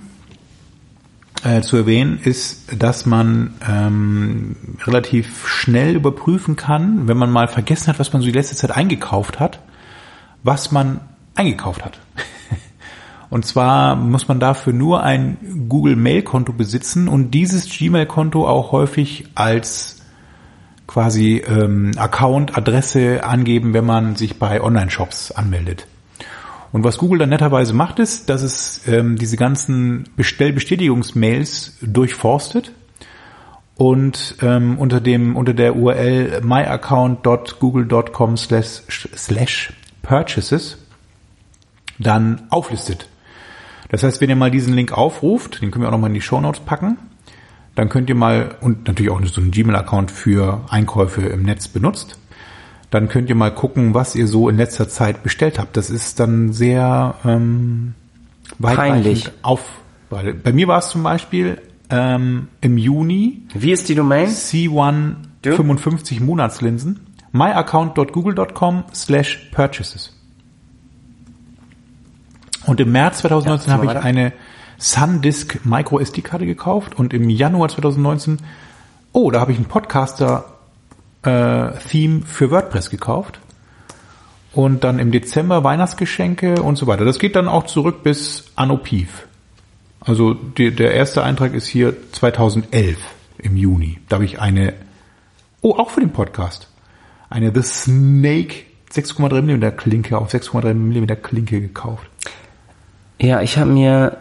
äh, 1.44 1.62
zu 1.62 1.78
erwähnen, 1.78 2.20
ist, 2.22 2.82
dass 2.82 3.06
man 3.06 3.54
ähm, 3.70 4.56
relativ 4.84 5.48
schnell 5.48 5.96
überprüfen 5.96 6.56
kann, 6.56 7.08
wenn 7.08 7.18
man 7.18 7.32
mal 7.32 7.48
vergessen 7.48 7.88
hat, 7.88 8.00
was 8.00 8.12
man 8.12 8.22
so 8.22 8.26
die 8.26 8.34
letzte 8.34 8.56
Zeit 8.56 8.72
eingekauft 8.72 9.40
hat, 9.40 9.60
was 10.44 10.72
man 10.72 11.00
eingekauft 11.36 11.86
hat. 11.86 12.00
Und 13.30 13.46
zwar 13.46 13.96
muss 13.96 14.28
man 14.28 14.40
dafür 14.40 14.74
nur 14.74 15.04
ein 15.04 15.66
Google 15.68 15.96
Mail 15.96 16.22
Konto 16.22 16.54
besitzen 16.54 17.08
und 17.08 17.32
dieses 17.32 17.70
Gmail 17.70 18.06
Konto 18.06 18.48
auch 18.48 18.72
häufig 18.72 19.26
als 19.36 20.02
quasi 20.88 21.44
ähm, 21.48 21.92
Account, 21.98 22.58
Adresse 22.58 23.24
angeben, 23.24 23.74
wenn 23.74 23.86
man 23.86 24.16
sich 24.16 24.38
bei 24.38 24.62
Online-Shops 24.62 25.32
anmeldet. 25.32 25.88
Und 26.72 26.84
was 26.84 26.98
Google 26.98 27.20
dann 27.20 27.30
netterweise 27.30 27.74
macht, 27.74 28.00
ist, 28.00 28.30
dass 28.30 28.42
es 28.42 28.88
ähm, 28.88 29.18
diese 29.18 29.38
ganzen 29.38 30.10
Bestellbestätigungsmails 30.18 31.78
durchforstet 31.82 32.74
und 33.76 34.36
ähm, 34.42 34.78
unter 34.78 35.00
dem 35.02 35.36
unter 35.36 35.54
der 35.54 35.76
URL 35.76 36.42
myaccount.google.com 36.44 38.38
slash, 38.38 38.84
slash 38.90 39.74
purchases 40.02 40.78
dann 41.98 42.44
auflistet. 42.50 43.08
Das 43.90 44.04
heißt, 44.04 44.22
wenn 44.22 44.30
ihr 44.30 44.36
mal 44.36 44.52
diesen 44.52 44.74
Link 44.74 44.92
aufruft, 44.92 45.62
den 45.62 45.72
können 45.72 45.84
wir 45.84 45.90
auch 45.90 45.94
nochmal 45.94 46.10
in 46.10 46.16
die 46.16 46.22
Show 46.22 46.40
Notes 46.42 46.62
packen, 46.62 46.98
dann 47.76 47.90
könnt 47.90 48.10
ihr 48.10 48.16
mal, 48.16 48.56
und 48.62 48.88
natürlich 48.88 49.12
auch 49.12 49.24
so 49.26 49.42
einen 49.42 49.52
Gmail-Account 49.52 50.12
für 50.12 50.62
Einkäufe 50.70 51.22
im 51.22 51.44
Netz 51.44 51.68
benutzt, 51.68 52.18
dann 52.90 53.10
könnt 53.10 53.30
ihr 53.30 53.36
mal 53.36 53.54
gucken, 53.54 53.94
was 53.94 54.16
ihr 54.16 54.28
so 54.28 54.48
in 54.50 54.58
letzter 54.58 54.88
Zeit 54.88 55.24
bestellt 55.24 55.60
habt. 55.60 55.76
Das 55.76 55.90
ist 55.90 56.20
dann 56.20 56.54
sehr 56.54 57.16
ähm, 57.26 57.94
weitreichend 58.60 59.04
Peinlich. 59.04 59.32
auf. 59.42 59.62
Bei, 60.10 60.32
bei 60.32 60.54
mir 60.54 60.68
war 60.68 60.80
es 60.80 60.90
zum 60.90 61.04
Beispiel 61.04 61.62
ähm, 61.90 62.48
im 62.62 62.78
Juni 62.78 63.44
Wie 63.54 63.72
ist 63.72 63.90
die 63.90 63.96
Domain? 63.96 64.30
C1 64.30 65.16
Du? 65.42 65.56
55 65.56 66.22
Monatslinsen 66.22 67.02
myaccount.google.com 67.32 68.86
slash 68.94 69.50
purchases. 69.52 70.15
Und 72.66 72.80
im 72.80 72.92
März 72.92 73.20
2019 73.20 73.70
Ja, 73.70 73.78
habe 73.78 73.86
ich 73.86 73.96
eine 73.96 74.34
SanDisk 74.78 75.66
Micro 75.66 76.00
SD-Karte 76.00 76.46
gekauft 76.46 76.98
und 76.98 77.14
im 77.14 77.30
Januar 77.30 77.70
2019, 77.70 78.40
oh, 79.14 79.32
da 79.32 79.40
habe 79.40 79.52
ich 79.52 79.60
ein 79.60 79.66
Podcaster-Theme 79.66 82.22
für 82.26 82.52
WordPress 82.52 82.90
gekauft. 82.90 83.40
Und 84.54 84.84
dann 84.86 85.00
im 85.00 85.12
Dezember 85.12 85.66
Weihnachtsgeschenke 85.66 86.62
und 86.62 86.78
so 86.78 86.88
weiter. 86.88 87.04
Das 87.04 87.20
geht 87.20 87.36
dann 87.36 87.50
auch 87.50 87.66
zurück 87.66 88.04
bis 88.04 88.46
Anno 88.56 88.78
Piv. 88.78 89.28
Also 90.00 90.34
die, 90.34 90.74
der 90.74 90.94
erste 90.94 91.24
Eintrag 91.24 91.54
ist 91.54 91.68
hier 91.68 91.94
2011 92.14 92.98
im 93.40 93.58
Juni. 93.58 94.00
Da 94.08 94.16
habe 94.16 94.24
ich 94.26 94.40
eine, 94.40 94.74
oh, 95.62 95.76
auch 95.76 95.90
für 95.90 96.00
den 96.00 96.14
Podcast, 96.14 96.70
eine 97.30 97.54
The 97.54 97.64
Snake 97.64 98.64
6,3 98.94 99.42
mm 99.42 99.76
Klinke 99.76 100.18
auf 100.18 100.34
6,3 100.34 100.74
mm 100.74 101.22
Klinke 101.22 101.60
gekauft. 101.60 102.08
Ja, 103.20 103.42
ich 103.42 103.58
habe 103.58 103.72
mir 103.72 104.18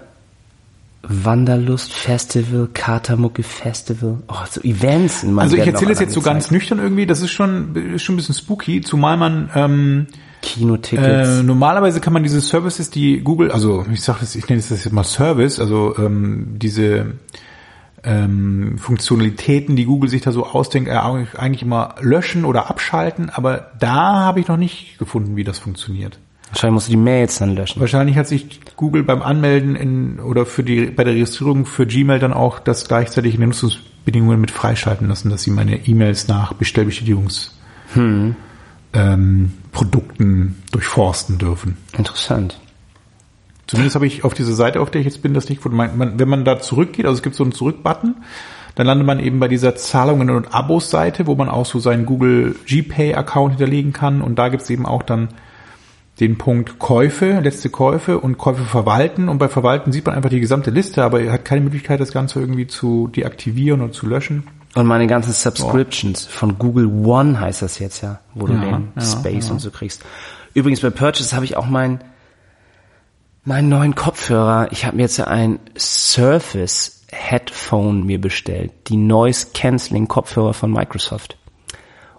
Wanderlust 1.03 1.93
Festival, 1.93 2.69
Katermucke 2.73 3.43
Festival, 3.43 4.19
oh, 4.29 4.35
so 4.51 4.61
Events. 4.63 5.23
In 5.23 5.39
Also 5.39 5.57
ich 5.57 5.67
erzähle 5.67 5.93
es 5.93 6.01
jetzt 6.01 6.15
so 6.15 6.23
ganz 6.23 6.51
nüchtern 6.51 6.79
irgendwie, 6.79 7.07
das 7.07 7.21
ist 7.21 7.31
schon, 7.31 7.75
ist 7.95 8.03
schon 8.03 8.15
ein 8.15 8.17
bisschen 8.17 8.35
spooky, 8.35 8.81
zumal 8.81 9.17
man 9.17 9.51
ähm, 9.55 10.07
Kinotickets. 10.43 11.41
Äh, 11.41 11.43
normalerweise 11.43 12.01
kann 12.01 12.13
man 12.13 12.23
diese 12.23 12.41
Services, 12.41 12.91
die 12.91 13.21
Google, 13.21 13.51
also 13.51 13.85
ich 13.93 14.03
sage 14.03 14.19
das, 14.21 14.35
ich 14.35 14.49
nenne 14.49 14.61
das 14.61 14.71
jetzt 14.71 14.93
mal 14.93 15.05
Service, 15.05 15.59
also 15.59 15.95
ähm, 15.99 16.55
diese 16.57 17.15
ähm, 18.03 18.79
Funktionalitäten, 18.79 19.77
die 19.77 19.87
Google 19.87 20.11
sich 20.11 20.23
da 20.23 20.33
so 20.33 20.47
ausdenkt, 20.47 20.89
äh, 20.89 20.93
eigentlich 20.93 21.63
immer 21.63 21.97
löschen 22.01 22.45
oder 22.45 22.71
abschalten, 22.71 23.31
aber 23.31 23.73
da 23.79 24.21
habe 24.21 24.41
ich 24.41 24.49
noch 24.49 24.59
nicht 24.59 24.99
gefunden, 24.99 25.37
wie 25.37 25.45
das 25.45 25.59
funktioniert. 25.59 26.19
Wahrscheinlich 26.55 26.75
musst 26.75 26.87
du 26.87 26.93
die 26.93 26.99
Mails 26.99 27.39
dann 27.41 27.57
löschen. 27.57 27.81
Wahrscheinlich 27.81 28.17
hat 28.17 28.29
sich 28.29 28.61
Google 28.77 29.03
beim 29.03 29.23
Anmelden 29.23 29.75
in 29.75 30.21
oder 30.21 30.47
für 30.47 30.63
die 30.63 30.87
bei 30.87 31.03
der 31.03 31.15
Registrierung 31.15 31.67
für 31.67 31.85
Gmail 31.85 32.21
dann 32.21 32.33
auch 32.33 32.61
das 32.61 32.87
gleichzeitig 32.87 33.35
in 33.35 33.41
den 33.41 33.49
Nutzungsbedingungen 33.49 34.41
mit 34.41 34.53
freischalten 34.53 35.09
lassen, 35.09 35.31
dass 35.31 35.43
sie 35.43 35.51
meine 35.51 35.89
E-Mails 35.89 36.29
nach 36.29 36.53
Bestellbestätigungs 36.53 37.59
ähm, 37.97 39.53
Produkten 39.73 40.63
durchforsten 40.71 41.39
dürfen. 41.39 41.77
Interessant. 41.99 42.61
Zumindest 43.67 43.97
habe 43.97 44.07
ich 44.07 44.23
auf 44.23 44.35
diese 44.35 44.55
Seite, 44.55 44.81
auf 44.81 44.93
der 44.93 45.01
ich 45.01 45.07
jetzt 45.07 45.23
bin, 45.23 45.35
das 45.35 45.49
nicht 45.49 45.61
gefunden. 45.61 46.15
Wenn 46.17 46.29
man 46.29 46.45
da 46.45 46.61
zurückgeht, 46.61 47.05
also 47.05 47.17
es 47.17 47.23
gibt 47.25 47.35
so 47.35 47.43
einen 47.43 47.53
Zurück-Button, 47.53 48.15
dann 48.77 48.87
landet 48.87 49.09
man 49.09 49.19
eben 49.19 49.41
bei 49.41 49.49
dieser 49.49 49.75
Zahlungen- 49.75 50.31
und 50.31 50.55
Abos-Seite, 50.55 51.27
wo 51.27 51.35
man 51.35 51.49
auch 51.49 51.67
so 51.67 51.81
seinen 51.81 52.07
Google 52.07 52.55
GPay-Account 52.67 53.55
hinterlegen 53.55 53.93
kann. 53.93 54.23
Und 54.23 54.39
da 54.39 54.51
gibt 54.51 54.63
es 54.63 54.71
eben 54.71 54.87
auch 54.87 55.03
dann 55.03 55.31
den 56.21 56.39
Punkt 56.39 56.79
Käufe, 56.79 57.41
letzte 57.41 57.71
Käufe 57.71 58.21
und 58.21 58.39
Käufe 58.39 58.63
verwalten. 58.63 59.29
Und 59.29 59.39
bei 59.39 59.49
Verwalten 59.49 59.93
sieht 59.93 60.07
man 60.07 60.15
einfach 60.15 60.31
die 60.31 60.41
gesamte 60.41 60.71
Liste, 60.71 61.03
aber 61.03 61.21
er 61.21 61.33
hat 61.33 61.45
keine 61.45 61.63
Möglichkeit, 61.63 62.01
das 62.01 62.13
Ganze 62.13 62.41
irgendwie 62.41 62.67
zu 62.67 63.09
deaktivieren 63.09 63.81
und 63.81 63.95
zu 63.95 64.07
löschen. 64.07 64.45
Und 64.75 64.87
meine 64.87 65.07
ganzen 65.07 65.33
Subscriptions 65.33 66.27
von 66.27 66.59
Google 66.59 66.87
One 66.87 67.39
heißt 67.39 67.63
das 67.63 67.79
jetzt 67.79 68.03
ja, 68.03 68.21
wo 68.35 68.47
du 68.47 68.55
Ja, 68.55 68.61
den 68.61 68.93
ja, 68.97 69.03
Space 69.03 69.47
ja. 69.47 69.53
und 69.53 69.61
so 69.61 69.71
kriegst. 69.71 70.05
Übrigens 70.53 70.81
bei 70.81 70.91
Purchase 70.91 71.35
habe 71.35 71.45
ich 71.45 71.57
auch 71.57 71.67
meinen 71.67 72.01
meinen 73.45 73.69
neuen 73.69 73.95
Kopfhörer. 73.95 74.69
Ich 74.73 74.85
habe 74.85 74.97
mir 74.97 75.03
jetzt 75.03 75.21
ein 75.21 75.59
Surface 75.77 77.05
Headphone 77.11 78.05
mir 78.05 78.21
bestellt, 78.21 78.73
die 78.89 78.97
Noise 78.97 79.49
Cancelling 79.55 80.09
Kopfhörer 80.09 80.55
von 80.55 80.73
Microsoft. 80.73 81.37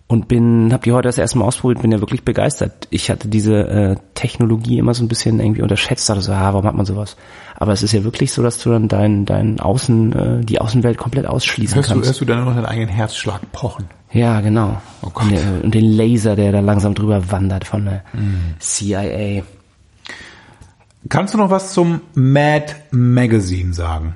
Und 0.08 0.28
bin, 0.28 0.72
habe 0.72 0.84
die 0.84 0.92
heute 0.92 1.08
das 1.08 1.18
erste 1.18 1.40
Mal 1.40 1.46
ausprobiert, 1.46 1.82
bin 1.82 1.92
ja 1.92 2.00
wirklich 2.00 2.24
begeistert. 2.24 2.88
Ich 2.92 3.10
hatte 3.10 3.28
diese 3.28 3.56
äh, 3.68 3.96
Technologie 4.14 4.78
immer 4.78 4.94
so 4.94 5.04
ein 5.04 5.08
bisschen 5.08 5.40
irgendwie 5.40 5.64
unterschätzt, 5.64 6.08
dachte 6.08 6.22
so, 6.22 6.32
ah, 6.32 6.54
warum 6.54 6.68
hat 6.68 6.76
man 6.76 6.86
sowas? 6.86 7.18
Aber 7.56 7.72
es 7.74 7.82
ist 7.82 7.92
ja 7.92 8.04
wirklich 8.04 8.32
so, 8.32 8.44
dass 8.44 8.60
du 8.60 8.70
dann 8.70 8.88
dein, 8.88 9.26
dein 9.26 9.60
Außen, 9.60 10.14
äh, 10.14 10.46
die 10.46 10.62
Außenwelt 10.62 11.00
komplett 11.00 11.26
ausschließen 11.26 11.76
Hörst 11.78 11.90
du, 11.90 11.94
kannst. 11.96 12.08
hörst 12.10 12.22
du 12.22 12.26
dann 12.26 12.46
noch 12.46 12.54
deinen 12.54 12.68
eigenen 12.68 12.90
Herzschlag 12.90 13.52
pochen? 13.52 13.86
Ja, 14.12 14.42
genau. 14.42 14.80
Oh 15.02 15.10
Gott. 15.12 15.24
und, 15.24 15.32
der, 15.32 15.64
und 15.64 15.74
den 15.74 15.86
Laser, 15.86 16.36
der 16.36 16.52
da 16.52 16.60
langsam 16.60 16.94
drüber 16.94 17.32
wandert 17.32 17.66
von 17.66 17.86
der 17.86 18.04
Mm. 18.14 18.60
CIA. 18.60 19.42
Kannst 21.10 21.34
du 21.34 21.38
noch 21.40 21.50
was 21.50 21.74
zum 21.74 22.02
Mad 22.14 22.76
Magazine 22.92 23.74
sagen? 23.74 24.16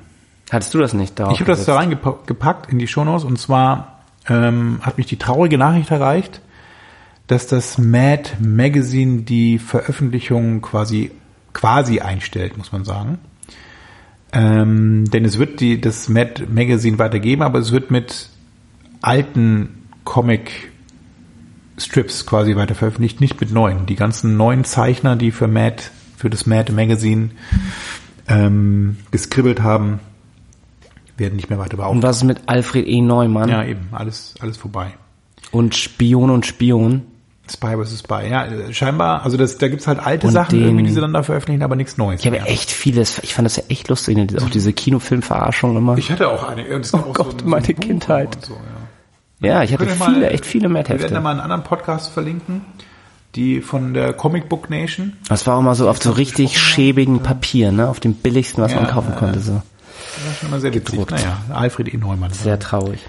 Hattest 0.50 0.72
du 0.74 0.78
das 0.78 0.94
nicht 0.94 1.18
da? 1.18 1.30
Ich 1.32 1.40
habe 1.40 1.50
das 1.50 1.64
da 1.64 1.74
reingepackt 1.76 2.72
in 2.72 2.78
die 2.78 2.86
Shownotes 2.88 3.24
und 3.24 3.38
zwar 3.38 3.99
ähm, 4.30 4.78
hat 4.80 4.96
mich 4.96 5.06
die 5.06 5.18
traurige 5.18 5.58
Nachricht 5.58 5.90
erreicht, 5.90 6.40
dass 7.26 7.46
das 7.46 7.76
Mad 7.76 8.30
Magazine 8.40 9.22
die 9.22 9.58
Veröffentlichung 9.58 10.62
quasi 10.62 11.10
quasi 11.52 12.00
einstellt, 12.00 12.56
muss 12.56 12.72
man 12.72 12.84
sagen. 12.84 13.18
Ähm, 14.32 15.04
denn 15.10 15.24
es 15.24 15.38
wird 15.38 15.60
die, 15.60 15.80
das 15.80 16.08
Mad 16.08 16.46
Magazine 16.48 16.98
weitergeben, 16.98 17.42
aber 17.42 17.58
es 17.58 17.72
wird 17.72 17.90
mit 17.90 18.28
alten 19.02 19.86
Comic 20.04 20.70
Strips 21.78 22.26
quasi 22.26 22.54
weiter 22.56 22.74
veröffentlicht, 22.74 23.20
nicht 23.20 23.40
mit 23.40 23.50
neuen. 23.52 23.86
Die 23.86 23.96
ganzen 23.96 24.36
neuen 24.36 24.64
Zeichner, 24.64 25.16
die 25.16 25.30
für 25.30 25.48
Mad, 25.48 25.82
für 26.16 26.30
das 26.30 26.46
Mad 26.46 26.72
Magazine 26.72 27.30
ähm, 28.28 28.98
geskribbelt 29.10 29.62
haben, 29.62 29.98
werden 31.20 31.36
nicht 31.36 31.48
mehr 31.50 31.58
weiter 31.60 31.74
Und 31.74 31.78
beauftragt. 32.00 32.02
was 32.02 32.16
ist 32.16 32.24
mit 32.24 32.38
Alfred 32.46 32.86
E. 32.88 33.00
Neumann 33.00 33.48
Ja, 33.48 33.62
eben, 33.64 33.88
alles, 33.92 34.34
alles 34.40 34.56
vorbei. 34.56 34.94
und 35.52 35.76
Spion 35.76 36.30
und 36.30 36.44
Spion? 36.46 37.02
Spy 37.48 37.74
vs. 37.84 37.98
Spy, 38.00 38.28
ja, 38.30 38.44
äh, 38.46 38.72
scheinbar, 38.72 39.24
also 39.24 39.36
das, 39.36 39.58
da 39.58 39.66
gibt's 39.66 39.88
halt 39.88 39.98
alte 39.98 40.28
Und 40.28 40.32
Sachen 40.32 40.56
den- 40.56 40.66
irgendwie, 40.68 40.84
die 40.84 40.90
sie 40.92 41.00
dann 41.00 41.12
da 41.12 41.22
veröffentlichen, 41.24 41.62
aber 41.64 41.74
nichts 41.74 41.96
Neues. 41.98 42.20
Ich 42.20 42.26
habe 42.26 42.36
mehr. 42.36 42.48
echt 42.48 42.70
vieles, 42.70 43.18
ich 43.24 43.34
fand 43.34 43.46
das 43.46 43.56
ja 43.56 43.64
echt 43.68 43.88
lustig, 43.88 44.16
ne? 44.16 44.26
auch 44.40 44.50
diese 44.50 44.72
Kinofilmverarschung 44.72 45.76
immer. 45.76 45.98
Ich 45.98 46.12
hatte 46.12 46.28
auch 46.28 46.48
eine. 46.48 46.64
und 46.74 46.82
es 46.84 46.92
gab 46.92 47.06
Oh 47.06 47.10
auch 47.10 47.16
so 47.16 47.24
Gott, 47.24 47.40
so 47.40 47.46
ein 47.46 47.50
meine 47.50 47.66
Buch 47.66 47.80
Kindheit. 47.80 48.36
und 48.36 48.44
So, 48.46 48.54
ja. 49.40 49.48
ja, 49.48 49.62
ich 49.64 49.72
hatte 49.72 49.84
ihr 49.84 49.90
viele, 49.90 49.98
mal- 50.20 50.22
echt 50.22 50.46
viele 50.46 50.68
Wir 50.68 50.74
werden 50.74 50.86
da 50.86 50.92
Mad-Hefte. 50.94 51.20
mal 51.20 51.30
einen 51.32 51.40
anderen 51.40 51.64
Podcast 51.64 52.12
verlinken, 52.12 52.60
die 53.34 53.60
von 53.62 53.94
der 53.94 54.12
Comic 54.12 54.48
Book 54.48 54.70
Nation. 54.70 55.14
Das 55.28 55.44
war 55.48 55.56
auch 55.56 55.62
mal 55.62 55.74
so 55.74 55.88
auf 55.90 56.00
so 56.00 56.12
richtig 56.12 56.56
schäbigen 56.56 57.18
Papier, 57.20 57.72
ne? 57.72 57.88
Auf 57.88 57.98
dem 57.98 58.14
billigsten, 58.14 58.62
was 58.62 58.72
Ja, 58.74 58.80
man 58.82 58.90
kaufen 58.90 59.10
ja, 59.12 59.18
konnte, 59.18 59.40
so. 59.40 59.60
Das 60.20 60.28
war 60.28 60.34
schon 60.34 60.48
immer 60.48 60.60
sehr 60.60 60.74
witzig. 60.74 60.92
Gedruckt. 60.92 61.12
Naja, 61.12 61.38
Alfred 61.50 61.92
E. 61.92 61.96
Neumann. 61.96 62.32
Sehr 62.32 62.58
traurig. 62.58 63.00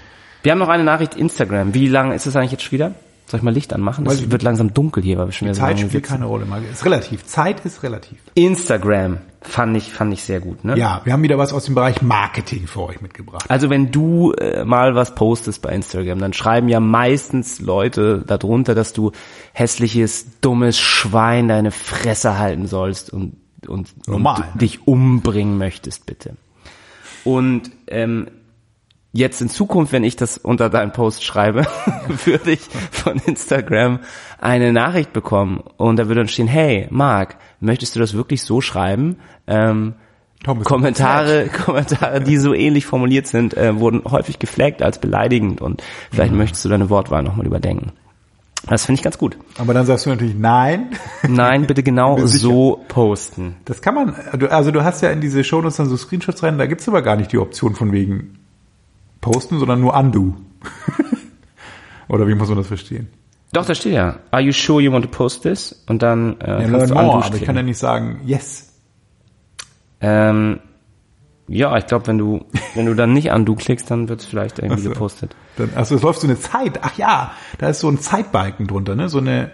Wir 0.42 0.52
haben 0.52 0.58
noch 0.58 0.68
eine 0.68 0.84
Nachricht 0.84 1.14
Instagram. 1.14 1.74
Wie 1.74 1.86
lange 1.86 2.14
ist 2.14 2.26
es 2.26 2.34
eigentlich 2.34 2.52
jetzt 2.52 2.62
schon 2.62 2.72
wieder? 2.72 2.94
Soll 3.26 3.38
ich 3.38 3.44
mal 3.44 3.54
Licht 3.54 3.72
anmachen? 3.72 4.04
Es 4.06 4.30
wird 4.30 4.42
langsam 4.42 4.74
dunkel 4.74 5.02
hier, 5.02 5.16
weil 5.16 5.26
wir 5.26 5.32
schon 5.32 5.46
wieder 5.46 5.54
so 5.54 5.60
Zeit 5.60 5.76
lange 5.76 5.88
spielt 5.88 6.04
sitzen. 6.04 6.12
keine 6.12 6.26
Rolle. 6.26 6.44
Mal. 6.44 6.62
Ist 6.70 6.84
relativ. 6.84 7.24
Zeit 7.24 7.64
ist 7.64 7.82
relativ. 7.82 8.18
Instagram 8.34 9.18
fand 9.40 9.76
ich, 9.76 9.92
fand 9.92 10.12
ich 10.12 10.22
sehr 10.22 10.40
gut, 10.40 10.64
ne? 10.64 10.76
Ja, 10.76 11.00
wir 11.04 11.12
haben 11.12 11.22
wieder 11.22 11.38
was 11.38 11.52
aus 11.52 11.64
dem 11.64 11.74
Bereich 11.74 12.02
Marketing 12.02 12.66
für 12.66 12.82
euch 12.82 13.00
mitgebracht. 13.00 13.44
Also 13.48 13.70
wenn 13.70 13.90
du 13.90 14.32
äh, 14.32 14.64
mal 14.64 14.94
was 14.94 15.14
postest 15.14 15.62
bei 15.62 15.70
Instagram, 15.70 16.18
dann 16.18 16.32
schreiben 16.32 16.68
ja 16.68 16.80
meistens 16.80 17.60
Leute 17.60 18.22
darunter, 18.26 18.74
dass 18.74 18.92
du 18.92 19.12
hässliches, 19.52 20.40
dummes 20.40 20.78
Schwein 20.78 21.48
deine 21.48 21.70
Fresse 21.70 22.38
halten 22.38 22.66
sollst 22.66 23.12
und, 23.12 23.36
und, 23.66 23.94
Normal, 24.06 24.42
und 24.42 24.54
ne? 24.54 24.60
dich 24.60 24.86
umbringen 24.86 25.58
möchtest, 25.58 26.06
bitte. 26.06 26.36
Und 27.24 27.70
ähm, 27.86 28.28
jetzt 29.12 29.40
in 29.40 29.48
Zukunft, 29.48 29.92
wenn 29.92 30.04
ich 30.04 30.16
das 30.16 30.38
unter 30.38 30.70
deinen 30.70 30.92
Post 30.92 31.24
schreibe, 31.24 31.66
würde 32.24 32.52
ich 32.52 32.60
von 32.90 33.20
Instagram 33.26 34.00
eine 34.40 34.72
Nachricht 34.72 35.12
bekommen 35.12 35.62
und 35.76 35.98
da 35.98 36.08
würde 36.08 36.20
dann 36.20 36.28
stehen, 36.28 36.48
hey, 36.48 36.88
Marc, 36.90 37.36
möchtest 37.60 37.94
du 37.94 38.00
das 38.00 38.14
wirklich 38.14 38.42
so 38.42 38.60
schreiben? 38.60 39.18
Ähm, 39.46 39.94
Tom, 40.42 40.60
ist 40.60 40.66
Kommentare, 40.66 41.48
Kommentare, 41.48 42.20
die 42.20 42.36
so 42.36 42.52
ähnlich 42.52 42.86
formuliert 42.86 43.28
sind, 43.28 43.56
äh, 43.56 43.78
wurden 43.78 44.02
häufig 44.10 44.38
geflaggt 44.38 44.82
als 44.82 44.98
beleidigend 44.98 45.60
und 45.60 45.82
vielleicht 46.10 46.32
möchtest 46.32 46.64
du 46.64 46.68
deine 46.68 46.90
Wortwahl 46.90 47.22
nochmal 47.22 47.46
überdenken. 47.46 47.92
Das 48.68 48.86
finde 48.86 49.00
ich 49.00 49.02
ganz 49.02 49.18
gut. 49.18 49.36
Aber 49.58 49.74
dann 49.74 49.86
sagst 49.86 50.06
du 50.06 50.10
natürlich 50.10 50.36
nein. 50.36 50.90
Nein, 51.26 51.66
bitte 51.66 51.82
genau 51.82 52.18
so 52.26 52.84
posten. 52.88 53.56
Das 53.64 53.82
kann 53.82 53.94
man, 53.94 54.14
also 54.50 54.70
du 54.70 54.84
hast 54.84 55.02
ja 55.02 55.10
in 55.10 55.20
diese 55.20 55.42
Shownotes 55.42 55.76
dann 55.76 55.88
so 55.88 55.96
Screenshots 55.96 56.42
rein, 56.42 56.58
da 56.58 56.66
gibt's 56.66 56.88
aber 56.88 57.02
gar 57.02 57.16
nicht 57.16 57.32
die 57.32 57.38
Option 57.38 57.74
von 57.74 57.92
wegen 57.92 58.38
posten, 59.20 59.58
sondern 59.58 59.80
nur 59.80 59.94
undo. 59.94 60.36
Oder 62.08 62.28
wie 62.28 62.34
muss 62.34 62.48
man 62.48 62.58
das 62.58 62.66
verstehen? 62.66 63.08
Doch, 63.52 63.66
da 63.66 63.74
steht 63.74 63.92
ja. 63.92 64.20
Are 64.30 64.42
you 64.42 64.52
sure 64.52 64.80
you 64.80 64.92
want 64.92 65.04
to 65.04 65.10
post 65.10 65.42
this? 65.42 65.84
Und 65.86 66.02
dann 66.02 66.40
äh, 66.40 66.62
Ja, 66.62 66.68
kannst 66.68 66.90
du 66.90 66.94
more, 66.94 67.06
undo 67.06 67.26
aber 67.26 67.36
ich 67.36 67.44
kann 67.44 67.56
ja 67.56 67.62
nicht 67.62 67.78
sagen 67.78 68.20
yes. 68.24 68.72
Ähm, 70.00 70.60
ja, 71.52 71.76
ich 71.76 71.86
glaube, 71.86 72.06
wenn 72.06 72.18
du 72.18 72.44
wenn 72.74 72.86
du 72.86 72.94
dann 72.94 73.12
nicht 73.12 73.30
undo 73.30 73.54
klickst, 73.54 73.90
dann 73.90 74.08
wird 74.08 74.20
es 74.20 74.26
vielleicht 74.26 74.58
irgendwie 74.58 74.80
Ach 74.80 74.84
so. 74.84 74.90
gepostet. 74.90 75.36
Dann, 75.56 75.70
also 75.74 75.94
es 75.94 76.02
läuft 76.02 76.20
so 76.20 76.26
eine 76.26 76.38
Zeit. 76.38 76.80
Ach 76.82 76.96
ja, 76.96 77.32
da 77.58 77.68
ist 77.68 77.80
so 77.80 77.88
ein 77.88 77.98
Zeitbalken 77.98 78.66
drunter, 78.66 78.94
ne? 78.96 79.08
So 79.08 79.18
eine, 79.18 79.50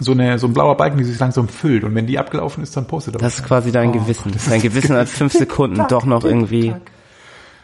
so 0.00 0.12
eine, 0.12 0.38
so 0.38 0.46
ein 0.46 0.52
blauer 0.54 0.76
Balken, 0.76 0.98
die 0.98 1.04
sich 1.04 1.18
langsam 1.18 1.48
füllt. 1.48 1.84
Und 1.84 1.94
wenn 1.94 2.06
die 2.06 2.18
abgelaufen 2.18 2.62
ist, 2.62 2.76
dann 2.76 2.86
postet 2.86 3.16
er. 3.16 3.18
Das 3.18 3.38
ist 3.38 3.44
quasi 3.46 3.70
dein 3.70 3.90
Oh 3.90 3.92
Gewissen. 3.92 4.24
Gott, 4.24 4.34
das 4.36 4.46
dein 4.46 4.56
ist 4.56 4.62
Gewissen 4.62 4.96
hat 4.96 5.08
fünf 5.08 5.32
Sekunden 5.38 5.74
Tick-Tack, 5.76 5.88
doch 5.90 6.04
noch 6.06 6.24
irgendwie 6.24 6.62
Tick-Tack. 6.72 6.90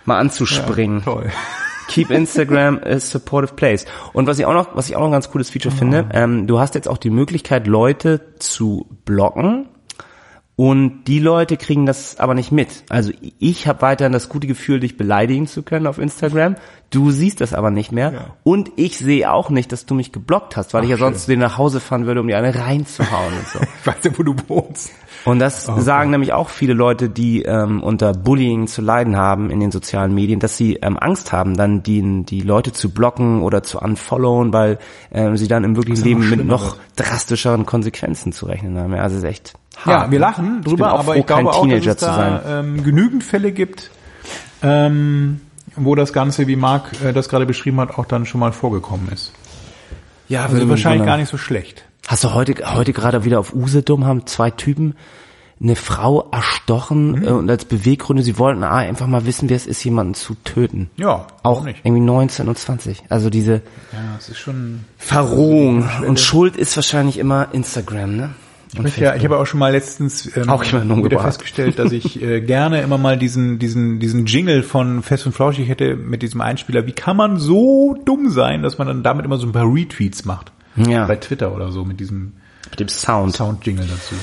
mal 0.04 0.18
anzuspringen. 0.18 1.02
Toll. 1.02 1.30
Keep 1.88 2.10
Instagram 2.12 2.78
a 2.84 3.00
supportive 3.00 3.54
place. 3.54 3.84
Und 4.12 4.28
was 4.28 4.38
ich 4.38 4.46
auch 4.46 4.52
noch, 4.52 4.76
was 4.76 4.88
ich 4.88 4.94
auch 4.94 5.00
noch 5.00 5.08
ein 5.08 5.12
ganz 5.12 5.28
cooles 5.30 5.50
Feature 5.50 5.74
finde, 5.74 6.08
ähm, 6.12 6.46
du 6.46 6.60
hast 6.60 6.76
jetzt 6.76 6.86
auch 6.88 6.98
die 6.98 7.10
Möglichkeit, 7.10 7.66
Leute 7.66 8.20
zu 8.38 8.86
blocken. 9.04 9.66
Und 10.60 11.04
die 11.04 11.20
Leute 11.20 11.56
kriegen 11.56 11.86
das 11.86 12.20
aber 12.20 12.34
nicht 12.34 12.52
mit. 12.52 12.84
Also 12.90 13.12
ich 13.38 13.66
habe 13.66 13.80
weiterhin 13.80 14.12
das 14.12 14.28
gute 14.28 14.46
Gefühl, 14.46 14.78
dich 14.78 14.98
beleidigen 14.98 15.46
zu 15.46 15.62
können 15.62 15.86
auf 15.86 15.96
Instagram. 15.96 16.56
Du 16.90 17.10
siehst 17.12 17.40
das 17.40 17.54
aber 17.54 17.70
nicht 17.70 17.92
mehr. 17.92 18.12
Ja. 18.12 18.26
Und 18.42 18.70
ich 18.76 18.98
sehe 18.98 19.32
auch 19.32 19.48
nicht, 19.48 19.72
dass 19.72 19.86
du 19.86 19.94
mich 19.94 20.12
geblockt 20.12 20.58
hast, 20.58 20.74
weil 20.74 20.84
ich 20.84 20.90
ja 20.90 20.98
schön. 20.98 21.14
sonst 21.14 21.24
zu 21.24 21.30
dir 21.30 21.38
nach 21.38 21.56
Hause 21.56 21.80
fahren 21.80 22.04
würde, 22.04 22.20
um 22.20 22.28
dir 22.28 22.36
eine 22.36 22.54
reinzuhauen 22.54 23.32
und 23.38 23.48
so. 23.48 23.58
Ich 23.80 23.86
weiß 23.86 23.96
ja, 24.04 24.10
wo 24.18 24.22
du 24.22 24.34
wohnst. 24.48 24.92
Und 25.24 25.38
das 25.38 25.64
sagen 25.64 26.10
nämlich 26.10 26.34
auch 26.34 26.50
viele 26.50 26.74
Leute, 26.74 27.08
die 27.08 27.40
ähm, 27.40 27.82
unter 27.82 28.12
Bullying 28.12 28.66
zu 28.66 28.82
leiden 28.82 29.16
haben 29.16 29.48
in 29.48 29.60
den 29.60 29.70
sozialen 29.70 30.14
Medien, 30.14 30.40
dass 30.40 30.58
sie 30.58 30.74
ähm, 30.82 30.98
Angst 30.98 31.32
haben, 31.32 31.56
dann 31.56 31.82
die, 31.82 32.24
die 32.24 32.42
Leute 32.42 32.72
zu 32.72 32.90
blocken 32.90 33.40
oder 33.40 33.62
zu 33.62 33.78
unfollowen, 33.78 34.52
weil 34.52 34.78
ähm, 35.10 35.38
sie 35.38 35.48
dann 35.48 35.64
im 35.64 35.76
wirklichen 35.76 36.04
Leben 36.04 36.28
mit 36.28 36.44
noch 36.44 36.76
drastischeren 36.96 37.64
Konsequenzen 37.64 38.32
zu 38.32 38.44
rechnen 38.44 38.78
haben. 38.78 38.92
Ja, 38.92 39.00
also 39.04 39.16
es 39.16 39.22
ist 39.22 39.28
echt 39.30 39.54
Ja, 39.86 40.10
wir 40.10 40.18
lachen 40.18 40.58
Ich 40.60 40.66
drüber, 40.66 40.92
auch 40.92 41.00
aber 41.00 41.12
froh, 41.14 41.20
ich 41.20 41.26
glaube 41.26 41.50
auch, 41.52 41.62
Teenager 41.62 41.94
dass 41.94 42.02
es 42.02 42.08
da 42.08 42.60
ähm, 42.60 42.82
genügend 42.84 43.24
Fälle 43.24 43.52
gibt, 43.52 43.90
ähm, 44.62 45.40
wo 45.76 45.94
das 45.94 46.12
Ganze, 46.12 46.46
wie 46.46 46.56
Marc 46.56 46.90
äh, 47.02 47.12
das 47.12 47.28
gerade 47.28 47.46
beschrieben 47.46 47.80
hat, 47.80 47.98
auch 47.98 48.04
dann 48.06 48.26
schon 48.26 48.40
mal 48.40 48.52
vorgekommen 48.52 49.08
ist. 49.12 49.32
Ja, 50.28 50.44
Also 50.46 50.68
wahrscheinlich 50.68 51.04
gar 51.06 51.16
nicht 51.16 51.28
so 51.30 51.36
schlecht. 51.38 51.84
Hast 52.06 52.24
du 52.24 52.34
heute, 52.34 52.54
heute 52.74 52.92
gerade 52.92 53.24
wieder 53.24 53.38
auf 53.40 53.54
Usedom 53.54 54.04
haben 54.04 54.26
zwei 54.26 54.50
Typen 54.50 54.94
eine 55.62 55.76
Frau 55.76 56.26
erstochen 56.32 57.10
Mhm. 57.12 57.24
äh, 57.24 57.30
und 57.32 57.50
als 57.50 57.66
Beweggründe, 57.66 58.22
sie 58.22 58.38
wollten 58.38 58.62
ah, 58.64 58.76
einfach 58.76 59.06
mal 59.06 59.26
wissen, 59.26 59.48
wie 59.50 59.54
es 59.54 59.66
ist, 59.66 59.84
jemanden 59.84 60.14
zu 60.14 60.34
töten. 60.44 60.88
Ja, 60.96 61.26
Auch 61.42 61.64
nicht. 61.64 61.80
irgendwie 61.84 62.00
19 62.02 62.48
und 62.48 62.58
20. 62.58 63.02
Also 63.10 63.28
diese 63.28 63.54
Ja, 63.92 64.16
es 64.18 64.28
ist 64.30 64.38
schon. 64.38 64.84
Verrohung. 64.96 65.86
Und 66.06 66.18
Schuld 66.18 66.56
ist 66.56 66.74
wahrscheinlich 66.76 67.18
immer 67.18 67.48
Instagram, 67.52 68.16
ne? 68.16 68.30
Ich, 68.72 68.78
möchte 68.80 69.00
ja, 69.00 69.16
ich 69.16 69.24
habe 69.24 69.38
auch 69.38 69.46
schon 69.46 69.58
mal 69.58 69.72
letztens 69.72 70.36
ähm, 70.36 70.48
Auch 70.48 70.62
jemanden 70.62 70.88
wieder 70.88 70.96
umgebracht. 70.96 71.24
festgestellt, 71.24 71.78
dass 71.78 71.90
ich 71.92 72.22
äh, 72.22 72.40
gerne 72.40 72.80
immer 72.82 72.98
mal 72.98 73.18
diesen, 73.18 73.58
diesen, 73.58 73.98
diesen 73.98 74.26
Jingle 74.26 74.62
von 74.62 75.02
Fest 75.02 75.26
und 75.26 75.32
Flauschig 75.32 75.68
hätte 75.68 75.96
mit 75.96 76.22
diesem 76.22 76.40
Einspieler. 76.40 76.86
Wie 76.86 76.92
kann 76.92 77.16
man 77.16 77.38
so 77.38 77.96
dumm 78.04 78.30
sein, 78.30 78.62
dass 78.62 78.78
man 78.78 78.86
dann 78.86 79.02
damit 79.02 79.24
immer 79.24 79.38
so 79.38 79.46
ein 79.46 79.52
paar 79.52 79.66
Retweets 79.66 80.24
macht? 80.24 80.52
Ja. 80.76 81.06
Bei 81.06 81.16
Twitter 81.16 81.54
oder 81.54 81.72
so 81.72 81.84
mit 81.84 81.98
diesem 81.98 82.34
Mit 82.70 82.80
dem 82.80 82.88
Sound. 82.88 83.34
Sound-Jingle 83.34 83.86
dazu. 83.86 84.14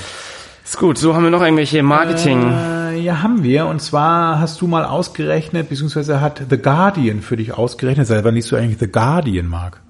Ist 0.64 0.78
gut, 0.78 0.98
so 0.98 1.16
haben 1.16 1.24
wir 1.24 1.30
noch 1.30 1.42
irgendwelche 1.42 1.84
Marketing. 1.84 2.42
Äh, 2.52 3.00
ja, 3.00 3.22
haben 3.22 3.44
wir. 3.44 3.68
Und 3.68 3.82
zwar 3.82 4.40
hast 4.40 4.60
du 4.62 4.68
mal 4.68 4.86
ausgerechnet, 4.86 5.70
beziehungsweise 5.70 6.20
hat 6.20 6.42
The 6.50 6.58
Guardian 6.58 7.22
für 7.22 7.38
dich 7.38 7.54
ausgerechnet. 7.54 8.08
Seit 8.08 8.24
wann 8.24 8.36
liest 8.36 8.52
du 8.52 8.56
eigentlich 8.56 8.78
The 8.80 8.88
Guardian, 8.88 9.48
Marc? 9.48 9.82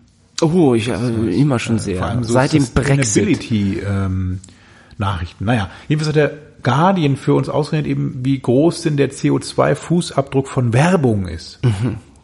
Oh, 0.42 0.76
ich 0.76 0.90
äh, 0.90 0.94
immer 1.40 1.60
schon 1.60 1.80
sehr. 1.80 1.98
Vor 1.98 2.08
allem 2.08 2.24
so 2.24 2.34
Seit 2.34 2.54
dem 2.54 2.66
Brexit. 2.74 3.52
Ähm, 3.52 4.40
Nachrichten. 4.98 5.46
Naja, 5.46 5.70
jedenfalls 5.88 6.10
hat 6.10 6.16
der 6.16 6.32
Guardian 6.64 7.18
für 7.18 7.34
uns 7.34 7.50
ausgerechnet 7.50 7.92
eben, 7.92 8.20
wie 8.24 8.40
groß 8.40 8.82
denn 8.82 8.98
der 8.98 9.12
CO2-Fußabdruck 9.12 10.48
von 10.48 10.74
Werbung 10.74 11.28
ist. 11.28 11.60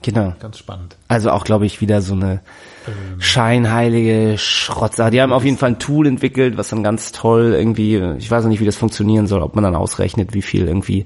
Genau. 0.02 0.34
Ganz 0.40 0.58
spannend. 0.58 0.98
Also 1.08 1.32
auch, 1.32 1.46
glaube 1.46 1.66
ich, 1.66 1.80
wieder 1.82 2.02
so 2.02 2.14
eine 2.14 2.42
Ähm. 2.88 3.22
scheinheilige 3.22 4.38
Schrottsache. 4.38 5.12
Die 5.12 5.22
haben 5.22 5.32
auf 5.32 5.46
jeden 5.46 5.58
Fall 5.58 5.70
ein 5.72 5.80
Tool 5.80 6.08
entwickelt, 6.08 6.58
was 6.58 6.70
dann 6.70 6.84
ganz 6.84 7.12
toll 7.14 7.54
irgendwie, 7.58 7.96
ich 8.18 8.30
weiß 8.30 8.44
noch 8.44 8.50
nicht, 8.50 8.60
wie 8.60 8.66
das 8.66 8.76
funktionieren 8.76 9.28
soll, 9.28 9.42
ob 9.42 9.56
man 9.56 9.64
dann 9.64 9.76
ausrechnet, 9.76 10.34
wie 10.34 10.42
viel 10.42 10.68
irgendwie 10.68 11.06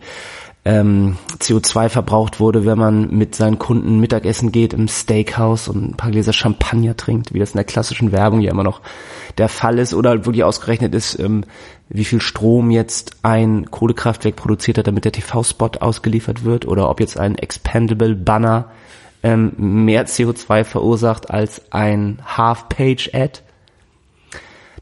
ähm, 0.68 1.16
CO2 1.40 1.88
verbraucht 1.88 2.42
wurde, 2.42 2.66
wenn 2.66 2.78
man 2.78 3.10
mit 3.10 3.36
seinen 3.36 3.58
Kunden 3.58 4.02
Mittagessen 4.02 4.52
geht 4.52 4.74
im 4.74 4.90
Steakhouse 4.90 5.70
und 5.70 5.92
ein 5.92 5.98
paar 5.98 6.12
Gläser 6.12 6.34
Champagner 6.34 6.98
trinkt, 6.98 7.34
wie 7.34 7.40
das 7.40 7.52
in 7.52 7.58
der 7.58 7.64
klassischen 7.64 8.12
Werbung 8.12 8.42
ja 8.42 8.52
immer 8.52 8.66
noch 8.66 8.82
der 9.38 9.48
Fall 9.48 9.80
ist, 9.80 9.94
oder 9.94 10.10
halt 10.10 10.26
wirklich 10.26 10.44
ausgerechnet 10.44 10.94
ist, 10.94 11.18
ähm, 11.20 11.46
wie 11.88 12.04
viel 12.04 12.20
Strom 12.20 12.70
jetzt 12.70 13.16
ein 13.24 13.72
Kohlekraftwerk 13.72 14.36
produziert 14.36 14.78
hat, 14.78 14.88
damit 14.88 15.06
der 15.06 15.14
TV-Spot 15.14 15.72
ausgeliefert 15.80 16.44
wird, 16.44 16.68
oder 16.68 16.90
ob 16.90 17.00
jetzt 17.00 17.18
ein 17.18 17.38
Expandable 17.38 18.16
Banner 18.16 18.66
ähm, 19.24 19.54
mehr 19.58 20.06
CO2 20.06 20.66
verursacht 20.66 21.32
als 21.32 21.62
ein 21.72 22.20
Half-Page-Ad. 22.26 23.40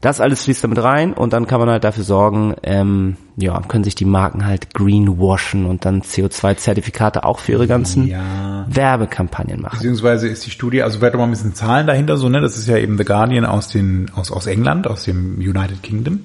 Das 0.00 0.20
alles 0.20 0.44
fließt 0.44 0.62
damit 0.62 0.82
rein 0.82 1.12
und 1.12 1.32
dann 1.32 1.46
kann 1.46 1.58
man 1.60 1.70
halt 1.70 1.84
dafür 1.84 2.04
sorgen, 2.04 2.54
ähm, 2.62 3.16
ja, 3.36 3.60
können 3.62 3.84
sich 3.84 3.94
die 3.94 4.04
Marken 4.04 4.44
halt 4.46 4.74
greenwashen 4.74 5.66
und 5.66 5.84
dann 5.84 6.02
CO2-Zertifikate 6.02 7.24
auch 7.24 7.38
für 7.38 7.52
ihre 7.52 7.66
ganzen 7.66 8.06
Ja. 8.06 8.66
Werbekampagnen 8.68 9.60
machen. 9.60 9.78
Beziehungsweise 9.78 10.28
ist 10.28 10.44
die 10.46 10.50
Studie, 10.50 10.82
also 10.82 10.98
vielleicht 10.98 11.14
noch 11.14 11.20
mal 11.20 11.26
ein 11.26 11.30
bisschen 11.30 11.54
Zahlen 11.54 11.86
dahinter, 11.86 12.16
so, 12.16 12.28
ne? 12.28 12.40
Das 12.40 12.56
ist 12.56 12.68
ja 12.68 12.76
eben 12.76 12.98
The 12.98 13.04
Guardian 13.04 13.44
aus 13.44 13.68
den, 13.68 14.10
aus, 14.14 14.30
aus 14.30 14.46
England, 14.46 14.86
aus 14.86 15.04
dem 15.04 15.36
United 15.36 15.82
Kingdom. 15.82 16.20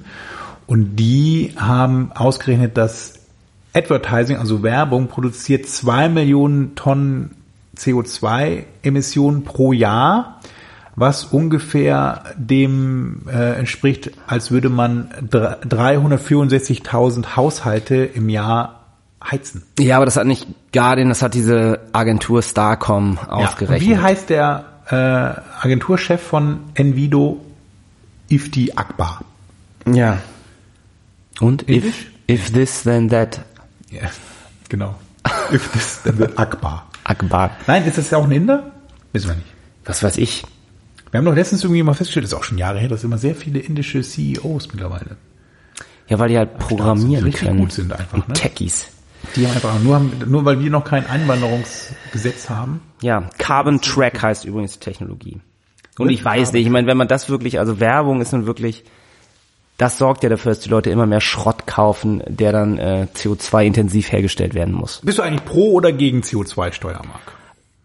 Und 0.68 0.96
die 0.96 1.54
haben 1.58 2.12
ausgerechnet, 2.14 2.78
dass 2.78 3.20
Advertising, 3.74 4.38
also 4.38 4.64
Werbung, 4.64 5.08
produziert 5.08 5.66
zwei 5.68 6.10
Millionen 6.10 6.76
Tonnen 6.76 7.32
CO2-Emissionen 7.78 9.44
pro 9.44 9.74
Jahr, 9.74 10.40
was 10.96 11.24
ungefähr 11.26 12.24
dem 12.36 13.22
äh, 13.28 13.54
entspricht, 13.58 14.12
als 14.28 14.52
würde 14.52 14.70
man 14.70 15.10
dr- 15.22 15.58
364.000 15.66 17.36
Haushalte 17.36 17.96
im 17.96 18.30
Jahr 18.30 18.80
heizen. 19.24 19.64
Ja, 19.80 19.98
aber 19.98 20.06
das 20.06 20.18
hat 20.18 20.26
nicht 20.28 20.48
Guardian, 20.74 21.10
das 21.10 21.22
hat 21.22 21.34
diese 21.34 21.80
Agentur 21.94 22.42
Starcom 22.42 23.18
Ja. 23.22 23.28
Ausgerechnet. 23.30 23.82
wie 23.90 23.98
heißt 23.98 24.30
der 24.30 24.66
äh, 24.90 24.96
Agenturchef 25.66 26.22
von 26.22 26.60
Envido? 26.74 27.40
Ifti 28.30 28.72
Akbar. 28.76 29.22
Ja. 29.86 30.20
Und 31.40 31.68
if, 31.70 32.06
if 32.30 32.52
this 32.52 32.84
then 32.84 33.10
that 33.10 33.42
Ja, 33.90 34.02
genau. 34.70 34.96
If 35.52 35.70
this, 35.74 36.02
then 36.04 36.18
the 36.18 36.38
Akbar. 36.38 36.86
Akbar. 37.04 37.52
Nein, 37.68 37.86
ist 37.86 37.98
das 37.98 38.10
ja 38.10 38.18
auch 38.18 38.24
ein 38.24 38.32
Inder? 38.32 38.72
Wissen 39.12 39.30
wir 39.30 39.36
nicht. 39.36 39.48
Was 39.86 40.02
weiß 40.02 40.18
ich. 40.18 40.44
Wir 41.12 41.18
haben 41.18 41.26
doch 41.26 41.36
letztens 41.36 41.64
irgendwie 41.64 41.84
mal 41.84 41.94
festgestellt, 41.94 42.24
das 42.24 42.32
ist 42.32 42.38
auch 42.38 42.44
schon 42.44 42.58
Jahre 42.58 42.80
her, 42.80 42.88
dass 42.88 43.04
immer 43.04 43.18
sehr 43.18 43.36
viele 43.36 43.60
indische 43.60 44.02
CEOs 44.02 44.70
mittlerweile. 44.72 45.18
Ja, 46.08 46.20
weil 46.20 46.30
die 46.30 46.38
halt 46.38 46.58
programmieren 46.58 47.26
richtig 47.26 47.48
können. 47.48 47.60
gut 47.60 47.74
sind 47.74 47.94
einfach, 47.94 48.28
ne? 48.28 48.34
Techies. 48.34 48.88
Die 49.36 49.46
haben 49.46 49.54
einfach 49.54 49.80
nur, 49.82 49.96
haben, 49.96 50.12
nur 50.26 50.46
weil 50.46 50.60
wir 50.60 50.70
noch 50.70 50.84
kein 50.84 51.06
Einwanderungsgesetz 51.06 52.50
haben. 52.50 52.82
Ja, 53.02 53.30
Carbon 53.38 53.82
Track 53.82 54.22
heißt 54.22 54.46
übrigens 54.46 54.74
die 54.74 54.80
Technologie. 54.80 55.40
Und 56.00 56.10
ich 56.10 56.24
weiß 56.24 56.54
nicht, 56.54 56.66
ich 56.66 56.72
meine, 56.72 56.88
wenn 56.88 56.98
man 56.98 57.08
das 57.08 57.30
wirklich, 57.30 57.60
also 57.60 57.80
Werbung 57.80 58.22
ist 58.22 58.32
nun 58.32 58.46
wirklich, 58.46 58.84
das 59.78 59.98
sorgt 59.98 60.24
ja 60.24 60.30
dafür, 60.30 60.52
dass 60.52 60.62
die 60.62 60.70
Leute 60.70 60.90
immer 60.90 61.06
mehr 61.06 61.22
Schrott 61.22 61.68
kaufen, 61.68 62.24
der 62.28 62.52
dann 62.52 62.78
äh, 62.78 63.08
CO2-intensiv 63.14 64.12
hergestellt 64.12 64.54
werden 64.54 64.74
muss. 64.74 65.02
Bist 65.04 65.18
du 65.18 65.22
eigentlich 65.22 65.46
pro 65.46 65.74
oder 65.74 65.92
gegen 65.92 66.22
CO2-Steuer, 66.22 67.02
Marc? 67.06 67.34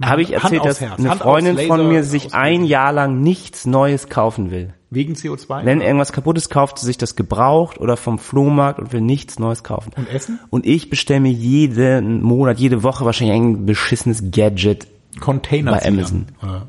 Habe 0.03 0.23
ich 0.23 0.33
erzählt, 0.33 0.65
dass 0.65 0.81
Herz, 0.81 0.99
eine 0.99 1.11
Hand 1.11 1.23
Freundin 1.23 1.59
von 1.67 1.89
mir 1.89 2.05
sich 2.05 2.35
ein 2.35 2.65
Jahr 2.65 2.93
lang 2.93 3.21
nichts 3.21 3.67
Neues 3.67 4.09
kaufen 4.09 4.51
will. 4.51 4.75
Wegen 4.91 5.15
CO2? 5.15 5.65
Wenn 5.65 5.81
irgendwas 5.81 6.13
kaputt 6.13 6.37
ist, 6.37 6.51
kauft 6.51 6.79
sie 6.79 6.87
sich 6.87 6.99
das 6.99 7.17
gebraucht 7.17 7.79
oder 7.79 7.97
vom 7.97 8.19
Flohmarkt 8.19 8.79
und 8.79 8.93
will 8.93 9.01
nichts 9.01 9.39
Neues 9.39 9.65
kaufen. 9.65 9.93
Und 9.97 10.09
Essen? 10.09 10.39
Und 10.51 10.67
ich 10.67 10.91
bestelle 10.91 11.21
mir 11.21 11.33
jeden 11.33 12.23
Monat, 12.23 12.59
jede 12.59 12.83
Woche 12.83 13.05
wahrscheinlich 13.05 13.37
ein 13.37 13.67
beschissenes 13.67 14.31
Gadget. 14.31 14.87
Container 15.21 15.73
Bei 15.73 15.87
Amazon. 15.87 16.27
Oder? 16.43 16.69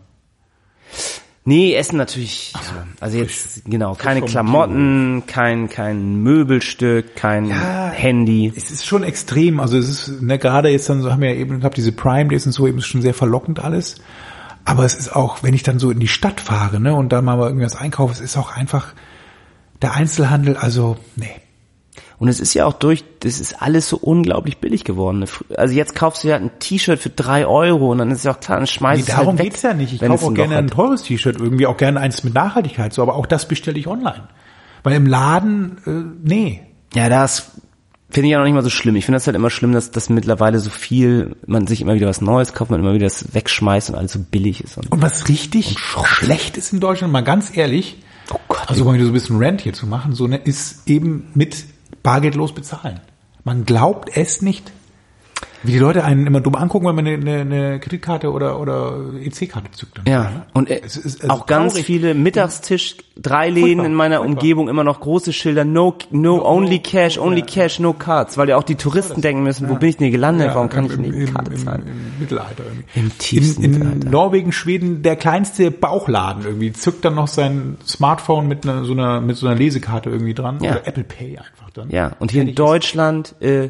Nee, 1.47 1.75
Essen 1.75 1.95
natürlich. 1.95 2.51
also 2.99 3.17
jetzt, 3.17 3.63
genau, 3.63 3.95
keine 3.95 4.21
Klamotten, 4.21 5.23
kein, 5.27 5.69
kein 5.69 6.17
Möbelstück, 6.21 7.15
kein 7.15 7.45
Ja. 7.45 7.89
Handy. 7.89 8.51
Es 8.53 8.69
ist 8.69 8.85
schon 8.85 9.03
extrem. 9.03 9.61
Also 9.61 9.77
es 9.77 9.87
ist, 9.87 10.21
ne, 10.21 10.39
gerade 10.39 10.67
jetzt 10.67 10.89
dann 10.89 11.01
so 11.01 11.09
haben 11.09 11.21
wir 11.21 11.33
ja 11.33 11.39
eben 11.39 11.61
gehabt, 11.61 11.77
diese 11.77 11.93
Prime 11.93 12.27
Days 12.27 12.45
und 12.45 12.51
so 12.51 12.67
eben 12.67 12.79
ist 12.79 12.87
schon 12.87 13.01
sehr 13.01 13.13
verlockend 13.13 13.63
alles. 13.63 13.95
Aber 14.65 14.83
es 14.83 14.95
ist 14.95 15.15
auch, 15.15 15.41
wenn 15.41 15.53
ich 15.53 15.63
dann 15.63 15.79
so 15.79 15.89
in 15.89 16.01
die 16.01 16.09
Stadt 16.09 16.41
fahre, 16.41 16.81
ne, 16.81 16.93
und 16.93 17.13
da 17.13 17.21
mal 17.21 17.39
irgendwas 17.39 17.77
einkaufe, 17.77 18.11
es 18.11 18.19
ist 18.19 18.35
auch 18.35 18.53
einfach 18.53 18.93
der 19.81 19.93
Einzelhandel, 19.93 20.57
also, 20.57 20.97
nee. 21.15 21.31
Und 22.19 22.29
es 22.29 22.39
ist 22.39 22.55
ja 22.55 22.65
auch 22.65 22.73
durch, 22.73 23.03
das 23.19 23.39
ist 23.39 23.61
alles 23.61 23.87
so 23.89 23.97
unglaublich 23.97 24.57
billig 24.57 24.83
geworden. 24.83 25.23
Also 25.55 25.75
jetzt 25.75 25.93
kaufst 25.93 26.23
du 26.23 26.29
ja 26.29 26.35
ein 26.37 26.49
T-Shirt 26.57 26.99
für 26.99 27.11
drei 27.11 27.45
Euro 27.45 27.91
und 27.91 27.99
dann 27.99 28.09
ist 28.09 28.25
ja 28.25 28.31
auch 28.33 28.39
klar, 28.39 28.57
dann 28.57 28.65
schmeißt 28.65 29.03
Nee, 29.03 29.09
es 29.09 29.15
darum 29.15 29.27
halt 29.27 29.39
weg. 29.39 29.45
geht's 29.51 29.61
ja 29.61 29.73
nicht. 29.73 29.93
Ich 29.93 29.99
kaufe 29.99 30.13
es 30.13 30.23
auch 30.23 30.33
gerne 30.33 30.57
ein 30.57 30.67
teures 30.67 31.03
T-Shirt, 31.03 31.39
irgendwie 31.39 31.67
auch 31.67 31.77
gerne 31.77 31.99
eins 31.99 32.23
mit 32.23 32.33
Nachhaltigkeit, 32.33 32.91
so, 32.91 33.03
aber 33.03 33.15
auch 33.15 33.27
das 33.27 33.47
bestelle 33.47 33.77
ich 33.77 33.85
online. 33.87 34.23
Weil 34.83 34.95
im 34.95 35.05
Laden, 35.05 35.77
äh, 35.85 36.27
nee. 36.27 36.61
Ja, 36.95 37.07
das 37.09 37.51
finde 38.09 38.27
ich 38.29 38.31
ja 38.31 38.39
noch 38.39 38.45
nicht 38.45 38.53
mal 38.55 38.63
so 38.63 38.69
schlimm. 38.71 38.95
Ich 38.95 39.05
finde 39.05 39.17
das 39.17 39.27
halt 39.27 39.35
immer 39.35 39.49
schlimm, 39.51 39.73
dass 39.73 39.91
das 39.91 40.09
mittlerweile 40.09 40.57
so 40.59 40.71
viel, 40.71 41.35
man 41.45 41.67
sich 41.67 41.81
immer 41.81 41.93
wieder 41.93 42.07
was 42.07 42.21
Neues 42.21 42.53
kauft, 42.53 42.71
man 42.71 42.79
immer 42.79 42.93
wieder 42.95 43.05
das 43.05 43.35
wegschmeißt 43.35 43.89
und 43.91 43.95
alles 43.95 44.13
so 44.13 44.19
billig 44.19 44.63
ist. 44.63 44.77
Und 44.77 44.91
Und 44.91 45.03
was 45.03 45.27
richtig 45.29 45.77
schlecht 45.77 46.57
ist 46.57 46.73
in 46.73 46.79
Deutschland, 46.79 47.13
mal 47.13 47.21
ganz 47.21 47.55
ehrlich, 47.55 47.97
oh 48.33 48.39
Gott, 48.47 48.63
also 48.67 48.85
um 48.85 48.99
so 48.99 49.05
ein 49.07 49.13
bisschen 49.13 49.37
Rant 49.43 49.61
hier 49.61 49.73
zu 49.73 49.85
machen, 49.85 50.13
so 50.13 50.25
ne, 50.25 50.37
ist 50.37 50.87
eben 50.89 51.27
mit 51.35 51.65
bargeldlos 52.07 52.53
bezahlen. 52.53 53.01
Man 53.43 53.65
glaubt 53.65 54.15
es 54.15 54.41
nicht. 54.41 54.71
Wie 55.63 55.71
die 55.71 55.79
Leute 55.79 56.03
einen 56.03 56.27
immer 56.27 56.39
dumm 56.39 56.55
angucken, 56.55 56.85
wenn 56.87 56.95
man 56.95 57.07
eine, 57.07 57.15
eine, 57.17 57.41
eine 57.41 57.79
Kreditkarte 57.79 58.31
oder, 58.31 58.59
oder 58.59 58.97
EC-Karte 59.19 59.71
zückt. 59.71 60.01
Ja, 60.07 60.23
ne? 60.23 60.45
und 60.53 60.69
äh, 60.69 60.81
Es 60.85 60.95
ist 60.97 61.23
also 61.23 61.33
auch 61.33 61.45
ganz 61.47 61.73
traurig. 61.73 61.85
viele 61.85 62.13
Mittagstisch, 62.13 62.95
drei 63.19 63.49
Läden 63.49 63.83
in 63.83 63.93
meiner 63.95 64.17
furchtbar. 64.17 64.33
Umgebung 64.35 64.69
immer 64.69 64.83
noch 64.83 64.99
große 64.99 65.33
Schilder, 65.33 65.65
no, 65.65 65.95
no, 66.11 66.45
only 66.45 66.79
cash, 66.79 67.17
only 67.17 67.41
cash, 67.41 67.79
no 67.79 67.93
cards, 67.93 68.37
weil 68.37 68.47
ja 68.49 68.55
auch 68.57 68.63
die 68.63 68.75
Touristen 68.75 69.21
denken 69.21 69.43
müssen, 69.43 69.67
wo 69.67 69.75
bin 69.75 69.89
ich 69.89 69.97
denn 69.97 70.11
gelandet, 70.11 70.51
warum 70.53 70.69
kann 70.69 70.85
ich 70.85 70.93
im, 70.93 71.01
nicht 71.01 71.15
im, 71.15 71.33
Karte 71.33 71.51
im, 71.53 71.57
zahlen? 71.65 71.83
Im 71.87 72.19
Mittelalter 72.19 72.63
irgendwie. 72.63 72.85
Im 72.99 73.17
tiefsten 73.17 73.63
in, 73.63 73.73
in 73.73 73.79
Mittelalter. 73.79 74.09
Norwegen, 74.11 74.51
Schweden 74.51 75.01
der 75.01 75.15
kleinste 75.15 75.71
Bauchladen 75.71 76.43
irgendwie 76.45 76.71
zückt 76.73 77.03
dann 77.03 77.15
noch 77.15 77.27
sein 77.27 77.77
Smartphone 77.85 78.47
mit 78.47 78.63
einer 78.67 78.85
so 78.85 78.93
einer 78.93 79.21
mit 79.21 79.35
so 79.37 79.47
einer 79.47 79.55
Lesekarte 79.55 80.09
irgendwie 80.11 80.33
dran 80.35 80.59
Ja. 80.61 80.71
oder 80.73 80.87
Apple 80.87 81.03
Pay 81.03 81.37
einfach 81.39 81.71
dann. 81.73 81.89
Ja, 81.89 82.11
und 82.19 82.31
hier 82.31 82.43
in. 82.43 82.53
Deutschland, 82.55 83.35
äh, 83.41 83.69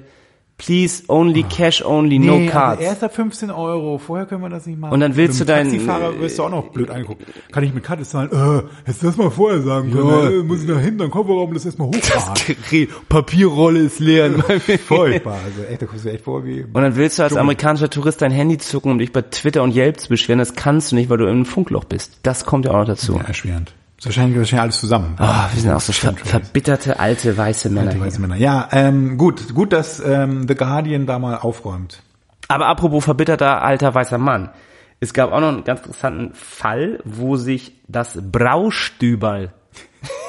please 0.58 1.04
only 1.08 1.44
cash 1.44 1.84
only, 1.84 2.18
no 2.20 2.38
Nee, 2.38 2.48
cards. 2.48 2.80
Also 2.80 2.90
erst 2.90 3.04
ab 3.04 3.16
15 3.16 3.52
Euro. 3.52 3.98
Vorher 4.00 4.26
können 4.26 4.42
wir 4.42 4.50
das 4.50 4.66
nicht 4.66 4.80
machen. 4.80 4.94
Und 4.94 5.00
dann 5.00 5.16
willst 5.16 5.40
Mit 5.40 5.48
du 5.50 5.54
dem 5.54 5.56
dein- 5.58 5.72
Taxifahrer 5.72 6.20
wirst 6.20 6.40
du 6.40 6.44
auch 6.44 6.50
noch 6.50 6.70
blöd 6.70 6.90
angeguckt. 6.90 7.24
Kann 7.52 7.64
ich 7.64 7.74
mit 7.74 7.84
Karte 7.84 8.04
zahlen? 8.04 8.30
Äh, 8.32 8.64
hättest 8.86 9.04
du 9.04 9.08
das 9.08 9.18
mal 9.18 9.30
vorher 9.30 9.62
sagen 9.62 9.92
können. 9.92 10.40
Äh, 10.42 10.44
muss 10.44 10.62
ich 10.62 10.68
da 10.68 10.78
hin, 10.80 10.98
dann 10.98 11.12
Kofferraum 11.12 11.54
das 11.54 11.66
erstmal 11.66 11.90
hochfahren. 11.90 12.88
Papierrolle 13.10 13.80
ist 13.80 14.00
leer. 14.00 14.32
Furchtbar. 14.88 15.38
Also 15.46 15.64
echt, 15.70 15.82
da 15.82 15.86
kommst 15.86 16.06
du 16.06 16.10
echt 16.12 16.24
vor 16.24 16.44
wie... 16.46 16.64
Und 16.64 16.74
dann 16.74 16.96
willst 16.96 17.20
du 17.20 17.24
als 17.24 17.36
amerikanischer 17.36 17.90
Tourist 17.90 18.22
dein 18.22 18.32
Handy 18.32 18.58
zucken, 18.58 18.92
um 18.92 18.98
dich 18.98 19.12
bei 19.14 19.22
Twitter 19.22 19.64
und 19.64 19.76
Yelp 19.76 20.00
zu 20.00 20.10
beschweren. 20.10 20.40
Das 20.40 20.56
kannst 20.56 20.92
du 20.92 20.96
nicht, 20.96 21.10
weil 21.10 21.18
du 21.18 21.28
im 21.28 21.46
Funkloch 21.46 21.84
bist. 21.86 22.20
Das 22.24 22.46
kommt 22.46 22.66
ja 22.66 22.72
auch 22.72 22.80
noch 22.80 22.86
dazu. 22.86 23.16
Ja, 23.16 23.22
erschwerend. 23.22 23.74
Das 23.98 24.06
ist 24.06 24.18
wahrscheinlich, 24.18 24.38
wahrscheinlich 24.38 24.62
alles 24.62 24.80
zusammen. 24.80 25.16
Ah, 25.18 25.50
wir 25.52 25.60
sind 25.60 25.72
auch 25.72 25.82
so 25.82 25.92
ver 25.92 26.14
verbitterte 26.14 27.00
alte 27.00 27.36
weiße 27.36 27.72
Männer. 27.72 27.94
Hier. 27.94 28.02
weißen 28.02 28.22
Männer. 28.22 28.36
Ja, 28.36 28.70
ähm, 28.72 29.18
gut, 29.18 29.56
gut, 29.56 29.74
dass 29.74 30.00
ähm, 30.00 30.48
The 30.48 30.54
Guardian 30.54 31.08
da 31.08 31.18
mal 31.18 31.38
aufräumt. 31.38 32.04
Aber 32.48 32.68
apropos 32.68 33.04
verbitterter 33.04 33.64
alter 33.64 33.96
weißer 33.96 34.20
Mann. 34.20 34.52
Es 35.00 35.14
gab 35.14 35.32
auch 35.32 35.40
noch 35.40 35.48
einen 35.48 35.64
ganz 35.64 35.80
interessanten 35.80 36.36
Fall, 36.36 37.00
wo 37.06 37.38
sich 37.38 37.74
das 37.88 38.20
Braustüberl, 38.22 39.54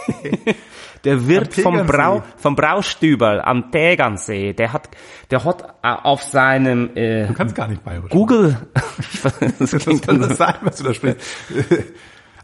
der 1.04 1.28
Wirt 1.28 1.52
vom. 1.52 1.86
Brau, 1.86 2.22
vom 2.38 2.56
Braustüberl 2.56 3.42
am 3.42 3.70
Tegernsee, 3.70 4.54
der 4.54 4.72
hat, 4.72 4.88
der 5.30 5.44
hat 5.44 5.62
äh, 5.82 5.88
auf 5.88 6.22
seinem 6.22 6.96
äh, 6.96 7.26
Du 7.26 7.34
kannst 7.34 7.54
gar 7.54 7.68
nicht 7.68 7.84
bayerisch. 7.84 8.10
Google, 8.10 8.56
das 9.22 9.38
dann 9.38 9.66
so, 9.66 10.26
das 10.26 10.38
sein, 10.38 10.54
was 10.62 10.76
du 10.76 10.84
da 10.84 10.94
sprichst? 10.94 11.20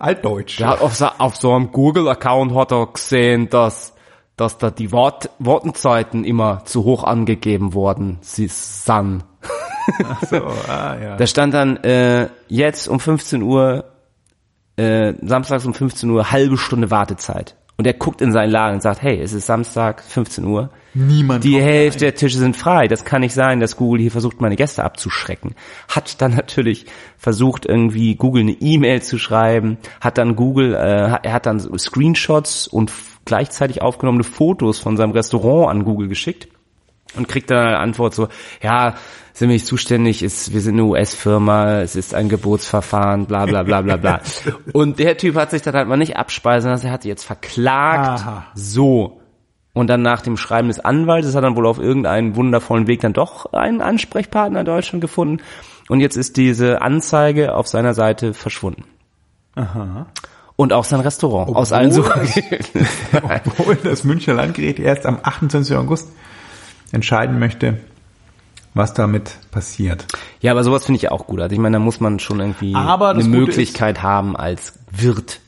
Altdeutsch. 0.05 0.59
der 0.59 0.68
hat 0.68 0.80
auf, 0.80 0.94
so- 0.94 1.09
auf 1.18 1.36
so 1.36 1.52
einem 1.52 1.72
Google-Account 1.72 2.55
hat 2.55 2.72
er 2.72 2.86
gesehen, 2.86 3.48
dass 3.50 3.92
dass 4.36 4.59
da 4.59 4.72
die 4.72 4.90
Wort, 4.90 5.30
Wortenzeiten 5.38 6.24
immer 6.24 6.64
zu 6.64 6.82
hoch 6.82 7.05
angegeben 7.05 7.72
worden 7.72 8.18
sie 8.20 8.48
sind. 8.48 9.22
So, 10.28 10.36
ah, 10.68 10.96
ja. 11.00 11.16
Da 11.16 11.26
stand 11.28 11.55
dann 11.55 11.76
äh, 11.84 12.28
jetzt 12.48 12.88
um 12.88 12.98
15 12.98 13.42
Uhr, 13.42 13.84
äh, 14.76 15.12
samstags 15.22 15.64
um 15.66 15.72
15 15.74 16.11
Uhr, 16.11 16.32
halbe 16.32 16.57
Stunde 16.57 16.90
Wartezeit. 16.90 17.55
Und 17.77 17.87
er 17.87 17.95
guckt 17.95 18.20
in 18.20 18.31
seinen 18.31 18.51
Laden 18.51 18.75
und 18.75 18.83
sagt, 18.83 19.03
hey, 19.03 19.20
es 19.20 19.33
ist 19.33 19.47
Samstag, 19.47 20.03
15 20.03 20.45
Uhr. 20.45 20.70
Niemand 20.95 21.43
Die 21.43 21.61
Hälfte 21.61 22.05
der 22.05 22.14
Tische 22.14 22.39
sind 22.39 22.57
frei. 22.57 22.87
Das 22.87 23.05
kann 23.05 23.22
nicht 23.22 23.35
sein, 23.35 23.59
dass 23.59 23.77
Google 23.77 24.01
hier 24.01 24.12
versucht, 24.12 24.41
meine 24.41 24.55
Gäste 24.55 24.85
abzuschrecken. 24.85 25.57
Hat 25.89 26.22
dann 26.22 26.37
natürlich 26.37 26.87
versucht, 27.18 27.66
irgendwie 27.66 28.14
Google 28.14 28.43
eine 28.43 28.53
E-Mail 28.53 29.03
zu 29.03 29.18
schreiben. 29.18 29.79
Hat 30.01 30.18
dann 30.18 30.37
Google, 30.37 30.75
äh, 30.75 31.18
er 31.20 31.33
hat 31.33 31.47
dann 31.47 31.59
Screenshots 31.59 32.68
und 32.68 32.93
gleichzeitig 33.25 33.83
aufgenommene 33.83 34.22
Fotos 34.25 34.79
von 34.79 34.97
seinem 34.97 35.11
Restaurant 35.11 35.70
an 35.70 35.85
Google 35.85 36.09
geschickt 36.09 36.49
und 37.16 37.28
kriegt 37.28 37.50
dann 37.50 37.66
eine 37.66 37.78
Antwort 37.78 38.14
so, 38.14 38.28
ja, 38.62 38.94
sind 39.32 39.48
wir 39.48 39.54
nicht 39.54 39.66
zuständig, 39.66 40.22
ist, 40.22 40.52
wir 40.52 40.60
sind 40.60 40.74
eine 40.74 40.84
US-Firma, 40.84 41.80
es 41.80 41.96
ist 41.96 42.14
ein 42.14 42.28
Geburtsverfahren, 42.28 43.26
bla 43.26 43.46
bla 43.46 43.64
bla 43.64 43.82
bla 43.82 43.96
bla. 43.96 44.20
und 44.72 45.00
der 45.00 45.16
Typ 45.16 45.34
hat 45.34 45.50
sich 45.50 45.62
dann 45.62 45.74
halt 45.74 45.88
mal 45.88 45.96
nicht 45.96 46.16
abspeisen 46.16 46.70
lassen, 46.70 46.86
er 46.86 46.92
hat 46.92 47.02
sie 47.02 47.08
jetzt 47.08 47.24
verklagt. 47.24 48.20
Aha. 48.20 48.46
So. 48.54 49.20
Und 49.72 49.88
dann 49.88 50.02
nach 50.02 50.22
dem 50.22 50.36
Schreiben 50.36 50.68
des 50.68 50.78
Anwaltes 50.78 51.34
hat 51.34 51.42
er 51.42 51.48
dann 51.48 51.56
wohl 51.56 51.66
auf 51.66 51.80
irgendeinen 51.80 52.36
wundervollen 52.36 52.86
Weg 52.86 53.00
dann 53.00 53.12
doch 53.12 53.52
einen 53.52 53.80
Ansprechpartner 53.80 54.60
in 54.60 54.66
Deutschland 54.66 55.00
gefunden. 55.00 55.42
Und 55.88 55.98
jetzt 55.98 56.16
ist 56.16 56.36
diese 56.36 56.80
Anzeige 56.80 57.56
auf 57.56 57.66
seiner 57.66 57.92
Seite 57.92 58.34
verschwunden. 58.34 58.84
Aha. 59.56 60.06
Und 60.54 60.72
auch 60.72 60.84
sein 60.84 61.00
Restaurant. 61.00 61.56
aus 61.56 61.72
allen 61.72 61.90
Obwohl 61.90 62.26
Suchen. 62.26 62.64
Obwohl 63.46 63.74
das 63.82 64.04
Münchner 64.04 64.34
Landgericht 64.34 64.78
erst 64.78 65.06
am 65.06 65.18
28. 65.20 65.76
August 65.76 66.08
entscheiden 66.95 67.38
möchte, 67.38 67.78
was 68.74 68.95
damit 68.95 69.38
passiert. 69.51 70.07
Ja, 70.40 70.53
aber 70.53 70.64
sowas 70.64 70.86
finde 70.86 70.97
ich 70.99 71.11
auch 71.11 71.26
gut. 71.26 71.40
Also 71.40 71.53
ich 71.53 71.61
meine, 71.61 71.76
da 71.76 71.78
muss 71.80 72.01
man 72.01 72.18
schon 72.18 72.40
irgendwie 72.40 72.74
eine 72.74 72.99
das 72.99 73.14
Gute 73.16 73.28
Möglichkeit 73.28 74.03
haben 74.03 74.36
als 74.36 74.74
Wirt. 74.90 75.40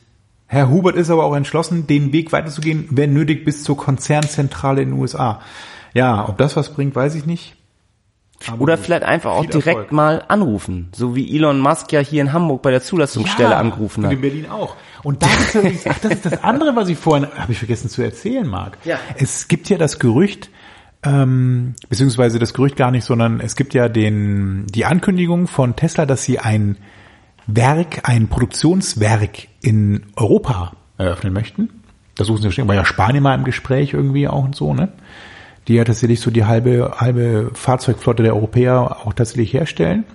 Herr 0.47 0.69
Hubert 0.69 0.95
ist 0.95 1.09
aber 1.09 1.25
auch 1.25 1.35
entschlossen, 1.35 1.87
den 1.87 2.13
Weg 2.13 2.31
weiterzugehen, 2.31 2.87
wenn 2.91 3.13
nötig, 3.13 3.43
bis 3.43 3.63
zur 3.63 3.75
Konzernzentrale 3.75 4.81
in 4.81 4.91
den 4.91 4.99
USA. 4.99 5.41
Ja, 5.93 6.27
ob 6.29 6.37
das 6.37 6.55
was 6.55 6.73
bringt, 6.73 6.95
weiß 6.95 7.15
ich 7.15 7.25
nicht. 7.25 7.55
Aber 8.45 8.61
Oder 8.61 8.77
vielleicht 8.77 9.03
einfach 9.03 9.31
auch 9.31 9.45
direkt 9.45 9.67
Erfolg. 9.67 9.91
mal 9.91 10.23
anrufen. 10.27 10.89
So 10.93 11.15
wie 11.15 11.35
Elon 11.35 11.59
Musk 11.59 11.91
ja 11.91 11.99
hier 11.99 12.21
in 12.21 12.33
Hamburg 12.33 12.61
bei 12.61 12.69
der 12.71 12.81
Zulassungsstelle 12.81 13.49
Ja, 13.51 13.57
angerufen 13.57 14.01
und 14.01 14.05
hat. 14.05 14.13
in 14.13 14.21
Berlin 14.21 14.45
auch. 14.49 14.75
Und 15.03 15.23
da 15.23 15.27
ist 15.27 15.55
übrigens, 15.55 15.85
ach, 15.87 15.97
das 15.99 16.13
ist 16.13 16.25
das 16.25 16.43
andere, 16.43 16.75
was 16.75 16.87
ich 16.87 16.97
vorhin, 16.97 17.27
habe 17.35 17.51
ich 17.51 17.57
vergessen 17.57 17.89
zu 17.89 18.03
erzählen, 18.03 18.47
Marc. 18.47 18.77
Ja. 18.85 18.99
Es 19.17 19.47
gibt 19.47 19.69
ja 19.69 19.77
das 19.77 19.97
Gerücht, 19.99 20.49
ähm, 21.03 21.75
beziehungsweise 21.89 22.39
das 22.39 22.53
Gerücht 22.53 22.75
gar 22.75 22.91
nicht, 22.91 23.05
sondern 23.05 23.39
es 23.39 23.55
gibt 23.55 23.73
ja 23.73 23.89
den, 23.89 24.65
die 24.67 24.85
Ankündigung 24.85 25.47
von 25.47 25.75
Tesla, 25.75 26.05
dass 26.05 26.23
sie 26.23 26.39
ein 26.39 26.77
Werk, 27.45 28.07
ein 28.09 28.27
Produktionswerk 28.27 29.47
in 29.61 30.03
Europa 30.15 30.73
eröffnen 30.97 31.33
möchten. 31.33 31.69
Das 32.15 32.27
suchen 32.27 32.49
sie 32.49 32.67
war 32.67 32.75
ja 32.75 32.85
Spanien 32.85 33.23
mal 33.23 33.35
im 33.35 33.43
Gespräch 33.43 33.93
irgendwie 33.93 34.27
auch 34.27 34.43
und 34.43 34.55
so, 34.55 34.73
ne? 34.73 34.91
Die 35.67 35.75
ja 35.75 35.83
tatsächlich 35.83 36.19
so 36.19 36.31
die 36.31 36.45
halbe, 36.45 36.95
halbe 36.97 37.51
Fahrzeugflotte 37.53 38.23
der 38.23 38.35
Europäer 38.35 38.97
auch 39.05 39.13
tatsächlich 39.13 39.53
herstellen. 39.53 40.05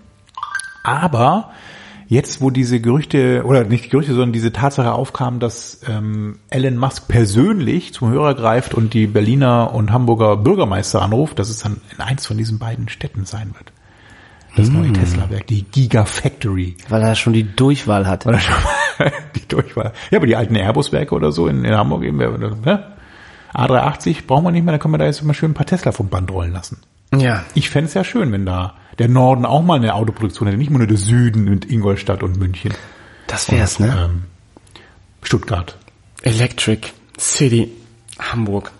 Aber 0.83 1.53
jetzt, 2.13 2.43
wo 2.43 2.51
diese 2.51 2.79
Gerüchte, 2.79 3.43
oder 3.47 3.65
nicht 3.65 3.87
die 3.87 3.89
Gerüchte, 3.89 4.13
sondern 4.13 4.33
diese 4.33 4.53
Tatsache 4.53 4.93
aufkam, 4.93 5.41
dass 5.41 5.81
ähm, 5.89 6.39
Elon 6.51 6.77
Musk 6.77 7.09
persönlich 7.09 7.95
zum 7.95 8.11
Hörer 8.11 8.35
greift 8.35 8.75
und 8.75 8.93
die 8.93 9.07
Berliner 9.07 9.73
und 9.73 9.93
Hamburger 9.93 10.37
Bürgermeister 10.37 11.01
anruft, 11.01 11.39
dass 11.39 11.49
es 11.49 11.61
dann 11.61 11.81
in 11.91 12.01
eins 12.01 12.27
von 12.27 12.37
diesen 12.37 12.59
beiden 12.59 12.91
Städten 12.91 13.25
sein 13.25 13.55
wird. 13.55 13.73
Das 14.55 14.69
neue 14.69 14.93
Tesla-Werk, 14.93 15.47
die 15.47 15.63
Gigafactory. 15.63 16.77
Weil 16.91 17.01
er 17.01 17.15
schon 17.15 17.33
die 17.33 17.57
Durchwahl 17.57 18.07
hat. 18.07 18.27
Oder 18.27 18.39
schon 18.39 18.63
mal 18.99 19.11
die 19.35 19.49
Durchwahl. 19.49 19.95
Ja, 20.11 20.19
aber 20.19 20.27
die 20.27 20.37
alten 20.37 20.55
Airbus-Werke 20.55 21.15
oder 21.15 21.33
so 21.33 21.47
in, 21.47 21.65
in 21.65 21.75
Hamburg 21.75 22.03
eben, 22.03 22.19
ne? 22.19 22.93
A380 23.55 24.27
brauchen 24.27 24.45
wir 24.45 24.51
nicht 24.51 24.65
mehr, 24.65 24.73
da 24.73 24.79
können 24.79 24.93
wir 24.93 24.99
da 24.99 25.07
jetzt 25.07 25.23
mal 25.23 25.33
schön 25.33 25.53
ein 25.53 25.55
paar 25.55 25.65
Tesla 25.65 25.93
vom 25.93 26.09
Band 26.09 26.31
rollen 26.31 26.53
lassen. 26.53 26.79
Ja. 27.17 27.45
Ich 27.55 27.71
fänd's 27.71 27.93
es 27.93 27.95
ja 27.95 28.05
schön, 28.05 28.31
wenn 28.33 28.45
da 28.45 28.75
der 29.03 29.09
Norden 29.09 29.45
auch 29.45 29.65
mal 29.65 29.75
eine 29.75 29.97
Autoproduktion 29.97 30.47
hätte, 30.47 30.59
nicht 30.59 30.71
nur 30.71 30.87
der 30.87 30.97
Süden 30.97 31.43
mit 31.43 31.69
Ingolstadt 31.69 32.23
und 32.23 32.39
München. 32.39 32.73
Das 33.27 33.51
wär's, 33.51 33.81
ne? 33.81 34.11
Ähm, 34.11 34.23
Stuttgart. 35.25 35.77
Electric 36.23 36.87
City 37.19 37.73
Hamburg. 38.21 38.71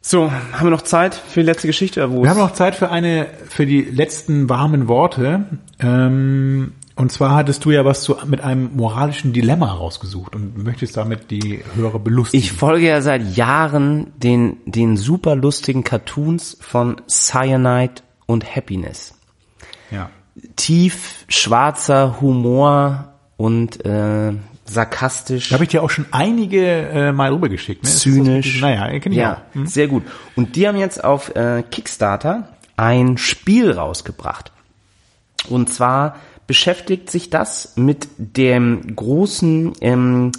So, 0.00 0.32
haben 0.32 0.66
wir 0.66 0.70
noch 0.70 0.82
Zeit 0.82 1.14
für 1.14 1.40
die 1.40 1.46
letzte 1.46 1.68
Geschichte? 1.68 2.04
oder 2.08 2.24
Wir 2.24 2.30
haben 2.30 2.40
noch 2.40 2.54
Zeit 2.54 2.74
für 2.74 2.90
eine, 2.90 3.28
für 3.48 3.66
die 3.66 3.82
letzten 3.82 4.48
warmen 4.48 4.88
Worte. 4.88 5.44
Ähm, 5.78 6.72
und 6.96 7.12
zwar 7.12 7.36
hattest 7.36 7.64
du 7.64 7.70
ja 7.70 7.84
was 7.84 8.02
zu, 8.02 8.16
mit 8.26 8.40
einem 8.40 8.74
moralischen 8.74 9.32
Dilemma 9.32 9.70
rausgesucht 9.70 10.34
und 10.34 10.58
möchtest 10.58 10.96
damit 10.96 11.30
die 11.30 11.62
Hörer 11.76 12.00
belustigen. 12.00 12.44
Ich 12.44 12.50
folge 12.50 12.88
ja 12.88 13.00
seit 13.00 13.36
Jahren 13.36 14.08
den, 14.16 14.56
den 14.66 14.96
super 14.96 15.36
lustigen 15.36 15.84
Cartoons 15.84 16.56
von 16.60 17.00
Cyanide 17.08 18.02
und 18.26 18.56
Happiness. 18.56 19.14
ja. 19.90 20.10
Tief 20.56 21.24
schwarzer 21.28 22.20
Humor 22.20 23.14
und 23.36 23.84
äh, 23.86 24.32
sarkastisch, 24.64 25.50
Da 25.50 25.54
habe 25.54 25.64
ich 25.64 25.70
dir 25.70 25.82
auch 25.82 25.90
schon 25.90 26.06
einige 26.10 26.66
äh, 26.66 27.12
mal 27.12 27.32
rübergeschickt. 27.32 27.84
Ne? 27.84 27.88
Zynisch. 27.88 28.46
richtig? 28.46 28.60
Naja, 28.62 28.98
kenn 28.98 29.12
ich 29.12 29.18
ja, 29.18 29.34
auch. 29.34 29.54
Hm? 29.54 29.66
sehr 29.66 29.88
gut. 29.88 30.02
Und 30.34 30.56
die 30.56 30.66
haben 30.66 30.76
jetzt 30.76 31.04
auf 31.04 31.34
äh, 31.36 31.62
Kickstarter 31.70 32.48
ein 32.76 33.16
Spiel 33.16 33.70
rausgebracht. 33.70 34.52
Und 35.48 35.72
zwar 35.72 36.16
beschäftigt 36.46 37.10
sich 37.10 37.30
das 37.30 37.74
mit 37.76 38.08
dem 38.18 38.96
großen 38.96 39.72
ähm, 39.80 40.32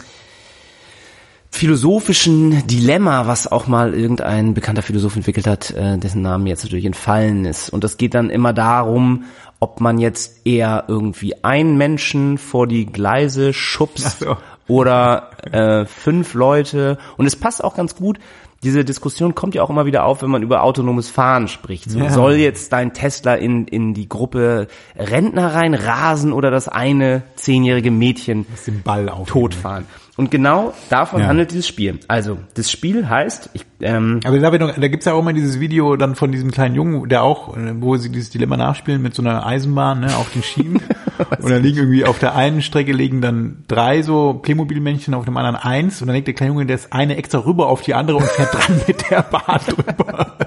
philosophischen 1.56 2.68
Dilemma, 2.68 3.28
was 3.28 3.50
auch 3.52 3.68
mal 3.68 3.94
irgendein 3.94 4.54
bekannter 4.54 4.82
Philosoph 4.82 5.16
entwickelt 5.16 5.48
hat, 5.48 5.72
äh, 5.72 5.98
dessen 5.98 6.22
Namen 6.22 6.48
jetzt 6.48 6.64
natürlich 6.64 6.86
entfallen 6.86 7.46
ist. 7.46 7.70
Und 7.70 7.84
das 7.84 7.98
geht 7.98 8.14
dann 8.14 8.30
immer 8.30 8.54
darum, 8.54 9.24
ob 9.60 9.80
man 9.80 9.98
jetzt 9.98 10.46
eher 10.46 10.84
irgendwie 10.88 11.44
einen 11.44 11.78
Menschen 11.78 12.38
vor 12.38 12.68
die 12.68 12.86
Gleise 12.86 13.54
schubst 13.54 14.20
so. 14.20 14.38
oder 14.68 15.30
äh, 15.52 15.86
fünf 15.86 16.34
Leute. 16.34 16.98
Und 17.18 17.26
es 17.26 17.36
passt 17.38 17.64
auch 17.64 17.76
ganz 17.76 17.96
gut. 17.96 18.20
Diese 18.64 18.84
Diskussion 18.84 19.36
kommt 19.36 19.56
ja 19.56 19.64
auch 19.64 19.70
immer 19.70 19.86
wieder 19.86 20.06
auf, 20.06 20.22
wenn 20.24 20.30
man 20.30 20.42
über 20.42 20.64
autonomes 20.64 21.10
Fahren 21.10 21.48
spricht. 21.48 21.90
So, 21.90 22.00
Ja. 22.00 22.10
Soll 22.10 22.34
jetzt 22.34 22.74
dein 22.74 22.94
Tesla 22.94 23.36
in, 23.36 23.68
in 23.68 23.94
die 23.94 24.10
Gruppe 24.10 24.68
Rentner 24.98 25.54
reinrasen 25.54 26.34
oder 26.34 26.52
das 26.52 26.68
eine 26.68 27.24
zehnjährige 27.36 27.92
Mädchen 27.92 28.46
Den 28.66 28.82
Ball 28.82 29.08
auf. 29.08 29.30
totfahren? 29.30 29.86
Und 30.18 30.32
genau 30.32 30.74
davon 30.90 31.22
Ja. 31.22 31.28
handelt 31.28 31.52
dieses 31.52 31.68
Spiel. 31.68 32.00
Also, 32.08 32.38
das 32.54 32.72
Spiel 32.72 33.10
heißt, 33.10 33.50
ich, 33.54 33.66
ähm, 33.82 34.22
Aber 34.24 34.40
da, 34.40 34.50
noch, 34.58 34.74
da 34.74 34.88
gibt's 34.88 35.06
ja 35.06 35.14
auch 35.14 35.20
immer 35.20 35.34
dieses 35.34 35.60
Video 35.60 35.98
dann 35.98 36.16
von 36.16 36.32
diesem 36.32 36.52
kleinen 36.52 36.74
Jungen, 36.74 37.10
der 37.10 37.24
auch, 37.24 37.58
äh, 37.58 37.74
wo 37.82 37.98
sie 37.98 38.10
dieses 38.10 38.30
Dilemma 38.30 38.56
nachspielen 38.56 39.02
mit 39.02 39.14
so 39.14 39.22
einer 39.22 39.46
Eisenbahn 39.46 40.00
ne, 40.00 40.16
auf 40.16 40.32
den 40.32 40.42
Schienen. 40.42 40.80
und 41.42 41.50
dann 41.50 41.62
liegen 41.62 41.80
irgendwie 41.80 42.06
auf 42.06 42.18
der 42.18 42.34
einen 42.34 42.62
Strecke 42.62 42.94
liegen 42.94 43.20
dann 43.20 43.66
drei 43.68 44.04
so 44.04 44.36
Playmobil-Männchen, 44.36 45.14
auf 45.14 45.26
dem 45.26 45.36
anderen 45.36 45.58
eins. 45.58 46.02
Und 46.02 46.08
dann 46.08 46.16
legt 46.16 46.28
der 46.28 46.34
kleine 46.34 46.54
Junge 46.54 46.66
das 46.66 46.94
eine 46.94 47.18
extra 47.18 47.40
rüber 47.40 47.68
auf 47.68 47.82
die 47.82 47.94
andere 47.94 48.18
und 48.18 48.26
fährt 48.26 48.54
dran 48.54 48.82
mit 48.88 49.10
der 49.10 49.22
Bahn 49.22 49.60
drüber. 49.68 50.38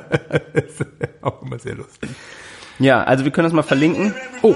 Das 0.54 0.64
ist 0.64 0.86
auch 1.20 1.42
war 1.42 1.58
sehr 1.58 1.74
lustig. 1.74 2.10
Ja, 2.78 3.02
also 3.02 3.24
wir 3.24 3.32
können 3.32 3.44
das 3.44 3.52
mal 3.52 3.62
verlinken. 3.62 4.14
Oh. 4.42 4.54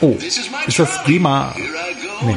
Oh, 0.00 0.16
ist 0.20 0.78
das. 0.78 1.04
GEMA? 1.04 1.54
Nee. 2.22 2.36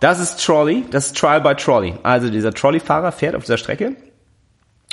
Das 0.00 0.18
ist 0.18 0.44
Trolley, 0.44 0.84
das 0.90 1.06
ist 1.06 1.18
Trial 1.18 1.40
by 1.40 1.54
Trolley. 1.54 1.94
Also 2.02 2.30
dieser 2.30 2.52
Trolleyfahrer 2.52 3.12
fährt 3.12 3.34
auf 3.34 3.44
dieser 3.44 3.58
Strecke 3.58 3.96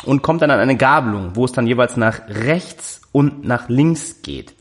und 0.03 0.21
kommt 0.21 0.41
dann 0.41 0.51
an 0.51 0.59
eine 0.59 0.75
Gabelung, 0.75 1.35
wo 1.35 1.45
es 1.45 1.51
dann 1.53 1.65
jeweils 1.65 1.97
nach 1.97 2.21
rechts 2.27 3.01
und 3.11 3.45
nach 3.45 3.69
links 3.69 4.21
geht. 4.21 4.53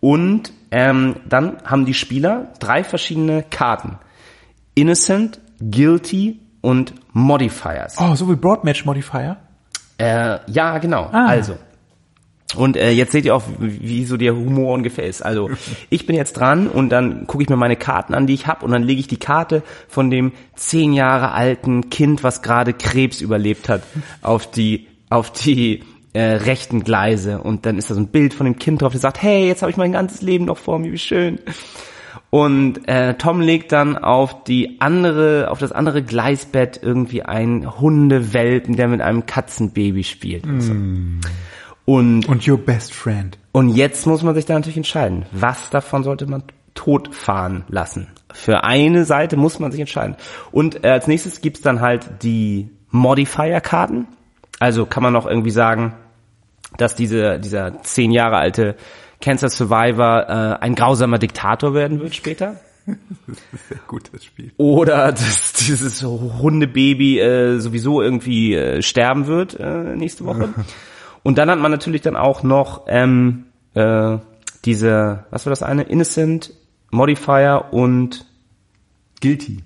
Und 0.00 0.52
ähm, 0.70 1.16
dann 1.28 1.58
haben 1.64 1.84
die 1.84 1.94
Spieler 1.94 2.52
drei 2.58 2.82
verschiedene 2.84 3.42
Karten. 3.42 3.98
Innocent, 4.74 5.40
Guilty 5.60 6.40
und 6.60 6.94
Modifiers. 7.12 7.96
Oh, 7.98 8.14
so 8.14 8.28
wie 8.30 8.36
Broadmatch 8.36 8.84
Modifier? 8.84 9.36
Äh, 9.98 10.38
ja, 10.50 10.78
genau. 10.78 11.08
Ah. 11.12 11.26
Also. 11.26 11.58
Und 12.54 12.76
äh, 12.76 12.90
jetzt 12.90 13.12
seht 13.12 13.24
ihr 13.24 13.34
auch, 13.34 13.42
wie, 13.58 14.04
so 14.04 14.16
der 14.16 14.34
Humor 14.34 14.74
ungefähr 14.74 15.06
ist. 15.06 15.22
Also 15.22 15.50
ich 15.90 16.06
bin 16.06 16.16
jetzt 16.16 16.34
dran 16.34 16.68
und 16.68 16.90
dann 16.90 17.26
gucke 17.26 17.42
ich 17.42 17.48
mir 17.48 17.56
meine 17.56 17.76
Karten 17.76 18.14
an, 18.14 18.26
die 18.26 18.34
ich 18.34 18.46
habe, 18.46 18.64
und 18.64 18.72
dann 18.72 18.82
lege 18.82 19.00
ich 19.00 19.08
die 19.08 19.18
Karte 19.18 19.62
von 19.88 20.10
dem 20.10 20.32
zehn 20.54 20.92
Jahre 20.92 21.32
alten 21.32 21.90
Kind, 21.90 22.22
was 22.22 22.42
gerade 22.42 22.72
Krebs 22.72 23.20
überlebt 23.20 23.68
hat, 23.68 23.82
auf 24.22 24.50
die 24.50 24.86
auf 25.10 25.30
die 25.30 25.82
äh, 26.14 26.22
rechten 26.22 26.84
Gleise. 26.84 27.38
Und 27.40 27.66
dann 27.66 27.78
ist 27.78 27.90
da 27.90 27.94
so 27.94 28.00
ein 28.00 28.08
Bild 28.08 28.34
von 28.34 28.46
dem 28.46 28.58
Kind 28.58 28.82
drauf, 28.82 28.92
der 28.92 29.00
sagt, 29.00 29.22
hey, 29.22 29.46
jetzt 29.46 29.62
habe 29.62 29.70
ich 29.70 29.76
mein 29.76 29.92
ganzes 29.92 30.22
Leben 30.22 30.46
noch 30.46 30.58
vor 30.58 30.78
mir, 30.78 30.92
wie 30.92 30.98
schön. 30.98 31.38
Und 32.30 32.88
äh, 32.88 33.14
Tom 33.14 33.42
legt 33.42 33.72
dann 33.72 33.98
auf 33.98 34.44
die 34.44 34.80
andere, 34.80 35.50
auf 35.50 35.58
das 35.58 35.70
andere 35.70 36.02
Gleisbett 36.02 36.80
irgendwie 36.82 37.22
einen 37.22 37.78
Hundewelpen, 37.78 38.76
der 38.76 38.88
mit 38.88 39.02
einem 39.02 39.26
Katzenbaby 39.26 40.02
spielt. 40.02 40.44
und 40.44 40.60
so. 40.62 40.72
Und, 41.92 42.26
Und 42.26 42.48
your 42.48 42.56
best 42.56 42.94
friend. 42.94 43.36
und 43.52 43.68
jetzt 43.68 44.06
muss 44.06 44.22
man 44.22 44.34
sich 44.34 44.46
da 44.46 44.54
natürlich 44.54 44.78
entscheiden, 44.78 45.26
was 45.30 45.68
davon 45.68 46.02
sollte 46.04 46.24
man 46.26 46.42
totfahren 46.72 47.64
lassen. 47.68 48.06
Für 48.32 48.64
eine 48.64 49.04
Seite 49.04 49.36
muss 49.36 49.58
man 49.58 49.72
sich 49.72 49.80
entscheiden. 49.80 50.16
Und 50.52 50.86
äh, 50.86 50.88
als 50.88 51.06
nächstes 51.06 51.42
gibt's 51.42 51.60
dann 51.60 51.82
halt 51.82 52.22
die 52.22 52.70
Modifier-Karten. 52.92 54.08
Also 54.58 54.86
kann 54.86 55.02
man 55.02 55.12
noch 55.12 55.26
irgendwie 55.26 55.50
sagen, 55.50 55.92
dass 56.78 56.94
diese, 56.94 57.38
dieser 57.38 57.82
zehn 57.82 58.10
Jahre 58.10 58.36
alte 58.36 58.74
Cancer 59.20 59.50
Survivor 59.50 60.28
äh, 60.30 60.64
ein 60.64 60.74
grausamer 60.74 61.18
Diktator 61.18 61.74
werden 61.74 62.00
wird 62.00 62.14
später. 62.14 62.58
Sehr 62.86 62.96
gut, 63.86 64.08
das 64.14 64.24
Spiel. 64.24 64.52
Oder 64.56 65.12
dass 65.12 65.52
dieses 65.52 66.02
Hundebaby 66.02 67.20
äh, 67.20 67.58
sowieso 67.58 68.00
irgendwie 68.00 68.54
äh, 68.54 68.80
sterben 68.80 69.26
wird 69.26 69.60
äh, 69.60 69.94
nächste 69.94 70.24
Woche. 70.24 70.48
Und 71.22 71.38
dann 71.38 71.50
hat 71.50 71.58
man 71.58 71.70
natürlich 71.70 72.02
dann 72.02 72.16
auch 72.16 72.42
noch 72.42 72.84
ähm, 72.88 73.46
äh, 73.74 74.18
diese, 74.64 75.24
was 75.30 75.46
war 75.46 75.50
das 75.50 75.62
eine? 75.62 75.82
Innocent, 75.84 76.52
Modifier 76.90 77.66
und 77.70 78.26
Guilty. 79.20 79.62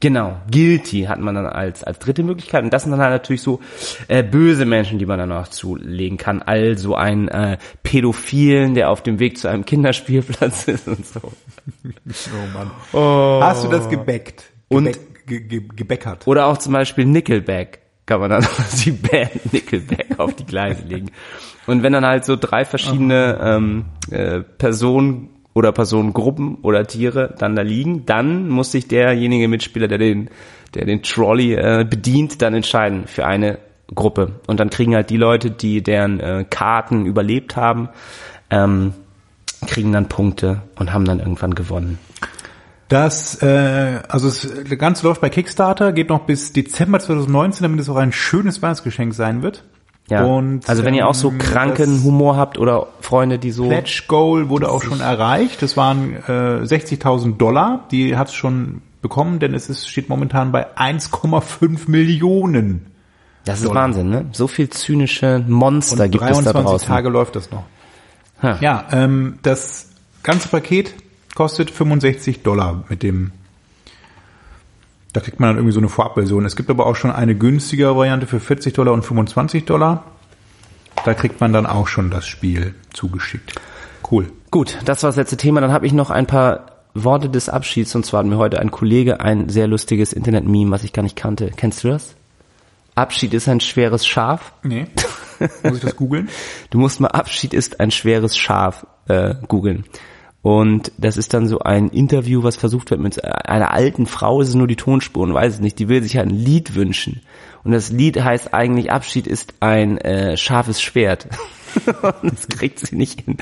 genau, 0.00 0.36
Guilty 0.50 1.02
hat 1.02 1.20
man 1.20 1.34
dann 1.34 1.46
als, 1.46 1.84
als 1.84 1.98
dritte 1.98 2.22
Möglichkeit. 2.22 2.64
Und 2.64 2.72
das 2.72 2.82
sind 2.84 2.92
dann 2.92 3.00
halt 3.00 3.12
natürlich 3.12 3.42
so 3.42 3.60
äh, 4.08 4.22
böse 4.22 4.64
Menschen, 4.64 4.98
die 4.98 5.06
man 5.06 5.18
dann 5.18 5.28
noch 5.28 5.48
zulegen 5.48 6.16
kann. 6.16 6.40
Also 6.42 6.94
ein 6.94 7.28
äh, 7.28 7.58
Pädophilen, 7.82 8.74
der 8.74 8.88
auf 8.90 9.02
dem 9.02 9.18
Weg 9.18 9.36
zu 9.38 9.48
einem 9.48 9.64
Kinderspielplatz 9.66 10.64
ist 10.68 10.88
und 10.88 11.04
so. 11.06 11.20
Oh 11.22 12.52
Mann. 12.54 12.70
Hast 13.42 13.64
du 13.64 13.68
das 13.68 13.88
gebäckt? 13.88 14.44
Und- 14.68 14.84
Gebäck, 14.86 15.26
ge, 15.26 15.40
ge, 15.40 15.62
gebäckert? 15.76 16.26
Oder 16.26 16.46
auch 16.46 16.56
zum 16.58 16.72
Beispiel 16.72 17.04
Nickelback 17.04 17.80
kann 18.10 18.18
man 18.18 18.30
dann 18.30 18.46
die 18.84 18.90
Band 18.90 19.52
Nickelback 19.52 20.18
auf 20.18 20.34
die 20.34 20.44
Gleise 20.44 20.84
legen. 20.84 21.12
Und 21.68 21.84
wenn 21.84 21.92
dann 21.92 22.04
halt 22.04 22.24
so 22.24 22.34
drei 22.34 22.64
verschiedene 22.64 23.38
ähm, 23.40 23.84
äh, 24.10 24.40
Personen 24.40 25.28
oder 25.54 25.70
Personengruppen 25.70 26.56
oder 26.62 26.84
Tiere 26.88 27.32
dann 27.38 27.54
da 27.54 27.62
liegen, 27.62 28.06
dann 28.06 28.48
muss 28.48 28.72
sich 28.72 28.88
derjenige 28.88 29.46
Mitspieler, 29.46 29.86
der 29.86 29.98
den, 29.98 30.28
der 30.74 30.86
den 30.86 31.04
Trolley 31.04 31.54
äh, 31.54 31.86
bedient, 31.88 32.42
dann 32.42 32.52
entscheiden 32.52 33.06
für 33.06 33.26
eine 33.26 33.58
Gruppe. 33.94 34.40
Und 34.48 34.58
dann 34.58 34.70
kriegen 34.70 34.96
halt 34.96 35.10
die 35.10 35.16
Leute, 35.16 35.52
die 35.52 35.80
deren 35.80 36.18
äh, 36.18 36.44
Karten 36.50 37.06
überlebt 37.06 37.54
haben, 37.54 37.90
ähm, 38.50 38.92
kriegen 39.68 39.92
dann 39.92 40.08
Punkte 40.08 40.62
und 40.80 40.92
haben 40.92 41.04
dann 41.04 41.20
irgendwann 41.20 41.54
gewonnen. 41.54 42.00
Das, 42.90 43.40
äh, 43.40 44.00
also 44.08 44.28
das 44.28 44.76
Ganze 44.76 45.06
läuft 45.06 45.20
bei 45.20 45.30
Kickstarter, 45.30 45.92
geht 45.92 46.08
noch 46.08 46.26
bis 46.26 46.52
Dezember 46.52 46.98
2019, 46.98 47.62
damit 47.62 47.78
es 47.78 47.88
auch 47.88 47.94
ein 47.94 48.10
schönes 48.10 48.62
Weihnachtsgeschenk 48.62 49.14
sein 49.14 49.44
wird. 49.44 49.62
Ja. 50.08 50.24
Und, 50.24 50.68
also 50.68 50.84
wenn 50.84 50.94
ihr 50.94 51.06
auch 51.06 51.14
so 51.14 51.30
ähm, 51.30 51.38
kranken 51.38 52.02
Humor 52.02 52.36
habt 52.36 52.58
oder 52.58 52.88
Freunde, 53.00 53.38
die 53.38 53.52
so 53.52 53.68
Pledge 53.68 54.02
Goal 54.08 54.48
wurde 54.48 54.68
auch 54.68 54.82
schon 54.82 55.00
erreicht. 55.00 55.62
Das 55.62 55.76
waren 55.76 56.16
äh, 56.16 56.64
60.000 56.64 57.36
Dollar. 57.36 57.86
Die 57.92 58.16
hat 58.16 58.26
es 58.26 58.34
schon 58.34 58.82
bekommen, 59.02 59.38
denn 59.38 59.54
es 59.54 59.70
ist, 59.70 59.88
steht 59.88 60.08
momentan 60.08 60.50
bei 60.50 60.76
1,5 60.76 61.88
Millionen. 61.88 62.86
Das 63.44 63.60
ist 63.60 63.68
Dollar. 63.68 63.84
Wahnsinn, 63.84 64.10
ne? 64.10 64.26
So 64.32 64.48
viel 64.48 64.68
zynische 64.68 65.44
Monster 65.46 66.02
Und 66.02 66.10
gibt 66.10 66.24
es 66.24 66.38
da 66.38 66.52
23 66.52 66.62
draußen. 66.64 66.88
Tage 66.88 67.08
läuft 67.08 67.36
das 67.36 67.52
noch. 67.52 67.62
Ha. 68.42 68.58
Ja, 68.60 68.88
ähm, 68.90 69.38
das 69.42 69.90
ganze 70.24 70.48
Paket 70.48 70.92
kostet 71.34 71.70
65 71.70 72.42
Dollar 72.42 72.84
mit 72.88 73.02
dem. 73.02 73.32
Da 75.12 75.20
kriegt 75.20 75.40
man 75.40 75.48
dann 75.48 75.56
irgendwie 75.56 75.74
so 75.74 75.80
eine 75.80 75.88
Vorabversion. 75.88 76.44
Es 76.44 76.54
gibt 76.54 76.70
aber 76.70 76.86
auch 76.86 76.94
schon 76.94 77.10
eine 77.10 77.34
günstigere 77.34 77.96
Variante 77.96 78.26
für 78.26 78.38
40 78.38 78.74
Dollar 78.74 78.92
und 78.92 79.02
25 79.04 79.64
Dollar. 79.64 80.04
Da 81.04 81.14
kriegt 81.14 81.40
man 81.40 81.52
dann 81.52 81.66
auch 81.66 81.88
schon 81.88 82.10
das 82.10 82.26
Spiel 82.26 82.74
zugeschickt. 82.92 83.54
Cool. 84.08 84.30
Gut, 84.50 84.78
das 84.84 85.02
war 85.02 85.08
das 85.08 85.16
letzte 85.16 85.36
Thema. 85.36 85.60
Dann 85.60 85.72
habe 85.72 85.86
ich 85.86 85.92
noch 85.92 86.10
ein 86.10 86.26
paar 86.26 86.66
Worte 86.94 87.28
des 87.28 87.48
Abschieds. 87.48 87.94
Und 87.94 88.06
zwar 88.06 88.20
hat 88.20 88.26
mir 88.26 88.38
heute 88.38 88.60
ein 88.60 88.70
Kollege 88.70 89.20
ein 89.20 89.48
sehr 89.48 89.66
lustiges 89.66 90.12
Internet-Meme, 90.12 90.70
was 90.70 90.84
ich 90.84 90.92
gar 90.92 91.02
nicht 91.02 91.16
kannte. 91.16 91.50
Kennst 91.56 91.82
du 91.84 91.88
das? 91.88 92.14
Abschied 92.94 93.34
ist 93.34 93.48
ein 93.48 93.60
schweres 93.60 94.06
Schaf. 94.06 94.52
Nee. 94.62 94.86
Muss 95.62 95.76
ich 95.76 95.80
das 95.80 95.96
googeln? 95.96 96.28
Du 96.70 96.78
musst 96.78 97.00
mal 97.00 97.08
Abschied 97.08 97.54
ist 97.54 97.80
ein 97.80 97.90
schweres 97.90 98.36
Schaf 98.36 98.86
äh, 99.08 99.34
googeln. 99.48 99.84
Und 100.42 100.92
das 100.96 101.18
ist 101.18 101.34
dann 101.34 101.46
so 101.46 101.58
ein 101.58 101.88
Interview, 101.90 102.42
was 102.42 102.56
versucht 102.56 102.90
wird 102.90 103.00
mit 103.00 103.22
einer 103.24 103.72
alten 103.74 104.06
Frau, 104.06 104.40
es 104.40 104.48
ist 104.48 104.54
nur 104.54 104.66
die 104.66 104.76
Tonspur 104.76 105.22
und 105.24 105.34
weiß 105.34 105.54
es 105.54 105.60
nicht, 105.60 105.78
die 105.78 105.88
will 105.88 106.02
sich 106.02 106.16
halt 106.16 106.28
ein 106.28 106.34
Lied 106.34 106.74
wünschen. 106.74 107.20
Und 107.62 107.72
das 107.72 107.90
Lied 107.90 108.22
heißt 108.22 108.54
eigentlich 108.54 108.90
Abschied 108.90 109.26
ist 109.26 109.52
ein 109.60 109.98
äh, 109.98 110.38
scharfes 110.38 110.80
Schwert. 110.80 111.28
und 112.22 112.32
das 112.32 112.48
kriegt 112.48 112.78
sie 112.78 112.96
nicht 112.96 113.20
hin. 113.20 113.36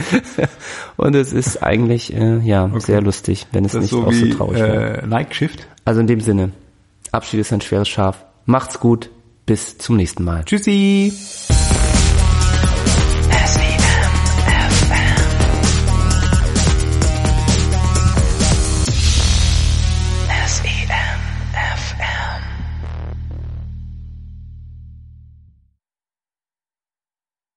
und 0.96 1.14
es 1.14 1.32
ist 1.32 1.62
eigentlich 1.62 2.12
äh, 2.12 2.38
ja 2.38 2.68
sehr 2.80 3.00
lustig, 3.00 3.46
wenn 3.52 3.64
es 3.64 3.72
Das 3.72 3.82
nicht 3.82 3.90
so 3.90 4.04
auch 4.04 4.12
so 4.12 4.24
wie 4.24 4.30
traurig 4.30 4.58
wäre. 4.58 5.02
äh, 5.02 5.06
Nike 5.06 5.34
Shift. 5.34 5.68
Also 5.84 6.00
in 6.00 6.08
dem 6.08 6.20
Sinne, 6.20 6.50
Abschied 7.12 7.38
ist 7.38 7.52
ein 7.52 7.60
schweres 7.60 7.88
Schaf. 7.88 8.24
Macht's 8.44 8.80
gut, 8.80 9.08
bis 9.46 9.78
zum 9.78 9.96
nächsten 9.96 10.24
Mal. 10.24 10.44
Tschüssi. 10.44 11.12